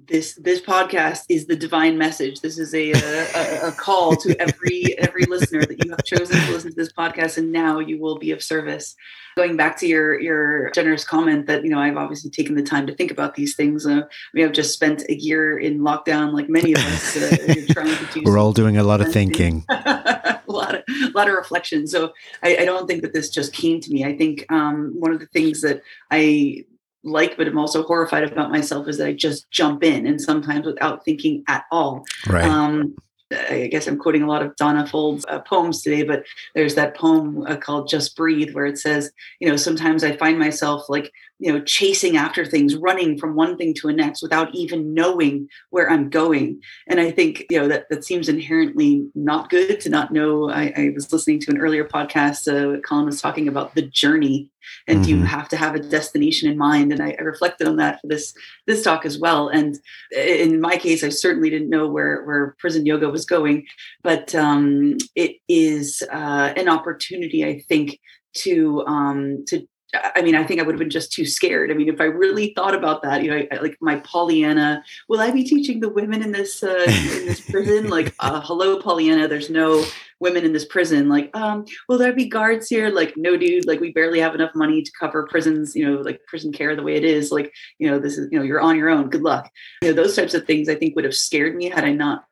This 0.05 0.35
this 0.35 0.59
podcast 0.59 1.23
is 1.29 1.47
the 1.47 1.55
divine 1.55 1.97
message. 1.97 2.41
This 2.41 2.57
is 2.57 2.73
a 2.73 2.91
a, 2.91 3.67
a 3.67 3.71
call 3.71 4.15
to 4.17 4.35
every 4.41 4.97
every 4.97 5.23
listener 5.25 5.65
that 5.65 5.83
you 5.83 5.91
have 5.91 6.03
chosen 6.03 6.41
to 6.41 6.51
listen 6.51 6.71
to 6.71 6.75
this 6.75 6.91
podcast 6.91 7.37
and 7.37 7.51
now 7.51 7.79
you 7.79 8.01
will 8.01 8.17
be 8.17 8.31
of 8.31 8.43
service. 8.43 8.95
Going 9.37 9.55
back 9.55 9.77
to 9.77 9.87
your 9.87 10.19
your 10.19 10.71
generous 10.71 11.05
comment 11.05 11.47
that 11.47 11.63
you 11.63 11.69
know 11.69 11.79
i've 11.79 11.95
obviously 11.95 12.31
taken 12.31 12.55
the 12.55 12.63
time 12.63 12.85
to 12.87 12.95
think 12.95 13.11
about 13.11 13.35
these 13.35 13.55
things. 13.55 13.85
Uh, 13.85 14.01
i 14.01 14.29
mean 14.33 14.45
i've 14.45 14.51
just 14.51 14.73
spent 14.73 15.03
a 15.07 15.15
year 15.15 15.57
in 15.57 15.79
lockdown 15.79 16.33
like 16.33 16.49
many 16.49 16.73
of 16.73 16.79
us 16.79 17.15
uh, 17.15 17.55
trying 17.69 17.95
to 17.95 18.07
do 18.13 18.23
we're 18.25 18.37
all 18.37 18.51
doing 18.51 18.77
a 18.77 18.83
lot 18.83 18.99
of 18.99 19.11
thinking. 19.11 19.63
A 20.45 20.51
lot 20.53 20.75
of 20.75 20.83
a 20.87 21.11
lot 21.15 21.27
of 21.27 21.33
reflection. 21.33 21.87
So 21.87 22.13
I, 22.43 22.57
I, 22.57 22.65
don't 22.65 22.85
think 22.85 23.01
that 23.01 23.11
this 23.11 23.29
just 23.31 23.53
came 23.53 23.79
to 23.79 23.89
me. 23.91 24.05
I 24.05 24.15
think 24.15 24.45
um, 24.51 24.93
one 24.99 25.11
of 25.11 25.19
the 25.19 25.25
things 25.27 25.61
that 25.61 25.81
i 26.11 26.63
like, 27.03 27.37
but 27.37 27.47
I'm 27.47 27.57
also 27.57 27.83
horrified 27.83 28.23
about 28.23 28.51
myself 28.51 28.87
is 28.87 28.97
that 28.97 29.07
I 29.07 29.13
just 29.13 29.49
jump 29.51 29.83
in 29.83 30.07
and 30.07 30.21
sometimes 30.21 30.65
without 30.65 31.03
thinking 31.03 31.43
at 31.47 31.65
all. 31.71 32.05
Right. 32.27 32.45
Um, 32.45 32.95
I 33.31 33.67
guess 33.71 33.87
I'm 33.87 33.97
quoting 33.97 34.21
a 34.21 34.27
lot 34.27 34.43
of 34.43 34.55
Danna 34.55 34.87
Faulds' 34.87 35.23
uh, 35.27 35.39
poems 35.39 35.81
today, 35.81 36.03
but 36.03 36.23
there's 36.55 36.75
that 36.75 36.95
poem 36.95 37.43
uh, 37.47 37.55
called 37.55 37.89
Just 37.89 38.15
Breathe 38.15 38.53
where 38.53 38.65
it 38.65 38.77
says, 38.77 39.11
you 39.39 39.49
know, 39.49 39.55
sometimes 39.55 40.03
I 40.03 40.15
find 40.15 40.37
myself 40.37 40.87
like 40.87 41.11
you 41.43 41.51
know 41.51 41.61
chasing 41.61 42.15
after 42.15 42.45
things 42.45 42.75
running 42.75 43.17
from 43.17 43.35
one 43.35 43.57
thing 43.57 43.73
to 43.73 43.87
the 43.87 43.93
next 43.93 44.21
without 44.21 44.53
even 44.55 44.93
knowing 44.93 45.49
where 45.71 45.89
i'm 45.89 46.09
going. 46.09 46.61
And 46.87 46.99
i 46.99 47.11
think 47.11 47.45
you 47.49 47.59
know 47.59 47.67
that 47.67 47.89
that 47.89 48.05
seems 48.05 48.29
inherently 48.29 49.05
not 49.13 49.49
good 49.49 49.81
to 49.81 49.89
not 49.89 50.13
know. 50.13 50.49
I, 50.49 50.73
I 50.75 50.91
was 50.93 51.11
listening 51.11 51.39
to 51.41 51.51
an 51.51 51.57
earlier 51.57 51.85
podcast 51.85 52.47
uh, 52.47 52.79
colin 52.81 53.05
was 53.05 53.21
talking 53.21 53.47
about 53.47 53.75
the 53.75 53.81
journey 53.81 54.49
and 54.87 54.99
mm-hmm. 54.99 55.09
you 55.09 55.23
have 55.23 55.49
to 55.49 55.57
have 55.57 55.75
a 55.75 55.79
destination 55.79 56.49
in 56.49 56.57
mind? 56.57 56.93
And 56.93 57.01
I, 57.01 57.15
I, 57.19 57.23
reflected 57.23 57.67
on 57.67 57.75
that 57.77 57.99
for 57.99 58.07
this 58.07 58.33
this 58.65 58.81
talk 58.81 59.05
as 59.05 59.19
well. 59.19 59.49
And 59.49 59.77
in 60.15 60.61
my 60.61 60.77
case 60.77 61.03
i 61.03 61.09
certainly 61.09 61.49
didn't 61.49 61.69
know 61.69 61.87
where 61.87 62.23
where 62.23 62.55
prison 62.59 62.85
yoga 62.85 63.09
was 63.09 63.25
going 63.25 63.65
but 64.03 64.33
um, 64.35 64.97
it 65.15 65.37
is 65.47 66.03
uh, 66.11 66.53
an 66.55 66.69
opportunity 66.69 67.45
i 67.45 67.59
think 67.67 67.99
to 68.33 68.83
um, 68.87 69.43
to 69.47 69.67
I 69.93 70.21
mean, 70.21 70.35
I 70.35 70.43
think 70.43 70.59
I 70.59 70.63
would 70.63 70.73
have 70.73 70.79
been 70.79 70.89
just 70.89 71.11
too 71.11 71.25
scared. 71.25 71.69
I 71.69 71.75
mean, 71.75 71.87
if 71.87 72.01
I 72.01 72.05
really 72.05 72.53
thought 72.55 72.73
about 72.73 73.03
that, 73.03 73.23
you 73.23 73.29
know, 73.29 73.45
I, 73.51 73.57
like 73.57 73.77
my 73.79 73.97
Pollyanna, 73.97 74.83
will 75.07 75.19
I 75.19 75.31
be 75.31 75.43
teaching 75.43 75.79
the 75.79 75.89
women 75.89 76.23
in 76.23 76.31
this 76.31 76.63
uh, 76.63 76.83
in 76.87 77.25
this 77.27 77.41
prison? 77.49 77.89
like, 77.89 78.13
uh, 78.19 78.41
hello, 78.41 78.79
Pollyanna. 78.79 79.27
There's 79.27 79.49
no 79.49 79.85
women 80.19 80.45
in 80.45 80.53
this 80.53 80.65
prison. 80.65 81.09
Like, 81.09 81.29
um, 81.35 81.65
will 81.87 81.97
there 81.97 82.13
be 82.13 82.27
guards 82.27 82.69
here? 82.69 82.89
Like, 82.89 83.13
no, 83.17 83.37
dude. 83.37 83.67
Like, 83.67 83.79
we 83.79 83.91
barely 83.91 84.19
have 84.19 84.33
enough 84.33 84.55
money 84.55 84.81
to 84.81 84.91
cover 84.99 85.27
prisons. 85.27 85.75
You 85.75 85.85
know, 85.85 86.01
like 86.01 86.25
prison 86.25 86.51
care 86.51 86.75
the 86.75 86.83
way 86.83 86.95
it 86.95 87.03
is. 87.03 87.31
Like, 87.31 87.53
you 87.77 87.89
know, 87.89 87.99
this 87.99 88.17
is 88.17 88.29
you 88.31 88.39
know, 88.39 88.45
you're 88.45 88.61
on 88.61 88.77
your 88.77 88.89
own. 88.89 89.09
Good 89.09 89.23
luck. 89.23 89.49
You 89.81 89.89
know, 89.89 89.93
those 89.93 90.15
types 90.15 90.33
of 90.33 90.45
things 90.45 90.69
I 90.69 90.75
think 90.75 90.95
would 90.95 91.05
have 91.05 91.15
scared 91.15 91.55
me 91.55 91.69
had 91.69 91.83
I 91.83 91.91
not 91.91 92.25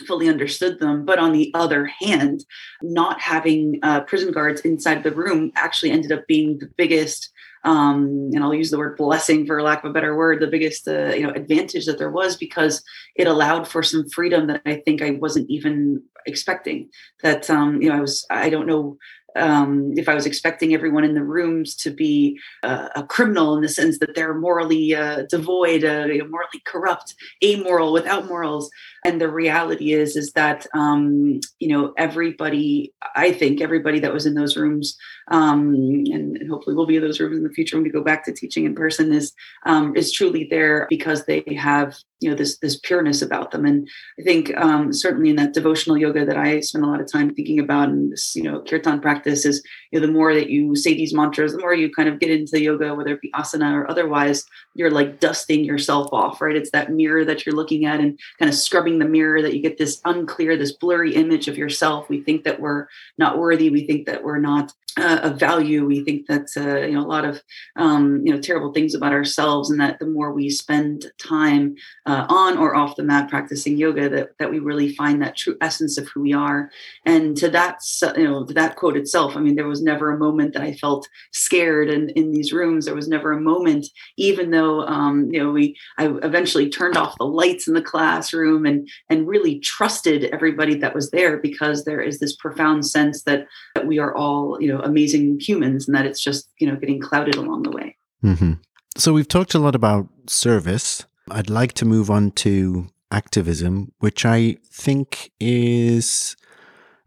fully 0.00 0.28
understood 0.28 0.78
them. 0.78 1.04
But 1.04 1.18
on 1.18 1.32
the 1.32 1.50
other 1.54 1.86
hand, 1.86 2.44
not 2.82 3.20
having 3.20 3.78
uh, 3.82 4.00
prison 4.02 4.32
guards 4.32 4.60
inside 4.62 5.02
the 5.02 5.12
room 5.12 5.52
actually 5.56 5.90
ended 5.90 6.12
up 6.12 6.26
being 6.26 6.58
the 6.58 6.70
biggest. 6.76 7.30
Um, 7.64 8.30
and 8.32 8.44
I'll 8.44 8.54
use 8.54 8.70
the 8.70 8.78
word 8.78 8.96
blessing 8.96 9.44
for 9.44 9.60
lack 9.60 9.82
of 9.82 9.90
a 9.90 9.92
better 9.92 10.16
word, 10.16 10.40
the 10.40 10.46
biggest 10.46 10.86
uh, 10.86 11.14
you 11.14 11.26
know 11.26 11.32
advantage 11.32 11.86
that 11.86 11.98
there 11.98 12.10
was 12.10 12.36
because 12.36 12.82
it 13.16 13.26
allowed 13.26 13.66
for 13.66 13.82
some 13.82 14.08
freedom 14.10 14.46
that 14.46 14.62
I 14.66 14.76
think 14.84 15.02
I 15.02 15.12
wasn't 15.12 15.50
even 15.50 16.02
expecting. 16.26 16.88
That 17.22 17.50
um, 17.50 17.82
you 17.82 17.88
know 17.88 17.96
I 17.96 18.00
was 18.00 18.24
I 18.30 18.50
don't 18.50 18.66
know 18.66 18.98
um, 19.36 19.92
if 19.96 20.08
I 20.08 20.14
was 20.14 20.26
expecting 20.26 20.74
everyone 20.74 21.04
in 21.04 21.14
the 21.14 21.22
rooms 21.22 21.74
to 21.76 21.90
be 21.90 22.38
uh, 22.62 22.88
a 22.94 23.02
criminal 23.04 23.56
in 23.56 23.62
the 23.62 23.68
sense 23.68 23.98
that 23.98 24.14
they're 24.14 24.34
morally 24.34 24.94
uh, 24.94 25.24
devoid, 25.28 25.84
uh, 25.84 26.06
morally 26.28 26.62
corrupt, 26.64 27.14
amoral, 27.44 27.92
without 27.92 28.26
morals, 28.26 28.70
and 29.06 29.20
the 29.20 29.30
reality 29.30 29.92
is 29.92 30.16
is 30.16 30.32
that 30.32 30.66
um, 30.74 31.40
you 31.60 31.68
know 31.68 31.92
everybody 31.96 32.92
i 33.14 33.30
think 33.32 33.60
everybody 33.60 34.00
that 34.00 34.12
was 34.12 34.26
in 34.26 34.34
those 34.34 34.56
rooms 34.56 34.96
um, 35.30 35.74
and, 36.12 36.38
hopefully 36.48 36.76
we'll 36.76 36.86
be 36.86 36.96
in 36.96 37.02
those 37.02 37.18
rooms 37.18 37.36
in 37.36 37.42
the 37.42 37.50
future 37.50 37.76
when 37.76 37.84
we 37.84 37.90
go 37.90 38.02
back 38.02 38.24
to 38.24 38.32
teaching 38.32 38.64
in 38.64 38.74
person 38.74 39.12
is 39.12 39.32
um, 39.64 39.96
is 39.96 40.12
truly 40.12 40.46
there 40.50 40.86
because 40.90 41.24
they 41.24 41.42
have 41.58 41.96
you 42.20 42.30
know 42.30 42.36
this 42.36 42.58
this 42.58 42.78
pureness 42.78 43.22
about 43.22 43.50
them. 43.50 43.64
And 43.64 43.88
i 44.18 44.22
think 44.22 44.56
um, 44.56 44.92
certainly 44.92 45.30
in 45.30 45.36
that 45.36 45.54
devotional 45.54 45.98
yoga 45.98 46.24
that 46.24 46.36
i 46.36 46.60
spend 46.60 46.84
a 46.84 46.88
lot 46.88 47.00
of 47.00 47.10
time 47.10 47.34
thinking 47.34 47.58
about 47.58 47.88
and 47.88 48.12
this 48.12 48.34
you 48.34 48.42
know 48.42 48.62
kirtan 48.62 49.00
practice 49.00 49.44
is 49.44 49.62
you 49.90 50.00
know 50.00 50.06
the 50.06 50.12
more 50.12 50.34
that 50.34 50.48
you 50.48 50.74
say 50.76 50.94
these 50.94 51.14
mantras 51.14 51.52
the 51.52 51.60
more 51.60 51.74
you 51.74 51.90
kind 51.90 52.08
of 52.08 52.18
get 52.18 52.30
into 52.30 52.62
yoga 52.62 52.94
whether 52.94 53.12
it 53.12 53.20
be 53.20 53.30
asana 53.32 53.72
or 53.74 53.90
otherwise 53.90 54.44
you're 54.74 54.90
like 54.90 55.20
dusting 55.20 55.64
yourself 55.64 56.08
off 56.12 56.40
right? 56.40 56.56
It's 56.56 56.70
that 56.70 56.92
mirror 56.92 57.24
that 57.24 57.44
you're 57.44 57.54
looking 57.54 57.84
at 57.84 58.00
and 58.00 58.18
kind 58.38 58.48
of 58.48 58.54
scrubbing 58.54 58.98
the 58.98 59.04
mirror 59.04 59.42
that 59.42 59.54
you 59.54 59.60
get 59.60 59.78
this 59.78 60.00
unclear 60.04 60.56
this 60.56 60.72
blurry 60.72 61.14
image 61.14 61.48
of 61.48 61.58
yourself. 61.58 62.08
We 62.08 62.22
think 62.22 62.44
that 62.44 62.60
we're 62.60 62.86
not 63.18 63.38
worthy. 63.38 63.70
We 63.70 63.86
think 63.86 64.06
that 64.06 64.24
we're 64.24 64.38
not 64.38 64.72
uh, 64.98 65.20
of 65.22 65.38
value. 65.38 65.84
We 65.84 66.04
think 66.04 66.26
that's 66.26 66.56
uh, 66.56 66.78
you 66.78 66.92
know 66.92 67.04
a 67.04 67.06
lot 67.06 67.24
of 67.24 67.42
um, 67.76 68.22
you 68.24 68.32
know 68.32 68.40
terrible 68.40 68.72
things 68.72 68.94
about 68.94 69.12
ourselves, 69.12 69.70
and 69.70 69.80
that 69.80 69.98
the 69.98 70.06
more 70.06 70.32
we 70.32 70.48
spend 70.48 71.06
time 71.18 71.76
uh, 72.06 72.26
on 72.28 72.56
or 72.56 72.74
off 72.74 72.96
the 72.96 73.02
mat 73.02 73.28
practicing 73.28 73.76
yoga, 73.76 74.08
that 74.08 74.30
that 74.38 74.50
we 74.50 74.58
really 74.58 74.94
find 74.94 75.20
that 75.22 75.36
true 75.36 75.56
essence 75.60 75.98
of 75.98 76.08
who 76.08 76.22
we 76.22 76.32
are. 76.32 76.70
And 77.04 77.36
to 77.38 77.48
that 77.50 77.80
you 78.16 78.24
know 78.24 78.44
to 78.46 78.54
that 78.54 78.76
quote 78.76 78.96
itself, 78.96 79.36
I 79.36 79.40
mean, 79.40 79.56
there 79.56 79.68
was 79.68 79.82
never 79.82 80.10
a 80.10 80.18
moment 80.18 80.54
that 80.54 80.62
I 80.62 80.74
felt 80.74 81.08
scared 81.32 81.90
in 81.90 82.10
in 82.10 82.32
these 82.32 82.52
rooms. 82.52 82.86
There 82.86 82.94
was 82.94 83.08
never 83.08 83.32
a 83.32 83.40
moment, 83.40 83.86
even 84.16 84.50
though 84.50 84.82
um, 84.86 85.30
you 85.32 85.42
know 85.42 85.50
we 85.50 85.76
I 85.98 86.06
eventually 86.22 86.68
turned 86.68 86.96
off 86.96 87.18
the 87.18 87.26
lights 87.26 87.66
in 87.68 87.74
the 87.74 87.82
classroom 87.82 88.66
and 88.66 88.88
and 89.08 89.26
really 89.26 89.58
trusted 89.60 90.24
everybody 90.32 90.74
that 90.76 90.94
was 90.94 91.10
there 91.10 91.38
because 91.38 91.84
there 91.84 92.00
is 92.00 92.18
this 92.18 92.36
profound 92.36 92.86
sense 92.86 93.22
that 93.24 93.46
that 93.74 93.86
we 93.86 93.98
are 93.98 94.14
all 94.14 94.56
you 94.60 94.68
know 94.68 94.80
amazing 94.80 95.38
humans 95.40 95.86
and 95.86 95.96
that 95.96 96.06
it's 96.06 96.22
just 96.22 96.50
you 96.58 96.66
know 96.66 96.76
getting 96.76 97.00
clouded 97.00 97.34
along 97.36 97.62
the 97.62 97.70
way 97.70 97.96
mm-hmm. 98.24 98.52
so 98.96 99.12
we've 99.12 99.28
talked 99.28 99.54
a 99.54 99.58
lot 99.58 99.74
about 99.74 100.08
service 100.26 101.04
i'd 101.30 101.50
like 101.50 101.72
to 101.72 101.84
move 101.84 102.10
on 102.10 102.30
to 102.30 102.86
activism 103.10 103.92
which 103.98 104.24
i 104.24 104.56
think 104.70 105.30
is 105.40 106.36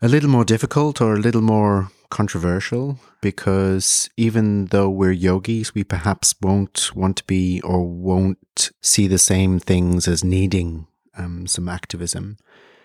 a 0.01 0.07
little 0.07 0.29
more 0.29 0.45
difficult 0.45 1.01
or 1.01 1.13
a 1.13 1.19
little 1.19 1.41
more 1.41 1.91
controversial 2.09 2.99
because 3.21 4.09
even 4.17 4.65
though 4.67 4.89
we're 4.89 5.11
yogis, 5.11 5.73
we 5.73 5.83
perhaps 5.83 6.33
won't 6.41 6.95
want 6.95 7.17
to 7.17 7.23
be 7.25 7.61
or 7.61 7.85
won't 7.85 8.71
see 8.81 9.07
the 9.07 9.17
same 9.17 9.59
things 9.59 10.07
as 10.07 10.23
needing 10.23 10.87
um, 11.17 11.47
some 11.47 11.67
activism. 11.67 12.37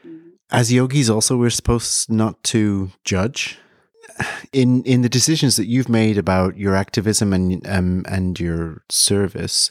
Mm-hmm. 0.06 0.28
As 0.50 0.72
yogis, 0.72 1.08
also, 1.08 1.36
we're 1.36 1.50
supposed 1.50 2.10
not 2.10 2.42
to 2.44 2.90
judge 3.04 3.58
in 4.52 4.82
in 4.84 5.02
the 5.02 5.08
decisions 5.08 5.56
that 5.56 5.66
you've 5.66 5.88
made 5.88 6.18
about 6.18 6.56
your 6.56 6.74
activism 6.74 7.32
and 7.32 7.66
um, 7.66 8.04
and 8.08 8.38
your 8.38 8.82
service, 8.90 9.70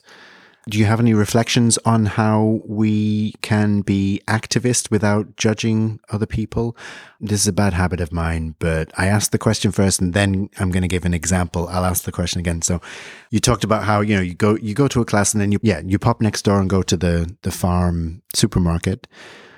do 0.69 0.77
you 0.77 0.85
have 0.85 0.99
any 0.99 1.13
reflections 1.13 1.77
on 1.85 2.05
how 2.05 2.61
we 2.65 3.33
can 3.41 3.81
be 3.81 4.21
activist 4.27 4.89
without 4.89 5.35
judging 5.35 5.99
other 6.09 6.25
people? 6.25 6.77
This 7.19 7.41
is 7.41 7.47
a 7.47 7.53
bad 7.53 7.73
habit 7.73 7.99
of 7.99 8.13
mine, 8.13 8.55
but 8.59 8.91
I 8.97 9.07
asked 9.07 9.31
the 9.31 9.37
question 9.37 9.71
first 9.71 9.99
and 9.99 10.13
then 10.13 10.49
I'm 10.59 10.71
going 10.71 10.81
to 10.81 10.87
give 10.87 11.05
an 11.05 11.13
example. 11.13 11.67
I'll 11.67 11.85
ask 11.85 12.03
the 12.05 12.11
question 12.11 12.39
again. 12.39 12.61
So 12.61 12.81
you 13.29 13.39
talked 13.39 13.63
about 13.63 13.83
how, 13.83 14.01
you 14.01 14.15
know, 14.15 14.21
you 14.21 14.35
go 14.35 14.55
you 14.55 14.73
go 14.73 14.87
to 14.87 15.01
a 15.01 15.05
class 15.05 15.33
and 15.33 15.41
then 15.41 15.51
you 15.51 15.59
yeah, 15.61 15.81
you 15.83 15.99
pop 15.99 16.21
next 16.21 16.43
door 16.43 16.59
and 16.59 16.69
go 16.69 16.81
to 16.81 16.95
the 16.95 17.35
the 17.41 17.51
farm 17.51 18.21
supermarket 18.33 19.07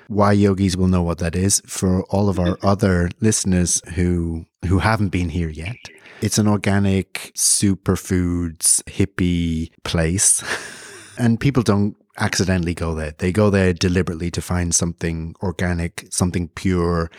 why 0.08 0.32
yogis 0.32 0.76
will 0.76 0.88
know 0.88 1.02
what 1.02 1.18
that 1.18 1.34
is. 1.34 1.60
For 1.66 2.02
all 2.04 2.28
of 2.28 2.38
our 2.38 2.56
mm-hmm. 2.56 2.66
other 2.66 3.10
listeners 3.20 3.82
who 3.94 4.46
who 4.66 4.78
haven't 4.78 5.08
been 5.08 5.28
here 5.28 5.48
yet, 5.48 5.76
it's 6.20 6.38
an 6.38 6.48
organic 6.48 7.32
superfoods 7.34 8.82
hippie 8.84 9.70
place, 9.84 10.42
and 11.18 11.40
people 11.40 11.62
don't 11.62 11.96
accidentally 12.18 12.74
go 12.74 12.94
there. 12.94 13.14
They 13.18 13.32
go 13.32 13.50
there 13.50 13.72
deliberately 13.72 14.30
to 14.32 14.40
find 14.40 14.74
something 14.74 15.34
organic, 15.42 16.06
something 16.10 16.48
pure. 16.48 17.10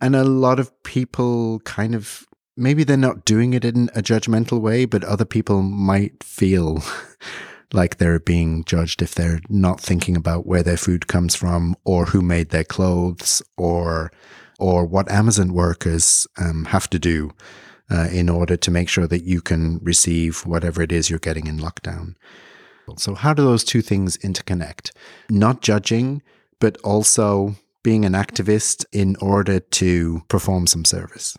And 0.00 0.14
a 0.16 0.24
lot 0.24 0.58
of 0.58 0.82
people 0.82 1.60
kind 1.60 1.94
of 1.94 2.26
maybe 2.56 2.84
they're 2.84 2.96
not 2.96 3.24
doing 3.24 3.54
it 3.54 3.64
in 3.64 3.88
a 3.94 4.02
judgmental 4.02 4.60
way, 4.60 4.84
but 4.84 5.04
other 5.04 5.24
people 5.24 5.62
might 5.62 6.22
feel 6.22 6.82
like 7.72 7.96
they're 7.96 8.20
being 8.20 8.64
judged 8.64 9.00
if 9.00 9.14
they're 9.14 9.40
not 9.48 9.80
thinking 9.80 10.16
about 10.16 10.46
where 10.46 10.62
their 10.62 10.76
food 10.76 11.06
comes 11.06 11.34
from 11.34 11.74
or 11.84 12.06
who 12.06 12.20
made 12.20 12.50
their 12.50 12.64
clothes 12.64 13.42
or 13.56 14.12
or 14.58 14.84
what 14.84 15.10
Amazon 15.10 15.52
workers 15.54 16.26
um, 16.38 16.66
have 16.66 16.88
to 16.90 16.98
do 16.98 17.32
uh, 17.90 18.08
in 18.12 18.28
order 18.28 18.56
to 18.56 18.70
make 18.70 18.88
sure 18.88 19.08
that 19.08 19.24
you 19.24 19.40
can 19.40 19.78
receive 19.82 20.46
whatever 20.46 20.82
it 20.82 20.92
is 20.92 21.10
you're 21.10 21.18
getting 21.18 21.48
in 21.48 21.58
lockdown. 21.58 22.14
So, 22.96 23.14
how 23.14 23.32
do 23.34 23.42
those 23.42 23.64
two 23.64 23.82
things 23.82 24.16
interconnect? 24.18 24.90
Not 25.30 25.62
judging, 25.62 26.22
but 26.60 26.76
also 26.78 27.56
being 27.82 28.04
an 28.04 28.12
activist 28.12 28.84
in 28.92 29.16
order 29.16 29.60
to 29.60 30.22
perform 30.28 30.66
some 30.66 30.84
service 30.84 31.36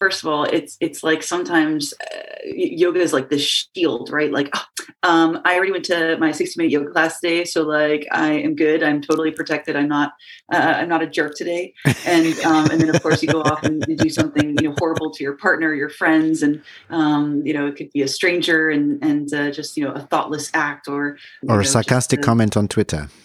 first 0.00 0.22
of 0.22 0.28
all 0.28 0.44
it's 0.44 0.76
it's 0.80 1.02
like 1.02 1.22
sometimes 1.22 1.92
uh, 1.94 2.20
yoga 2.44 3.00
is 3.00 3.12
like 3.12 3.30
this 3.30 3.42
shield 3.42 4.10
right? 4.10 4.32
Like 4.32 4.50
oh, 4.54 4.64
um, 5.02 5.40
i 5.44 5.54
already 5.54 5.70
went 5.70 5.84
to 5.84 6.16
my 6.18 6.32
60 6.32 6.58
minute 6.58 6.72
yoga 6.72 6.90
class 6.90 7.20
today 7.20 7.44
so 7.44 7.62
like 7.62 8.06
i 8.10 8.32
am 8.32 8.54
good. 8.54 8.82
I'm 8.82 9.00
totally 9.00 9.30
protected. 9.30 9.76
I'm 9.76 9.88
not 9.88 10.12
uh, 10.52 10.74
i'm 10.76 10.88
not 10.88 11.02
a 11.02 11.06
jerk 11.06 11.34
today. 11.36 11.74
And 12.06 12.38
um, 12.40 12.70
and 12.70 12.80
then 12.80 12.94
of 12.94 13.02
course 13.02 13.22
you 13.22 13.28
go 13.28 13.42
off 13.42 13.62
and 13.64 13.84
you 13.88 13.96
do 13.96 14.10
something 14.10 14.56
you 14.60 14.68
know 14.68 14.74
horrible 14.78 15.10
to 15.12 15.22
your 15.22 15.36
partner 15.36 15.74
your 15.74 15.90
friends 15.90 16.42
and 16.42 16.62
um, 16.90 17.42
you 17.44 17.52
know 17.52 17.66
it 17.66 17.76
could 17.76 17.90
be 17.92 18.02
a 18.02 18.08
stranger 18.08 18.70
and 18.70 19.02
and 19.04 19.32
uh, 19.34 19.50
just 19.50 19.76
you 19.76 19.84
know 19.84 19.92
a 19.92 20.00
thoughtless 20.00 20.50
act 20.54 20.88
or 20.88 21.18
or 21.48 21.56
know, 21.56 21.60
a 21.60 21.64
sarcastic 21.64 22.22
comment 22.22 22.56
on 22.56 22.68
twitter. 22.68 23.08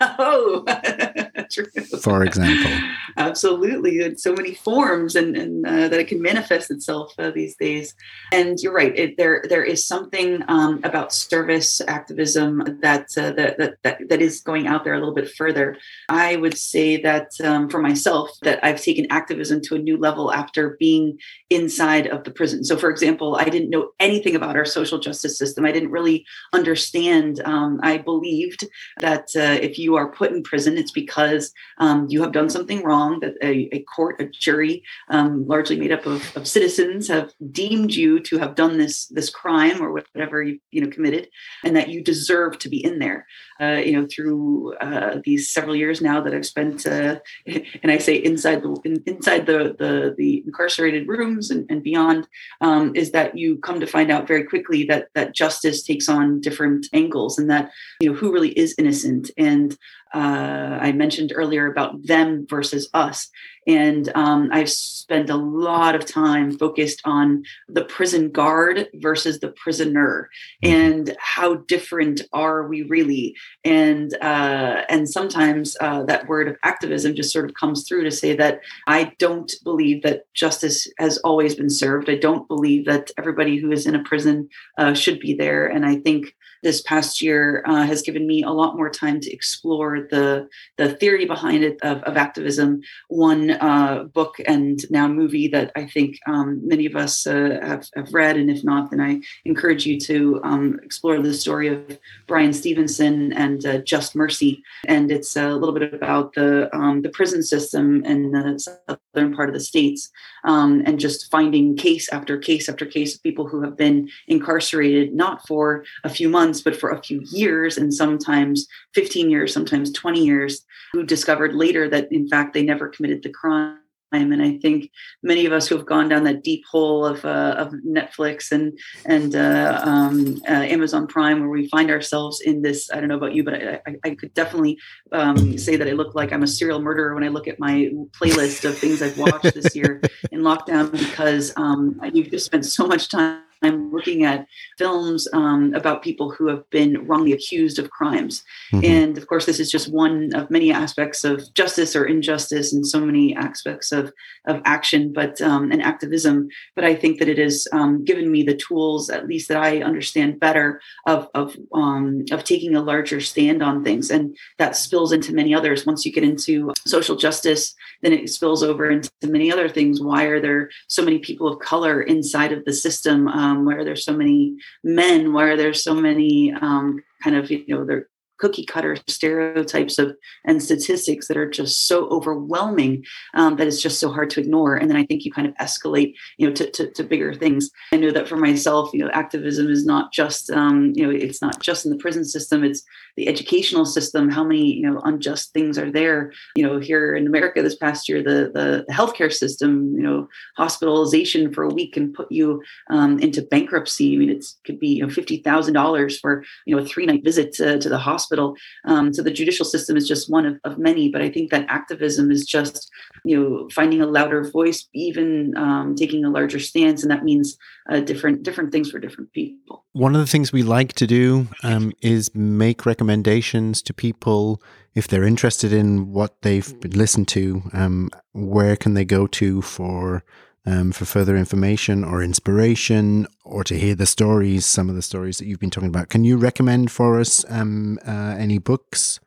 Oh, 0.00 0.64
true. 1.50 1.66
For 2.02 2.22
example, 2.22 2.70
absolutely, 3.16 4.00
in 4.00 4.16
so 4.18 4.32
many 4.32 4.54
forms, 4.54 5.16
and, 5.16 5.36
and 5.36 5.66
uh, 5.66 5.88
that 5.88 6.00
it 6.00 6.08
can 6.08 6.20
manifest 6.20 6.70
itself 6.70 7.12
uh, 7.18 7.30
these 7.30 7.56
days. 7.56 7.94
And 8.32 8.58
you're 8.60 8.74
right. 8.74 8.96
It, 8.96 9.16
there, 9.16 9.44
there 9.48 9.64
is 9.64 9.86
something 9.86 10.42
um, 10.48 10.80
about 10.84 11.12
service 11.12 11.80
activism 11.86 12.78
that, 12.82 13.06
uh, 13.16 13.32
that, 13.32 13.58
that 13.58 13.74
that 13.82 14.08
that 14.08 14.20
is 14.20 14.40
going 14.40 14.66
out 14.66 14.84
there 14.84 14.94
a 14.94 14.98
little 14.98 15.14
bit 15.14 15.30
further. 15.30 15.76
I 16.08 16.36
would 16.36 16.56
say 16.56 17.00
that 17.02 17.28
um, 17.42 17.68
for 17.68 17.80
myself, 17.80 18.30
that 18.42 18.58
I've 18.64 18.82
taken 18.82 19.06
activism 19.10 19.60
to 19.62 19.76
a 19.76 19.78
new 19.78 19.96
level 19.96 20.32
after 20.32 20.76
being 20.78 21.18
inside 21.50 22.06
of 22.06 22.24
the 22.24 22.30
prison. 22.30 22.64
So, 22.64 22.76
for 22.76 22.90
example, 22.90 23.36
I 23.36 23.44
didn't 23.44 23.70
know 23.70 23.90
anything 24.00 24.34
about 24.36 24.56
our 24.56 24.64
social 24.64 24.98
justice 24.98 25.38
system. 25.38 25.64
I 25.64 25.72
didn't 25.72 25.90
really 25.98 26.24
understand. 26.52 27.40
Um, 27.44 27.80
I 27.82 27.98
believed 27.98 28.66
that 29.00 29.26
uh, 29.36 29.58
if 29.68 29.78
you 29.78 29.96
are 29.96 30.10
put 30.10 30.32
in 30.32 30.42
prison, 30.42 30.78
it's 30.78 30.92
because 30.92 31.52
um, 31.78 32.06
you 32.08 32.22
have 32.22 32.32
done 32.32 32.50
something 32.50 32.82
wrong, 32.82 32.95
that 33.20 33.34
a, 33.42 33.68
a 33.72 33.82
court, 33.82 34.20
a 34.20 34.26
jury, 34.26 34.82
um, 35.10 35.46
largely 35.46 35.78
made 35.78 35.92
up 35.92 36.06
of, 36.06 36.36
of, 36.36 36.46
citizens, 36.46 37.08
have 37.08 37.32
deemed 37.50 37.94
you 37.94 38.20
to 38.20 38.38
have 38.38 38.54
done 38.54 38.78
this, 38.78 39.06
this 39.06 39.30
crime 39.30 39.82
or 39.82 39.92
whatever 39.92 40.42
you, 40.42 40.58
you 40.70 40.80
know, 40.80 40.90
committed, 40.90 41.28
and 41.64 41.76
that 41.76 41.88
you 41.88 42.02
deserve 42.02 42.58
to 42.58 42.68
be 42.68 42.84
in 42.84 42.98
there. 42.98 43.26
Uh, 43.58 43.80
you 43.84 43.92
know, 43.92 44.06
through 44.14 44.74
uh, 44.82 45.16
these 45.24 45.50
several 45.50 45.74
years 45.74 46.02
now 46.02 46.20
that 46.20 46.34
I've 46.34 46.44
spent, 46.44 46.86
uh, 46.86 47.18
and 47.46 47.90
I 47.90 47.98
say 47.98 48.16
inside 48.16 48.62
the 48.62 48.78
in, 48.84 49.02
inside 49.06 49.46
the, 49.46 49.74
the, 49.78 50.14
the 50.16 50.42
incarcerated 50.44 51.08
rooms 51.08 51.50
and, 51.50 51.64
and 51.70 51.82
beyond, 51.82 52.28
um, 52.60 52.94
is 52.94 53.12
that 53.12 53.38
you 53.38 53.56
come 53.58 53.80
to 53.80 53.86
find 53.86 54.10
out 54.10 54.28
very 54.28 54.44
quickly 54.44 54.84
that 54.84 55.08
that 55.14 55.34
justice 55.34 55.82
takes 55.82 56.08
on 56.08 56.40
different 56.40 56.86
angles, 56.92 57.38
and 57.38 57.50
that 57.50 57.70
you 58.00 58.10
know 58.10 58.14
who 58.14 58.32
really 58.32 58.50
is 58.50 58.74
innocent 58.78 59.30
and 59.38 59.78
uh, 60.14 60.78
I 60.80 60.92
mentioned 60.92 61.32
earlier 61.34 61.70
about 61.70 62.06
them 62.06 62.46
versus 62.48 62.85
us. 62.94 63.28
And 63.66 64.10
um, 64.14 64.48
I've 64.52 64.70
spent 64.70 65.28
a 65.28 65.36
lot 65.36 65.96
of 65.96 66.06
time 66.06 66.56
focused 66.56 67.00
on 67.04 67.42
the 67.68 67.84
prison 67.84 68.30
guard 68.30 68.88
versus 68.94 69.40
the 69.40 69.48
prisoner 69.52 70.30
mm-hmm. 70.64 70.74
and 70.74 71.16
how 71.18 71.56
different 71.66 72.22
are 72.32 72.68
we 72.68 72.82
really? 72.82 73.34
And 73.64 74.14
uh, 74.22 74.82
and 74.88 75.08
sometimes 75.08 75.76
uh, 75.80 76.04
that 76.04 76.28
word 76.28 76.48
of 76.48 76.56
activism 76.62 77.16
just 77.16 77.32
sort 77.32 77.46
of 77.46 77.56
comes 77.56 77.88
through 77.88 78.04
to 78.04 78.10
say 78.10 78.36
that 78.36 78.60
I 78.86 79.12
don't 79.18 79.52
believe 79.64 80.02
that 80.02 80.32
justice 80.34 80.88
has 80.98 81.18
always 81.18 81.56
been 81.56 81.70
served. 81.70 82.08
I 82.08 82.16
don't 82.16 82.46
believe 82.46 82.86
that 82.86 83.10
everybody 83.18 83.58
who 83.58 83.72
is 83.72 83.86
in 83.86 83.96
a 83.96 84.04
prison 84.04 84.48
uh, 84.78 84.94
should 84.94 85.18
be 85.18 85.34
there. 85.34 85.66
And 85.66 85.84
I 85.84 85.96
think 85.96 86.34
this 86.66 86.82
past 86.82 87.22
year 87.22 87.62
uh, 87.66 87.84
has 87.86 88.02
given 88.02 88.26
me 88.26 88.42
a 88.42 88.50
lot 88.50 88.76
more 88.76 88.90
time 88.90 89.20
to 89.20 89.30
explore 89.32 89.92
the 90.10 90.48
the 90.80 90.88
theory 91.00 91.24
behind 91.24 91.62
it 91.62 91.76
of, 91.82 92.02
of 92.02 92.16
activism. 92.16 92.80
One 93.08 93.52
uh, 93.52 93.94
book 94.18 94.34
and 94.54 94.76
now 94.90 95.06
movie 95.06 95.48
that 95.54 95.70
I 95.76 95.86
think 95.86 96.18
um, 96.26 96.48
many 96.66 96.84
of 96.90 96.96
us 96.96 97.24
uh, 97.24 97.60
have, 97.62 97.84
have 97.94 98.12
read, 98.12 98.36
and 98.36 98.50
if 98.50 98.64
not, 98.64 98.90
then 98.90 99.00
I 99.00 99.20
encourage 99.44 99.86
you 99.86 99.96
to 100.10 100.40
um, 100.42 100.80
explore 100.82 101.16
the 101.22 101.34
story 101.34 101.68
of 101.68 101.78
Bryan 102.26 102.52
Stevenson 102.52 103.32
and 103.44 103.64
uh, 103.64 103.78
Just 103.92 104.16
Mercy. 104.16 104.52
And 104.88 105.12
it's 105.16 105.36
a 105.36 105.54
little 105.60 105.76
bit 105.78 105.94
about 105.94 106.34
the 106.34 106.68
um, 106.76 107.02
the 107.02 107.10
prison 107.18 107.42
system 107.44 108.04
in 108.04 108.32
the 108.32 108.58
southern 108.58 109.36
part 109.36 109.48
of 109.48 109.54
the 109.54 109.60
states, 109.72 110.10
um, 110.42 110.82
and 110.84 110.98
just 110.98 111.30
finding 111.30 111.76
case 111.76 112.06
after 112.16 112.36
case 112.38 112.68
after 112.68 112.86
case 112.86 113.14
of 113.14 113.22
people 113.22 113.46
who 113.46 113.62
have 113.62 113.76
been 113.76 114.08
incarcerated 114.26 115.14
not 115.14 115.46
for 115.46 115.84
a 116.02 116.10
few 116.18 116.28
months, 116.28 116.55
but 116.62 116.76
for 116.76 116.90
a 116.90 117.02
few 117.02 117.20
years, 117.30 117.76
and 117.78 117.92
sometimes 117.92 118.66
15 118.94 119.30
years, 119.30 119.52
sometimes 119.52 119.92
20 119.92 120.24
years, 120.24 120.64
who 120.92 121.04
discovered 121.04 121.54
later 121.54 121.88
that 121.88 122.10
in 122.12 122.28
fact 122.28 122.54
they 122.54 122.62
never 122.62 122.88
committed 122.88 123.22
the 123.22 123.30
crime 123.30 123.78
and 124.12 124.42
I 124.42 124.58
think 124.58 124.90
many 125.22 125.46
of 125.46 125.52
us 125.52 125.66
who 125.66 125.76
have 125.76 125.86
gone 125.86 126.08
down 126.08 126.24
that 126.24 126.42
deep 126.42 126.64
hole 126.70 127.04
of, 127.04 127.24
uh, 127.24 127.54
of 127.58 127.72
Netflix 127.86 128.52
and 128.52 128.78
and 129.04 129.34
uh, 129.34 129.80
um, 129.82 130.40
uh, 130.48 130.52
Amazon 130.52 131.06
Prime, 131.06 131.40
where 131.40 131.48
we 131.48 131.68
find 131.68 131.90
ourselves 131.90 132.40
in 132.40 132.62
this. 132.62 132.90
I 132.90 133.00
don't 133.00 133.08
know 133.08 133.16
about 133.16 133.34
you, 133.34 133.44
but 133.44 133.54
I, 133.54 133.80
I, 133.86 133.96
I 134.04 134.14
could 134.14 134.32
definitely 134.34 134.78
um, 135.12 135.58
say 135.58 135.76
that 135.76 135.88
I 135.88 135.92
look 135.92 136.14
like 136.14 136.32
I'm 136.32 136.42
a 136.42 136.46
serial 136.46 136.80
murderer 136.80 137.14
when 137.14 137.24
I 137.24 137.28
look 137.28 137.48
at 137.48 137.58
my 137.58 137.90
playlist 138.12 138.64
of 138.64 138.78
things 138.78 139.02
I've 139.02 139.18
watched 139.18 139.54
this 139.54 139.74
year 139.74 140.00
in 140.30 140.40
lockdown 140.40 140.92
because 140.92 141.52
um, 141.56 142.00
you've 142.12 142.30
just 142.30 142.46
spent 142.46 142.64
so 142.64 142.86
much 142.86 143.08
time 143.08 143.42
I'm 143.62 143.90
looking 143.92 144.24
at 144.24 144.46
films 144.78 145.26
um, 145.32 145.74
about 145.74 146.02
people 146.02 146.30
who 146.30 146.48
have 146.48 146.68
been 146.70 147.06
wrongly 147.06 147.32
accused 147.32 147.78
of 147.78 147.90
crimes. 147.90 148.44
Mm-hmm. 148.72 148.84
And 148.84 149.18
of 149.18 149.26
course, 149.26 149.46
this 149.46 149.60
is 149.60 149.70
just 149.70 149.92
one 149.92 150.30
of 150.34 150.50
many 150.50 150.72
aspects 150.72 151.24
of 151.24 151.42
justice 151.54 151.96
or 151.96 152.04
injustice 152.04 152.72
and 152.72 152.86
so 152.86 153.00
many 153.00 153.34
aspects 153.34 153.92
of, 153.92 154.12
of 154.46 154.60
action 154.64 155.12
but 155.12 155.40
um, 155.40 155.72
and 155.72 155.82
activism. 155.82 156.48
But 156.74 156.84
I 156.84 156.94
think 156.94 157.18
that 157.18 157.28
it 157.28 157.38
has 157.38 157.66
um, 157.72 158.04
given 158.04 158.30
me 158.30 158.42
the 158.42 158.56
tools, 158.56 159.10
at 159.10 159.26
least 159.26 159.48
that 159.48 159.58
I 159.58 159.82
understand 159.82 160.40
better, 160.40 160.80
of, 161.06 161.28
of, 161.34 161.56
um, 161.72 162.24
of 162.30 162.44
taking 162.44 162.74
a 162.74 162.82
larger 162.82 163.20
stand 163.20 163.62
on 163.62 163.84
things. 163.84 164.10
And 164.10 164.36
that 164.58 164.76
spills 164.76 165.12
into 165.12 165.34
many 165.34 165.54
others. 165.54 165.86
Once 165.86 166.04
you 166.04 166.12
get 166.12 166.24
into 166.24 166.72
social 166.86 167.16
justice, 167.16 167.74
then 168.02 168.12
it 168.12 168.28
spills 168.28 168.62
over 168.62 168.90
into 168.90 169.10
many 169.24 169.50
other 169.50 169.68
things. 169.68 170.00
Why 170.00 170.24
are 170.24 170.40
there 170.40 170.70
so 170.88 171.02
many 171.02 171.18
people 171.18 171.48
of 171.48 171.58
color 171.60 172.02
inside 172.02 172.52
of 172.52 172.64
the 172.64 172.72
system? 172.72 173.28
Um, 173.46 173.64
why 173.64 173.74
are 173.74 173.84
there 173.84 173.96
so 173.96 174.12
many 174.12 174.56
men? 174.82 175.32
Why 175.32 175.44
are 175.44 175.56
there 175.56 175.74
so 175.74 175.94
many 175.94 176.52
um, 176.52 177.02
kind 177.22 177.36
of, 177.36 177.50
you 177.50 177.64
know, 177.68 177.84
they're 177.84 178.08
cookie 178.38 178.64
cutter 178.64 178.96
stereotypes 179.06 179.98
of 179.98 180.16
and 180.44 180.62
statistics 180.62 181.28
that 181.28 181.36
are 181.36 181.48
just 181.48 181.86
so 181.86 182.08
overwhelming 182.08 183.04
um, 183.34 183.56
that 183.56 183.66
it's 183.66 183.82
just 183.82 183.98
so 183.98 184.10
hard 184.10 184.30
to 184.30 184.40
ignore. 184.40 184.76
And 184.76 184.90
then 184.90 184.96
i 184.96 185.04
think 185.04 185.24
you 185.24 185.32
kind 185.32 185.48
of 185.48 185.54
escalate 185.54 186.14
you 186.38 186.46
know 186.46 186.54
to, 186.54 186.70
to, 186.70 186.90
to 186.90 187.04
bigger 187.04 187.34
things. 187.34 187.70
I 187.92 187.96
know 187.96 188.10
that 188.10 188.28
for 188.28 188.36
myself 188.36 188.90
you 188.92 189.00
know 189.00 189.10
activism 189.10 189.70
is 189.70 189.84
not 189.84 190.12
just 190.12 190.50
um, 190.50 190.92
you 190.94 191.04
know 191.04 191.10
it's 191.10 191.40
not 191.40 191.60
just 191.60 191.84
in 191.84 191.90
the 191.90 191.98
prison 191.98 192.24
system 192.24 192.64
it's 192.64 192.82
the 193.16 193.28
educational 193.28 193.86
system 193.86 194.30
how 194.30 194.44
many 194.44 194.74
you 194.74 194.90
know 194.90 195.00
unjust 195.04 195.52
things 195.52 195.78
are 195.78 195.90
there. 195.90 196.32
You 196.54 196.66
know 196.66 196.78
here 196.78 197.14
in 197.14 197.26
america 197.26 197.62
this 197.62 197.76
past 197.76 198.08
year 198.08 198.22
the 198.22 198.50
the, 198.52 198.86
healthcare 198.90 199.32
system 199.32 199.94
you 199.96 200.02
know 200.02 200.28
hospitalization 200.56 201.52
for 201.52 201.64
a 201.64 201.74
week 201.74 201.94
can 201.94 202.12
put 202.12 202.30
you 202.30 202.62
um, 202.90 203.18
into 203.18 203.42
bankruptcy. 203.42 204.14
I 204.14 204.18
mean 204.18 204.30
it 204.30 204.44
could 204.64 204.78
be 204.78 204.88
you 204.88 205.02
know 205.02 205.08
$50000 205.08 206.20
for 206.20 206.44
you 206.66 206.76
know 206.76 206.82
a 206.82 206.86
three 206.86 207.06
night 207.06 207.24
visit 207.24 207.52
to, 207.54 207.78
to 207.78 207.88
the 207.88 207.98
hospital 207.98 208.25
hospital. 208.26 208.56
Um, 208.84 209.12
so 209.12 209.22
the 209.22 209.30
judicial 209.30 209.64
system 209.64 209.96
is 209.96 210.08
just 210.08 210.30
one 210.30 210.46
of, 210.46 210.58
of, 210.64 210.78
many, 210.78 211.08
but 211.10 211.22
I 211.22 211.30
think 211.30 211.50
that 211.50 211.66
activism 211.68 212.30
is 212.30 212.44
just, 212.44 212.90
you 213.24 213.36
know, 213.38 213.68
finding 213.72 214.00
a 214.00 214.06
louder 214.06 214.48
voice, 214.50 214.88
even 214.94 215.56
um, 215.56 215.94
taking 215.94 216.24
a 216.24 216.30
larger 216.30 216.58
stance, 216.58 217.02
and 217.02 217.10
that 217.10 217.24
means 217.24 217.56
uh, 217.90 218.00
different 218.00 218.42
different 218.42 218.72
things 218.72 218.90
for 218.90 218.98
different 218.98 219.32
people. 219.32 219.84
One 219.92 220.14
of 220.14 220.20
the 220.20 220.26
things 220.26 220.52
we 220.52 220.62
like 220.62 220.92
to 220.94 221.06
do 221.06 221.48
um, 221.62 221.92
is 222.02 222.34
make 222.34 222.84
recommendations 222.84 223.82
to 223.82 223.94
people 223.94 224.60
if 224.94 225.08
they're 225.08 225.24
interested 225.24 225.72
in 225.72 226.12
what 226.12 226.42
they've 226.42 226.74
listened 226.94 227.28
to. 227.28 227.62
Um, 227.72 228.10
where 228.32 228.76
can 228.76 228.94
they 228.94 229.04
go 229.04 229.26
to 229.26 229.62
for 229.62 230.24
um, 230.66 230.92
for 230.92 231.04
further 231.04 231.36
information 231.36 232.04
or 232.04 232.22
inspiration 232.22 233.26
or 233.44 233.64
to 233.64 233.78
hear 233.78 233.94
the 233.94 234.06
stories, 234.06 234.66
some 234.66 234.88
of 234.88 234.96
the 234.96 235.02
stories 235.02 235.38
that 235.38 235.46
you've 235.46 235.60
been 235.60 235.70
talking 235.70 235.88
about. 235.88 236.08
Can 236.08 236.24
you 236.24 236.36
recommend 236.36 236.90
for 236.90 237.20
us 237.20 237.44
um, 237.48 237.98
uh, 238.06 238.34
any 238.38 238.58
books? 238.58 239.20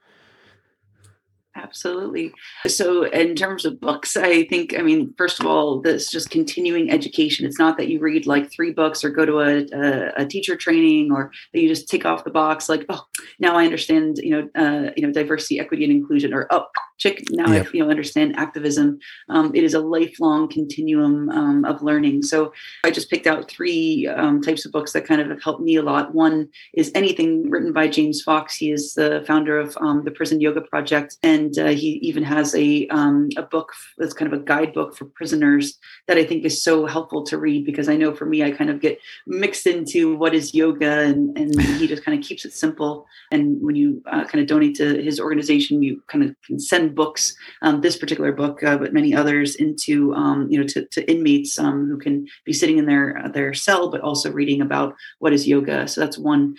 Absolutely. 1.55 2.31
So, 2.67 3.03
in 3.03 3.35
terms 3.35 3.65
of 3.65 3.81
books, 3.81 4.15
I 4.15 4.45
think, 4.45 4.77
I 4.77 4.81
mean, 4.81 5.13
first 5.17 5.39
of 5.39 5.45
all, 5.45 5.81
this 5.81 6.09
just 6.09 6.29
continuing 6.29 6.89
education. 6.89 7.45
It's 7.45 7.59
not 7.59 7.77
that 7.77 7.89
you 7.89 7.99
read 7.99 8.25
like 8.25 8.51
three 8.51 8.71
books 8.71 9.03
or 9.03 9.09
go 9.09 9.25
to 9.25 9.39
a, 9.39 9.65
a, 9.73 10.23
a 10.23 10.25
teacher 10.25 10.55
training 10.55 11.11
or 11.11 11.31
that 11.53 11.59
you 11.59 11.67
just 11.67 11.89
tick 11.89 12.05
off 12.05 12.23
the 12.23 12.31
box 12.31 12.69
like, 12.69 12.85
oh, 12.89 13.03
now 13.39 13.55
I 13.55 13.65
understand, 13.65 14.19
you 14.19 14.31
know, 14.31 14.49
uh, 14.55 14.91
you 14.95 15.05
know, 15.05 15.11
diversity, 15.11 15.59
equity, 15.59 15.83
and 15.83 15.91
inclusion, 15.91 16.33
or 16.33 16.47
oh, 16.51 16.65
chick, 16.99 17.23
now 17.31 17.51
yep. 17.51 17.67
I 17.67 17.69
you 17.73 17.83
know 17.83 17.89
understand 17.89 18.35
activism. 18.37 18.99
Um, 19.29 19.51
it 19.55 19.63
is 19.63 19.73
a 19.73 19.79
lifelong 19.79 20.47
continuum 20.47 21.29
um, 21.29 21.65
of 21.65 21.81
learning. 21.81 22.23
So, 22.23 22.53
I 22.83 22.91
just 22.91 23.09
picked 23.09 23.27
out 23.27 23.49
three 23.49 24.07
um, 24.07 24.41
types 24.41 24.65
of 24.65 24.71
books 24.71 24.93
that 24.93 25.07
kind 25.07 25.21
of 25.21 25.29
have 25.29 25.41
helped 25.41 25.61
me 25.61 25.75
a 25.75 25.81
lot. 25.81 26.13
One 26.13 26.49
is 26.73 26.91
anything 26.95 27.49
written 27.49 27.73
by 27.73 27.87
James 27.87 28.21
Fox. 28.21 28.55
He 28.55 28.71
is 28.71 28.93
the 28.93 29.23
founder 29.25 29.59
of 29.59 29.77
um, 29.81 30.03
the 30.03 30.11
Prison 30.11 30.41
Yoga 30.41 30.61
Project 30.61 31.17
and 31.23 31.57
uh, 31.57 31.67
he 31.67 31.99
even 32.01 32.23
has 32.23 32.55
a 32.55 32.87
um, 32.87 33.29
a 33.37 33.43
book 33.43 33.73
that's 33.97 34.13
kind 34.13 34.31
of 34.31 34.39
a 34.39 34.43
guidebook 34.43 34.95
for 34.95 35.05
prisoners 35.05 35.77
that 36.07 36.17
I 36.17 36.23
think 36.23 36.45
is 36.45 36.63
so 36.63 36.85
helpful 36.85 37.23
to 37.25 37.37
read 37.37 37.65
because 37.65 37.89
I 37.89 37.95
know 37.95 38.13
for 38.13 38.25
me 38.25 38.43
I 38.43 38.51
kind 38.51 38.69
of 38.69 38.79
get 38.81 38.99
mixed 39.27 39.67
into 39.67 40.15
what 40.15 40.33
is 40.33 40.53
yoga 40.53 40.99
and 40.99 41.37
and 41.37 41.59
he 41.79 41.87
just 41.87 42.03
kind 42.03 42.17
of 42.17 42.25
keeps 42.25 42.45
it 42.45 42.53
simple. 42.53 43.05
And 43.31 43.61
when 43.61 43.75
you 43.75 44.01
uh, 44.11 44.25
kind 44.25 44.41
of 44.41 44.47
donate 44.47 44.75
to 44.75 45.01
his 45.01 45.19
organization, 45.19 45.83
you 45.83 46.01
kind 46.07 46.23
of 46.23 46.35
can 46.45 46.59
send 46.59 46.88
books, 46.95 47.35
um, 47.61 47.81
this 47.81 47.97
particular 47.97 48.31
book, 48.31 48.63
uh, 48.63 48.77
but 48.77 48.93
many 48.93 49.13
others, 49.13 49.55
into 49.55 50.13
um, 50.13 50.47
you 50.49 50.59
know 50.59 50.67
to, 50.67 50.85
to 50.85 51.09
inmates 51.09 51.59
um, 51.59 51.87
who 51.87 51.97
can 51.97 52.27
be 52.45 52.53
sitting 52.53 52.77
in 52.77 52.85
their 52.85 53.29
their 53.33 53.53
cell, 53.53 53.89
but 53.89 54.01
also 54.01 54.31
reading 54.31 54.61
about 54.61 54.95
what 55.19 55.33
is 55.33 55.47
yoga. 55.47 55.87
So 55.87 56.01
that's 56.01 56.17
one 56.17 56.55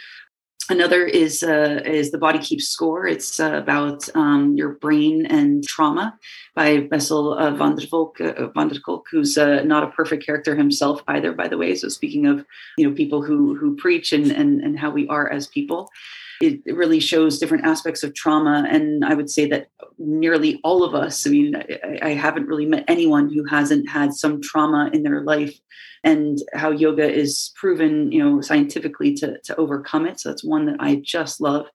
Another 0.71 1.05
is 1.05 1.43
uh, 1.43 1.81
is 1.85 2.13
the 2.13 2.19
body 2.19 2.39
keeps 2.39 2.69
score. 2.69 3.05
It's 3.05 3.41
uh, 3.41 3.55
about 3.55 4.09
um, 4.15 4.55
your 4.55 4.75
brain 4.75 5.27
and 5.27 5.65
trauma 5.65 6.17
by 6.55 6.79
Bessel 6.79 7.37
uh, 7.37 7.51
van 7.51 7.75
der 7.75 7.89
Kolk, 7.89 8.21
uh, 8.21 8.47
van 8.55 8.69
der 8.69 8.79
Kolk 8.79 9.07
who's 9.11 9.37
uh, 9.37 9.65
not 9.65 9.83
a 9.83 9.89
perfect 9.89 10.25
character 10.25 10.55
himself 10.55 11.03
either, 11.09 11.33
by 11.33 11.49
the 11.49 11.59
way. 11.59 11.75
So 11.75 11.89
speaking 11.89 12.27
of 12.27 12.47
you 12.79 12.89
know 12.89 12.95
people 12.95 13.21
who 13.21 13.57
who 13.57 13.75
preach 13.75 14.13
and 14.13 14.31
and, 14.31 14.61
and 14.61 14.79
how 14.79 14.91
we 14.91 15.09
are 15.09 15.29
as 15.29 15.49
people, 15.49 15.91
it 16.41 16.61
really 16.67 17.01
shows 17.01 17.39
different 17.39 17.67
aspects 17.67 18.03
of 18.03 18.15
trauma. 18.15 18.67
And 18.69 19.05
I 19.05 19.15
would 19.15 19.31
say 19.31 19.47
that 19.51 19.69
nearly 19.99 20.59
all 20.65 20.83
of 20.83 20.95
us, 20.95 21.27
I 21.27 21.31
mean, 21.31 21.55
I, 21.55 21.99
I 22.03 22.09
haven't 22.11 22.47
really 22.47 22.67
met 22.67 22.85
anyone 22.89 23.31
who 23.31 23.45
hasn't 23.45 23.89
had 23.89 24.15
some 24.15 24.41
trauma 24.41 24.91
in 24.93 25.03
their 25.03 25.23
life 25.23 25.59
and 26.03 26.39
how 26.55 26.71
yoga 26.71 27.13
is 27.13 27.53
proven, 27.57 28.11
you 28.11 28.25
know, 28.25 28.41
scientifically 28.41 29.15
to, 29.17 29.39
to 29.41 29.57
overcome 29.57 30.07
it. 30.07 30.19
So 30.19 30.31
that's 30.31 30.43
one 30.43 30.65
that 30.67 30.77
I 30.81 30.97
just 30.97 31.43
love 31.43 31.67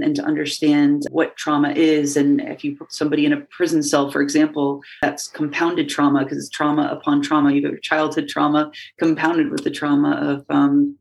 and 0.00 0.14
to 0.14 0.22
understand 0.22 1.02
what 1.10 1.36
trauma 1.36 1.70
is. 1.70 2.16
And 2.16 2.40
if 2.42 2.62
you 2.62 2.76
put 2.76 2.92
somebody 2.92 3.26
in 3.26 3.32
a 3.32 3.40
prison 3.40 3.82
cell, 3.82 4.10
for 4.10 4.22
example, 4.22 4.82
that's 5.02 5.26
compounded 5.26 5.88
trauma 5.88 6.22
because 6.22 6.38
it's 6.38 6.48
trauma 6.48 6.88
upon 6.92 7.22
trauma. 7.22 7.52
You 7.52 7.66
have 7.66 7.80
childhood 7.82 8.28
trauma 8.28 8.70
compounded 8.98 9.50
with 9.50 9.64
the 9.64 9.70
trauma 9.70 10.12
of 10.12 10.44
um, 10.48 10.96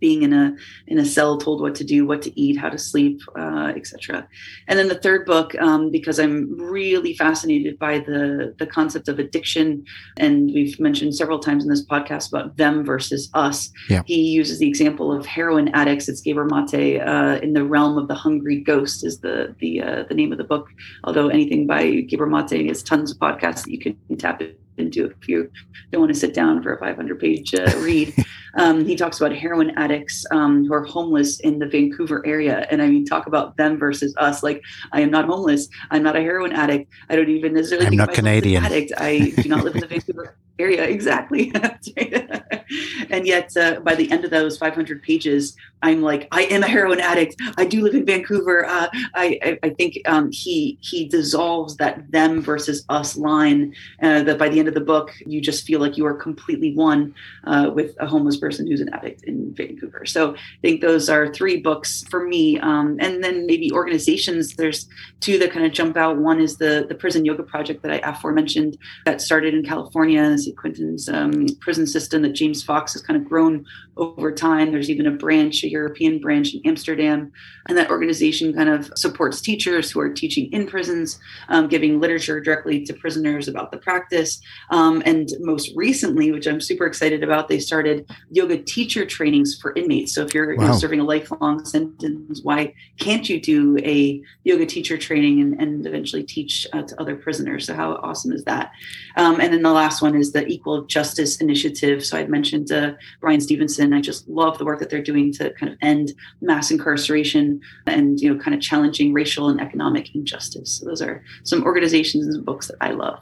being 0.00 0.22
in 0.22 0.32
a 0.32 0.54
in 0.86 0.98
a 0.98 1.04
cell 1.04 1.38
told 1.38 1.60
what 1.60 1.74
to 1.74 1.84
do 1.84 2.06
what 2.06 2.22
to 2.22 2.40
eat 2.40 2.56
how 2.56 2.68
to 2.68 2.78
sleep 2.78 3.20
uh, 3.38 3.72
etc 3.76 4.26
and 4.66 4.78
then 4.78 4.88
the 4.88 4.98
third 4.98 5.24
book 5.26 5.54
um, 5.60 5.90
because 5.90 6.18
i'm 6.18 6.56
really 6.58 7.14
fascinated 7.14 7.78
by 7.78 7.98
the 7.98 8.54
the 8.58 8.66
concept 8.66 9.08
of 9.08 9.18
addiction 9.18 9.84
and 10.16 10.50
we've 10.52 10.78
mentioned 10.80 11.14
several 11.14 11.38
times 11.38 11.64
in 11.64 11.70
this 11.70 11.84
podcast 11.84 12.28
about 12.28 12.56
them 12.56 12.84
versus 12.84 13.30
us. 13.34 13.70
Yeah. 13.88 14.02
he 14.06 14.20
uses 14.20 14.58
the 14.58 14.68
example 14.68 15.12
of 15.12 15.26
heroin 15.26 15.68
addicts. 15.68 16.08
It's 16.08 16.20
Gabor 16.20 16.46
Mate 16.46 17.00
uh, 17.00 17.38
in 17.42 17.52
the 17.52 17.64
realm 17.64 17.98
of 17.98 18.08
the 18.08 18.14
hungry 18.14 18.60
ghost 18.60 19.04
is 19.04 19.20
the 19.20 19.54
the 19.58 19.82
uh, 19.82 20.04
the 20.08 20.14
name 20.14 20.32
of 20.32 20.38
the 20.38 20.44
book. 20.44 20.68
Although 21.04 21.28
anything 21.28 21.66
by 21.66 22.00
Gabor 22.08 22.26
Mate 22.26 22.68
has 22.68 22.82
tons 22.82 23.10
of 23.12 23.18
podcasts 23.18 23.64
that 23.64 23.70
you 23.70 23.78
can 23.78 23.96
tap 24.16 24.42
into 24.76 25.06
if 25.06 25.28
you 25.28 25.50
don't 25.92 26.00
want 26.00 26.12
to 26.12 26.18
sit 26.18 26.34
down 26.34 26.60
for 26.60 26.74
a 26.74 26.78
500 26.80 27.20
page 27.20 27.54
uh, 27.54 27.70
read 27.78 28.12
um, 28.56 28.84
he 28.84 28.96
talks 28.96 29.20
about 29.20 29.34
heroin 29.34 29.70
addicts 29.76 30.24
um, 30.30 30.64
who 30.64 30.72
are 30.72 30.84
homeless 30.84 31.40
in 31.40 31.58
the 31.58 31.66
Vancouver 31.66 32.24
area. 32.26 32.66
And 32.70 32.80
I 32.82 32.88
mean, 32.88 33.04
talk 33.04 33.26
about 33.26 33.56
them 33.56 33.78
versus 33.78 34.14
us. 34.16 34.42
Like, 34.42 34.62
I 34.92 35.00
am 35.00 35.10
not 35.10 35.26
homeless. 35.26 35.68
I'm 35.90 36.02
not 36.02 36.16
a 36.16 36.20
heroin 36.20 36.52
addict. 36.52 36.90
I 37.08 37.16
don't 37.16 37.28
even 37.28 37.54
necessarily. 37.54 37.86
I'm 37.86 37.96
not 37.96 38.12
Canadian. 38.12 38.64
Addict. 38.64 38.92
I 38.96 39.32
do 39.36 39.48
not 39.48 39.64
live 39.64 39.74
in 39.74 39.80
the 39.80 39.86
Vancouver 39.86 40.36
area. 40.58 40.84
Exactly. 40.94 41.52
and 43.10 43.26
yet 43.26 43.56
uh, 43.56 43.80
by 43.80 43.94
the 43.94 44.10
end 44.10 44.24
of 44.24 44.30
those 44.30 44.58
500 44.58 45.02
pages, 45.02 45.56
I'm 45.84 46.00
like, 46.00 46.28
I 46.32 46.44
am 46.44 46.62
a 46.62 46.66
heroin 46.66 46.98
addict. 46.98 47.36
I 47.58 47.66
do 47.66 47.82
live 47.82 47.94
in 47.94 48.06
Vancouver. 48.06 48.64
Uh, 48.64 48.88
I, 49.14 49.38
I, 49.42 49.58
I 49.64 49.68
think 49.70 49.98
um, 50.06 50.30
he 50.32 50.78
he 50.80 51.06
dissolves 51.06 51.76
that 51.76 52.10
them 52.10 52.40
versus 52.40 52.86
us 52.88 53.18
line. 53.18 53.74
Uh, 54.02 54.22
that 54.22 54.38
by 54.38 54.48
the 54.48 54.58
end 54.58 54.68
of 54.68 54.74
the 54.74 54.80
book, 54.80 55.10
you 55.26 55.42
just 55.42 55.66
feel 55.66 55.80
like 55.80 55.98
you 55.98 56.06
are 56.06 56.14
completely 56.14 56.74
one 56.74 57.14
uh, 57.44 57.70
with 57.74 57.94
a 58.00 58.06
homeless 58.06 58.38
person 58.38 58.66
who's 58.66 58.80
an 58.80 58.88
addict 58.94 59.24
in 59.24 59.54
Vancouver. 59.54 60.06
So 60.06 60.34
I 60.34 60.38
think 60.62 60.80
those 60.80 61.10
are 61.10 61.32
three 61.32 61.60
books 61.60 62.02
for 62.08 62.26
me. 62.26 62.58
Um, 62.60 62.96
and 63.00 63.22
then 63.22 63.44
maybe 63.44 63.70
organizations. 63.70 64.54
There's 64.54 64.88
two 65.20 65.38
that 65.38 65.52
kind 65.52 65.66
of 65.66 65.72
jump 65.72 65.98
out. 65.98 66.16
One 66.16 66.40
is 66.40 66.56
the 66.56 66.86
the 66.88 66.94
prison 66.94 67.26
yoga 67.26 67.42
project 67.42 67.82
that 67.82 67.92
I 67.92 68.08
aforementioned 68.08 68.78
that 69.04 69.20
started 69.20 69.52
in 69.52 69.62
California, 69.62 70.34
Quentin's 70.56 71.10
um, 71.10 71.46
prison 71.60 71.86
system 71.86 72.22
that 72.22 72.32
James 72.32 72.62
Fox 72.64 72.92
has 72.94 73.02
kind 73.02 73.20
of 73.20 73.28
grown 73.28 73.64
over 73.96 74.32
time. 74.32 74.72
There's 74.72 74.90
even 74.90 75.06
a 75.06 75.10
branch, 75.10 75.62
a 75.62 75.68
European 75.68 76.20
branch 76.20 76.54
in 76.54 76.60
Amsterdam, 76.64 77.32
and 77.68 77.78
that 77.78 77.90
organization 77.90 78.52
kind 78.52 78.68
of 78.68 78.90
supports 78.96 79.40
teachers 79.40 79.90
who 79.90 80.00
are 80.00 80.12
teaching 80.12 80.52
in 80.52 80.66
prisons, 80.66 81.18
um, 81.48 81.68
giving 81.68 82.00
literature 82.00 82.40
directly 82.40 82.84
to 82.84 82.92
prisoners 82.92 83.48
about 83.48 83.70
the 83.70 83.78
practice. 83.78 84.40
Um, 84.70 85.02
and 85.06 85.28
most 85.40 85.70
recently, 85.76 86.32
which 86.32 86.46
I'm 86.46 86.60
super 86.60 86.86
excited 86.86 87.22
about, 87.22 87.48
they 87.48 87.58
started 87.58 88.08
yoga 88.30 88.58
teacher 88.62 89.04
trainings 89.04 89.58
for 89.60 89.74
inmates. 89.74 90.14
So 90.14 90.22
if 90.22 90.34
you're, 90.34 90.56
wow. 90.56 90.72
serving 90.72 91.00
a 91.00 91.04
lifelong 91.04 91.64
sentence, 91.64 92.40
why 92.42 92.74
can't 92.98 93.28
you 93.28 93.40
do 93.40 93.78
a 93.78 94.20
yoga 94.44 94.66
teacher 94.66 94.96
training 94.96 95.40
and, 95.40 95.60
and 95.60 95.86
eventually 95.86 96.22
teach 96.22 96.66
uh, 96.72 96.82
to 96.82 97.00
other 97.00 97.16
prisoners? 97.16 97.66
So 97.66 97.74
how 97.74 97.94
awesome 97.96 98.32
is 98.32 98.44
that? 98.44 98.72
Um, 99.16 99.40
and 99.40 99.52
then 99.52 99.62
the 99.62 99.72
last 99.72 100.02
one 100.02 100.14
is 100.14 100.32
the 100.32 100.46
Equal 100.46 100.82
Justice 100.84 101.40
Initiative. 101.40 102.04
So 102.04 102.18
I'd 102.18 102.30
mentioned 102.30 102.53
uh, 102.54 102.92
Bryan 103.20 103.40
Stevenson. 103.40 103.92
I 103.92 104.00
just 104.00 104.28
love 104.28 104.58
the 104.58 104.64
work 104.64 104.78
that 104.80 104.90
they're 104.90 105.02
doing 105.02 105.32
to 105.34 105.52
kind 105.54 105.72
of 105.72 105.78
end 105.82 106.12
mass 106.40 106.70
incarceration 106.70 107.60
and 107.86 108.20
you 108.20 108.32
know 108.32 108.40
kind 108.40 108.54
of 108.54 108.60
challenging 108.60 109.12
racial 109.12 109.48
and 109.48 109.60
economic 109.60 110.14
injustice. 110.14 110.78
So 110.78 110.86
those 110.86 111.02
are 111.02 111.22
some 111.44 111.62
organizations 111.64 112.26
and 112.34 112.44
books 112.44 112.68
that 112.68 112.76
I 112.80 112.92
love. 112.92 113.20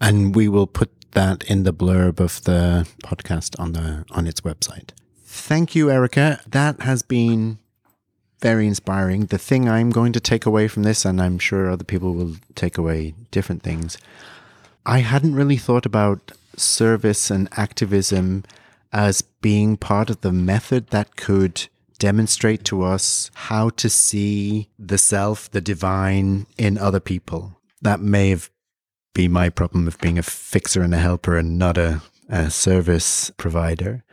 And 0.00 0.34
we 0.34 0.48
will 0.48 0.66
put 0.66 0.90
that 1.12 1.42
in 1.44 1.64
the 1.64 1.72
blurb 1.72 2.20
of 2.20 2.44
the 2.44 2.86
podcast 3.02 3.58
on 3.58 3.72
the 3.72 4.04
on 4.10 4.26
its 4.26 4.42
website. 4.42 4.90
Thank 5.24 5.74
you, 5.74 5.90
Erica. 5.90 6.40
That 6.46 6.82
has 6.82 7.02
been 7.02 7.58
very 8.40 8.66
inspiring. 8.66 9.26
The 9.26 9.38
thing 9.38 9.68
I'm 9.68 9.90
going 9.90 10.12
to 10.12 10.20
take 10.20 10.46
away 10.46 10.68
from 10.68 10.84
this, 10.84 11.04
and 11.04 11.20
I'm 11.20 11.38
sure 11.38 11.70
other 11.70 11.84
people 11.84 12.14
will 12.14 12.36
take 12.54 12.78
away 12.78 13.14
different 13.30 13.62
things. 13.62 13.98
I 14.86 14.98
hadn't 15.00 15.34
really 15.34 15.56
thought 15.56 15.86
about 15.86 16.32
service 16.56 17.30
and 17.30 17.48
activism 17.56 18.44
as 18.92 19.22
being 19.22 19.76
part 19.76 20.10
of 20.10 20.20
the 20.20 20.32
method 20.32 20.88
that 20.88 21.16
could 21.16 21.68
demonstrate 21.98 22.64
to 22.64 22.82
us 22.82 23.30
how 23.34 23.70
to 23.70 23.90
see 23.90 24.68
the 24.78 24.98
self, 24.98 25.50
the 25.50 25.60
divine 25.60 26.46
in 26.56 26.78
other 26.78 27.00
people. 27.00 27.60
That 27.82 28.00
may 28.00 28.30
have 28.30 28.50
been 29.14 29.32
my 29.32 29.48
problem 29.48 29.88
of 29.88 29.98
being 29.98 30.18
a 30.18 30.22
fixer 30.22 30.82
and 30.82 30.94
a 30.94 30.98
helper 30.98 31.36
and 31.36 31.58
not 31.58 31.76
a, 31.76 32.02
a 32.28 32.50
service 32.50 33.30
provider. 33.36 34.04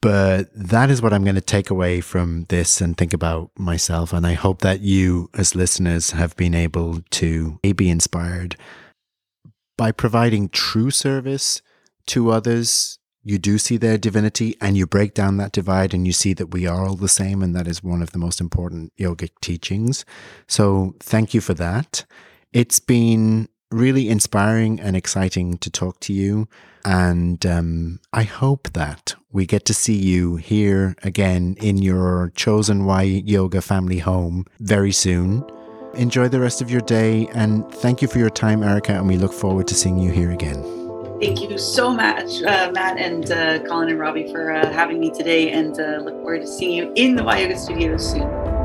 But 0.00 0.50
that 0.54 0.90
is 0.90 1.00
what 1.00 1.14
I'm 1.14 1.24
going 1.24 1.34
to 1.34 1.40
take 1.40 1.70
away 1.70 2.02
from 2.02 2.44
this 2.50 2.80
and 2.80 2.96
think 2.96 3.14
about 3.14 3.50
myself. 3.58 4.12
And 4.12 4.26
I 4.26 4.34
hope 4.34 4.60
that 4.60 4.80
you, 4.80 5.30
as 5.32 5.54
listeners, 5.54 6.10
have 6.10 6.36
been 6.36 6.54
able 6.54 7.00
to 7.12 7.58
be 7.62 7.88
inspired 7.88 8.56
by 9.78 9.92
providing 9.92 10.50
true 10.50 10.90
service 10.90 11.62
to 12.08 12.30
others 12.30 12.98
you 13.24 13.38
do 13.38 13.58
see 13.58 13.78
their 13.78 13.98
divinity 13.98 14.54
and 14.60 14.76
you 14.76 14.86
break 14.86 15.14
down 15.14 15.38
that 15.38 15.52
divide 15.52 15.94
and 15.94 16.06
you 16.06 16.12
see 16.12 16.34
that 16.34 16.48
we 16.48 16.66
are 16.66 16.86
all 16.86 16.94
the 16.94 17.08
same. 17.08 17.42
And 17.42 17.56
that 17.56 17.66
is 17.66 17.82
one 17.82 18.02
of 18.02 18.12
the 18.12 18.18
most 18.18 18.40
important 18.40 18.92
yogic 18.96 19.30
teachings. 19.40 20.04
So 20.46 20.94
thank 21.00 21.32
you 21.32 21.40
for 21.40 21.54
that. 21.54 22.04
It's 22.52 22.78
been 22.78 23.48
really 23.70 24.08
inspiring 24.08 24.78
and 24.78 24.94
exciting 24.94 25.58
to 25.58 25.70
talk 25.70 25.98
to 26.00 26.12
you. 26.12 26.46
And 26.84 27.44
um, 27.46 28.00
I 28.12 28.24
hope 28.24 28.70
that 28.74 29.14
we 29.32 29.46
get 29.46 29.64
to 29.64 29.74
see 29.74 29.96
you 29.96 30.36
here 30.36 30.94
again 31.02 31.56
in 31.60 31.78
your 31.78 32.30
chosen 32.36 32.84
Y 32.84 33.22
Yoga 33.24 33.62
family 33.62 33.98
home 33.98 34.44
very 34.60 34.92
soon. 34.92 35.44
Enjoy 35.94 36.28
the 36.28 36.40
rest 36.40 36.60
of 36.60 36.70
your 36.70 36.82
day 36.82 37.26
and 37.34 37.66
thank 37.72 38.02
you 38.02 38.08
for 38.08 38.18
your 38.18 38.30
time, 38.30 38.62
Erica. 38.62 38.92
And 38.92 39.08
we 39.08 39.16
look 39.16 39.32
forward 39.32 39.66
to 39.68 39.74
seeing 39.74 39.98
you 39.98 40.10
here 40.10 40.30
again. 40.30 40.83
Thank 41.20 41.40
you 41.40 41.58
so 41.58 41.90
much, 41.90 42.42
uh, 42.42 42.72
Matt 42.72 42.98
and 42.98 43.30
uh, 43.30 43.60
Colin 43.60 43.88
and 43.88 43.98
Robbie, 43.98 44.30
for 44.32 44.50
uh, 44.50 44.72
having 44.72 44.98
me 44.98 45.10
today, 45.10 45.52
and 45.52 45.78
uh, 45.78 45.98
look 46.02 46.14
forward 46.14 46.40
to 46.40 46.46
seeing 46.46 46.76
you 46.76 46.92
in 46.96 47.14
the 47.14 47.22
Yoga 47.22 47.56
Studios 47.56 48.10
soon. 48.10 48.63